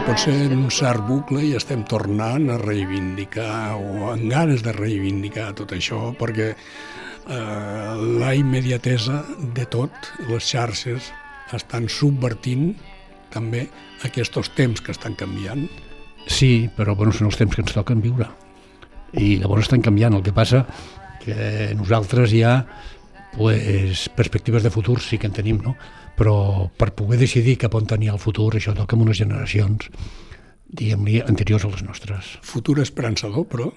Potser 0.07 0.45
en 0.45 0.53
un 0.55 0.69
cert 0.71 1.01
bucle 1.03 1.41
i 1.43 1.49
estem 1.57 1.81
tornant 1.83 2.45
a 2.53 2.55
reivindicar 2.61 3.75
o 3.75 4.05
amb 4.13 4.29
ganes 4.31 4.61
de 4.63 4.71
reivindicar 4.71 5.49
tot 5.57 5.73
això 5.75 6.13
perquè 6.15 6.45
eh, 6.53 7.89
la 8.21 8.29
immediatesa 8.39 9.17
de 9.57 9.65
tot, 9.67 9.91
les 10.29 10.47
xarxes, 10.47 11.09
estan 11.51 11.89
subvertint 11.91 12.69
també 13.35 13.65
aquests 14.07 14.53
temps 14.55 14.79
que 14.79 14.95
estan 14.95 15.19
canviant. 15.19 15.67
Sí, 16.31 16.69
però 16.77 16.95
bueno, 16.95 17.11
són 17.11 17.27
els 17.27 17.35
temps 17.43 17.59
que 17.59 17.65
ens 17.65 17.75
toquen 17.75 17.99
viure. 17.99 18.29
I 19.11 19.35
llavors 19.41 19.67
estan 19.67 19.83
canviant. 19.83 20.15
El 20.15 20.23
que 20.23 20.31
passa 20.31 20.63
que 21.25 21.73
nosaltres 21.75 22.31
ja 22.31 22.61
pues, 23.37 24.09
perspectives 24.15 24.63
de 24.63 24.71
futur 24.71 24.99
sí 24.99 25.17
que 25.17 25.27
en 25.27 25.33
tenim, 25.33 25.61
no? 25.63 25.75
però 26.17 26.67
per 26.73 26.95
poder 26.97 27.19
decidir 27.21 27.59
cap 27.61 27.75
on 27.77 27.85
tenia 27.85 28.15
el 28.15 28.19
futur, 28.19 28.49
això 28.57 28.73
toca 28.73 28.97
amb 28.97 29.05
unes 29.05 29.19
generacions, 29.21 29.91
diguem-li, 30.67 31.21
anteriors 31.21 31.67
a 31.67 31.69
les 31.69 31.83
nostres. 31.85 32.33
Futur 32.41 32.79
esperançador, 32.81 33.45
però? 33.45 33.69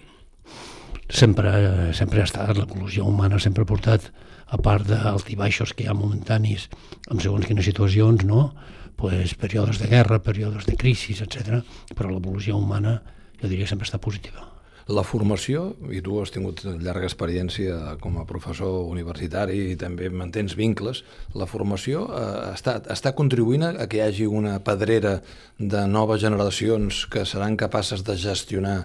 Sempre, 1.11 1.93
sempre 1.93 2.23
ha 2.23 2.29
estat, 2.29 2.55
l'evolució 2.57 3.05
humana 3.05 3.39
sempre 3.39 3.67
ha 3.67 3.69
portat, 3.69 4.09
a 4.51 4.59
part 4.59 4.89
d'altibaixos 4.89 5.75
que 5.77 5.85
hi 5.85 5.91
ha 5.91 5.95
momentanis, 5.95 6.71
en 7.11 7.21
segons 7.23 7.47
quines 7.47 7.69
situacions, 7.69 8.25
no? 8.25 8.55
pues, 9.01 9.35
períodes 9.35 9.79
de 9.79 9.89
guerra, 9.89 10.23
períodes 10.23 10.67
de 10.67 10.77
crisi, 10.77 11.15
etc. 11.17 11.63
però 11.97 12.11
l'evolució 12.11 12.57
humana, 12.57 12.99
jo 13.41 13.49
diria, 13.49 13.69
sempre 13.69 13.89
està 13.89 14.01
positiva. 14.01 14.45
La 14.91 15.05
formació, 15.07 15.77
i 15.95 16.01
tu 16.03 16.17
has 16.19 16.33
tingut 16.35 16.65
llarga 16.67 17.07
experiència 17.07 17.95
com 18.03 18.17
a 18.19 18.25
professor 18.27 18.89
universitari 18.91 19.59
i 19.71 19.77
també 19.79 20.09
mantens 20.11 20.57
vincles, 20.59 21.05
la 21.39 21.47
formació 21.47 22.07
eh, 22.09 22.25
està, 22.57 22.79
està 22.91 23.13
contribuint 23.15 23.69
a 23.69 23.87
que 23.87 24.01
hi 24.01 24.03
hagi 24.07 24.27
una 24.27 24.57
pedrera 24.67 25.19
de 25.59 25.85
noves 25.87 26.23
generacions 26.25 27.05
que 27.13 27.23
seran 27.29 27.59
capaces 27.61 28.03
de 28.07 28.17
gestionar 28.19 28.81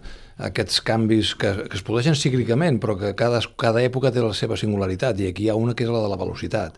aquests 0.50 0.82
canvis 0.86 1.34
que, 1.40 1.54
que 1.70 1.80
es 1.80 1.86
produeixen 1.86 2.18
cíclicament, 2.20 2.78
però 2.84 3.00
que 3.00 3.16
cada, 3.18 3.42
cada 3.58 3.82
època 3.82 4.14
té 4.14 4.22
la 4.22 4.36
seva 4.38 4.60
singularitat, 4.60 5.22
i 5.24 5.32
aquí 5.32 5.48
hi 5.48 5.54
ha 5.54 5.58
una 5.58 5.74
que 5.74 5.88
és 5.88 5.94
la 5.94 6.04
de 6.06 6.12
la 6.12 6.20
velocitat 6.22 6.78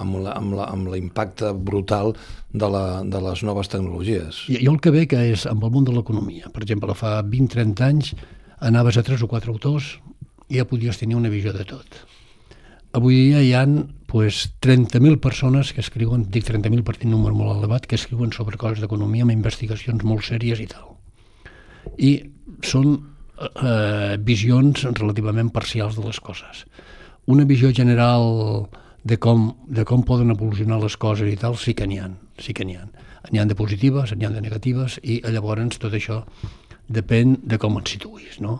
amb, 0.00 0.88
l'impacte 0.92 1.52
brutal 1.52 2.14
de, 2.52 2.68
la, 2.70 3.02
de 3.04 3.20
les 3.24 3.42
noves 3.42 3.68
tecnologies. 3.68 4.44
Jo 4.48 4.74
el 4.74 4.80
que 4.82 4.92
veig 4.94 5.14
és 5.18 5.46
amb 5.50 5.64
el 5.66 5.72
món 5.74 5.88
de 5.88 5.94
l'economia. 5.96 6.52
Per 6.54 6.62
exemple, 6.64 6.94
fa 6.96 7.18
20-30 7.26 7.88
anys 7.88 8.14
anaves 8.60 8.96
a 8.96 9.02
tres 9.02 9.22
o 9.24 9.28
quatre 9.28 9.50
autors 9.52 9.96
i 10.48 10.58
ja 10.60 10.66
podies 10.68 10.98
tenir 11.00 11.16
una 11.16 11.32
visió 11.32 11.52
de 11.56 11.64
tot. 11.64 12.00
Avui 12.92 13.14
dia 13.14 13.40
hi 13.42 13.52
han 13.54 13.76
pues, 14.10 14.48
30.000 14.62 15.20
persones 15.22 15.72
que 15.72 15.80
escriuen, 15.80 16.24
dic 16.26 16.48
30.000 16.48 16.82
per 16.82 16.96
un 17.04 17.12
número 17.14 17.36
molt 17.38 17.54
elevat, 17.58 17.86
que 17.86 17.94
escriuen 17.94 18.32
sobre 18.34 18.58
coses 18.58 18.82
d'economia 18.82 19.22
amb 19.22 19.36
investigacions 19.36 20.02
molt 20.02 20.26
sèries 20.26 20.58
i 20.58 20.66
tal. 20.66 20.96
I 21.96 22.12
són 22.66 22.96
eh, 23.38 24.18
visions 24.18 24.82
relativament 24.90 25.52
parcials 25.54 25.96
de 25.96 26.04
les 26.04 26.18
coses. 26.18 26.64
Una 27.30 27.46
visió 27.46 27.70
general 27.70 28.66
de 29.04 29.16
com, 29.22 29.52
de 29.70 29.84
com 29.86 30.02
poden 30.02 30.34
evolucionar 30.34 30.80
les 30.82 30.96
coses 30.98 31.30
i 31.30 31.38
tal, 31.38 31.54
sí 31.56 31.76
que 31.78 31.86
n'hi 31.86 32.00
ha, 32.02 32.10
sí 32.42 32.52
que 32.52 32.66
n'hi 32.66 32.74
ha. 32.76 32.88
N'hi 33.30 33.38
ha 33.38 33.46
de 33.46 33.54
positives, 33.54 34.16
n'hi 34.16 34.26
ha 34.26 34.34
de 34.34 34.42
negatives, 34.42 34.98
i 35.02 35.20
llavors 35.30 35.78
tot 35.78 35.94
això 35.94 36.24
depèn 36.90 37.38
de 37.46 37.58
com 37.62 37.78
et 37.80 37.94
situïs, 37.94 38.40
no? 38.42 38.58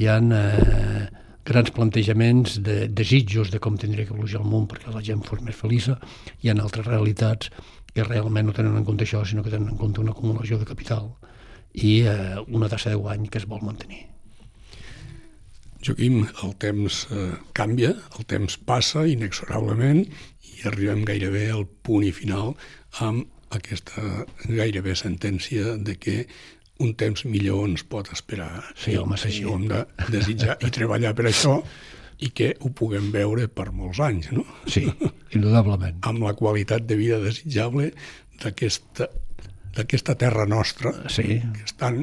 Hi 0.00 0.08
ha 0.08 0.16
eh, 0.20 1.06
grans 1.46 1.70
plantejaments 1.76 2.58
de 2.66 2.88
desitjos 2.88 3.52
de 3.52 3.60
com 3.62 3.76
tindria 3.78 4.06
que 4.06 4.14
evolucionar 4.14 4.44
el 4.44 4.52
món 4.52 4.66
perquè 4.70 4.92
la 4.92 5.04
gent 5.04 5.22
fos 5.24 5.42
més 5.44 5.56
feliça, 5.56 5.96
hi 6.42 6.50
ha 6.50 6.56
altres 6.56 6.88
realitats 6.88 7.52
que 7.94 8.04
realment 8.04 8.48
no 8.48 8.56
tenen 8.56 8.76
en 8.76 8.84
compte 8.84 9.06
això, 9.06 9.22
sinó 9.24 9.44
que 9.44 9.52
tenen 9.54 9.70
en 9.72 9.80
compte 9.80 10.02
una 10.02 10.12
acumulació 10.16 10.58
de 10.60 10.68
capital 10.68 11.12
i 11.76 12.00
eh, 12.08 12.36
una 12.48 12.68
tassa 12.72 12.92
de 12.92 13.00
guany 13.00 13.28
que 13.30 13.40
es 13.40 13.48
vol 13.48 13.64
mantenir. 13.64 14.02
Joaquim, 15.86 16.24
el 16.42 16.56
temps 16.58 17.04
eh, 17.14 17.30
canvia, 17.54 17.92
el 18.18 18.26
temps 18.26 18.58
passa 18.66 19.06
inexorablement 19.06 20.02
i 20.02 20.66
arribem 20.66 21.04
gairebé 21.06 21.46
al 21.54 21.66
punt 21.86 22.04
i 22.08 22.12
final 22.16 22.56
amb 23.06 23.28
aquesta 23.54 24.24
gairebé 24.48 24.96
sentència 24.98 25.76
de 25.78 25.94
que 26.00 26.16
un 26.82 26.94
temps 26.98 27.24
millor 27.24 27.66
ens 27.70 27.84
pot 27.88 28.08
esperar. 28.12 28.50
Sí, 28.76 28.96
home, 29.00 29.18
sí. 29.20 29.30
Així 29.30 29.44
ho 29.46 29.56
hem 29.56 29.68
de 29.70 29.84
desitjar 30.12 30.58
i 30.60 30.72
treballar 30.74 31.14
per 31.16 31.28
això 31.30 31.60
i 32.20 32.30
que 32.32 32.54
ho 32.64 32.70
puguem 32.72 33.10
veure 33.12 33.46
per 33.52 33.70
molts 33.76 34.00
anys, 34.00 34.30
no? 34.32 34.44
Sí, 34.72 34.86
indudablement. 35.36 36.00
Amb 36.08 36.24
la 36.24 36.34
qualitat 36.36 36.86
de 36.88 36.96
vida 37.00 37.20
desitjable 37.24 37.90
d'aquesta 38.42 39.08
d'aquesta 39.76 40.16
terra 40.16 40.46
nostra, 40.48 40.92
sí. 41.12 41.38
que 41.52 41.64
és 41.66 41.74
tan 41.76 41.98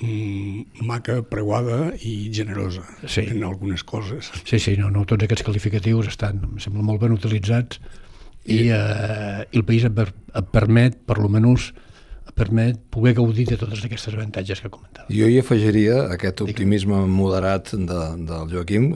mm, 0.00 0.84
maca, 0.88 1.18
preuada 1.28 1.92
i 2.00 2.30
generosa 2.32 2.86
sí. 3.04 3.26
en 3.28 3.44
algunes 3.44 3.84
coses. 3.84 4.30
Sí, 4.48 4.60
sí, 4.62 4.76
no, 4.80 4.90
no, 4.92 5.04
tots 5.08 5.26
aquests 5.26 5.44
qualificatius 5.46 6.08
estan, 6.14 6.40
em 6.46 6.60
sembla, 6.62 6.84
molt 6.86 7.02
ben 7.04 7.16
utilitzats 7.16 7.80
i, 8.46 8.56
i, 8.56 8.60
eh, 8.72 9.44
i 9.50 9.60
el 9.60 9.66
país 9.68 9.84
et, 9.88 10.00
et 10.00 10.48
permet, 10.54 10.96
per 11.04 11.18
lo 11.20 11.28
menys, 11.32 11.72
permet 12.36 12.76
poder 12.92 13.14
gaudir 13.16 13.46
de 13.48 13.56
totes 13.56 13.80
aquestes 13.86 14.12
avantatges 14.12 14.60
que 14.60 14.68
comentava. 14.68 15.08
Jo 15.08 15.28
hi 15.30 15.38
afegiria 15.40 16.02
aquest 16.12 16.42
optimisme 16.44 16.98
moderat 17.08 17.72
de, 17.72 18.00
del 18.28 18.50
Joaquim, 18.52 18.90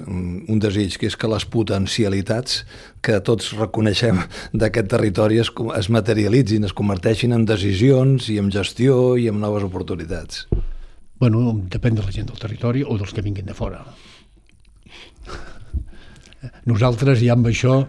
un 0.44 0.60
desig 0.60 0.98
que 1.00 1.08
és 1.08 1.16
que 1.16 1.30
les 1.32 1.46
potencialitats 1.48 2.60
que 3.00 3.16
tots 3.24 3.54
reconeixem 3.56 4.20
d'aquest 4.60 4.92
territori 4.92 5.40
es, 5.40 5.52
es 5.78 5.88
materialitzin, 5.88 6.68
es 6.68 6.76
converteixin 6.76 7.32
en 7.36 7.48
decisions 7.48 8.28
i 8.28 8.36
en 8.42 8.52
gestió 8.52 9.16
i 9.16 9.30
en 9.32 9.40
noves 9.40 9.64
oportunitats. 9.64 10.44
Bueno, 11.20 11.56
depèn 11.72 11.96
de 11.96 12.04
la 12.04 12.12
gent 12.12 12.28
del 12.28 12.40
territori 12.40 12.84
o 12.84 12.96
dels 13.00 13.16
que 13.16 13.24
vinguin 13.24 13.48
de 13.48 13.56
fora. 13.56 13.80
Nosaltres 16.70 17.24
ja 17.24 17.32
amb 17.36 17.48
això 17.48 17.80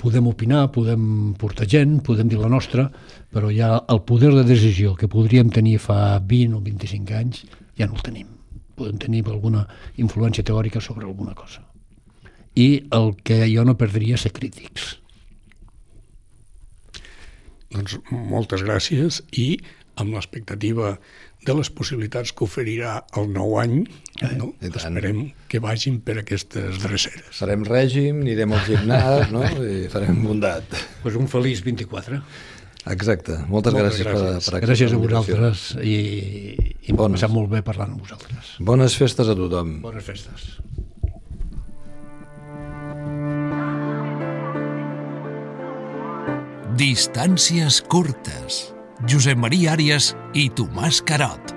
podem 0.00 0.26
opinar, 0.28 0.68
podem 0.72 1.34
portar 1.40 1.66
gent, 1.68 2.00
podem 2.04 2.28
dir 2.28 2.38
la 2.40 2.50
nostra, 2.52 2.86
però 3.32 3.50
ja 3.52 3.76
el 3.92 4.02
poder 4.08 4.32
de 4.34 4.44
decisió 4.44 4.94
que 4.96 5.08
podríem 5.08 5.50
tenir 5.50 5.78
fa 5.82 6.18
20 6.20 6.58
o 6.58 6.60
25 6.64 7.16
anys 7.16 7.44
ja 7.78 7.88
no 7.88 7.96
el 7.96 8.04
tenim. 8.04 8.28
Podem 8.76 8.98
tenir 9.00 9.24
alguna 9.26 9.64
influència 9.96 10.44
teòrica 10.44 10.82
sobre 10.84 11.06
alguna 11.06 11.34
cosa. 11.34 11.64
I 12.56 12.86
el 12.92 13.14
que 13.24 13.44
jo 13.48 13.64
no 13.64 13.76
perdria 13.76 14.20
ser 14.20 14.32
crítics. 14.36 14.96
Doncs 17.72 17.98
moltes 18.10 18.62
gràcies 18.64 19.22
i 19.32 19.56
amb 19.96 20.12
l'expectativa 20.12 20.96
de 21.46 21.54
les 21.58 21.70
possibilitats 21.72 22.32
que 22.36 22.44
oferirà 22.46 22.96
el 23.20 23.30
nou 23.32 23.56
any, 23.60 23.78
no? 24.38 24.50
esperem 24.66 25.22
que 25.50 25.60
vagin 25.62 26.00
per 26.04 26.18
aquestes 26.22 26.80
dreceres. 26.82 27.30
Farem 27.38 27.64
règim, 27.68 28.20
anirem 28.24 28.56
al 28.56 28.64
gimnàs, 28.66 29.32
no? 29.34 29.44
I 29.76 29.86
farem 29.92 30.20
bondat. 30.26 30.76
Pues 31.04 31.18
un 31.20 31.30
feliç 31.30 31.62
24. 31.66 32.20
Exacte. 32.86 33.40
Moltes, 33.50 33.74
Moltes 33.74 33.80
gràcies, 33.80 34.06
gràcies. 34.06 34.46
per, 34.46 34.52
per 34.60 34.62
Gràcies 34.68 34.94
a 34.94 35.00
vosaltres 35.02 35.64
i, 35.82 35.96
i 36.86 36.94
m'ha 36.94 37.10
passat 37.16 37.34
molt 37.34 37.50
bé 37.50 37.62
parlant 37.66 37.96
amb 37.96 38.04
vosaltres. 38.06 38.54
Bones 38.62 38.98
festes 38.98 39.30
a 39.30 39.34
tothom. 39.38 39.80
Bones 39.82 40.06
festes. 40.06 40.54
Distàncies 46.76 47.80
curtes. 47.88 48.75
Josep 49.04 49.36
Maria 49.36 49.74
Àrias 49.76 50.14
i 50.32 50.48
Tomàs 50.48 51.02
Carot. 51.04 51.55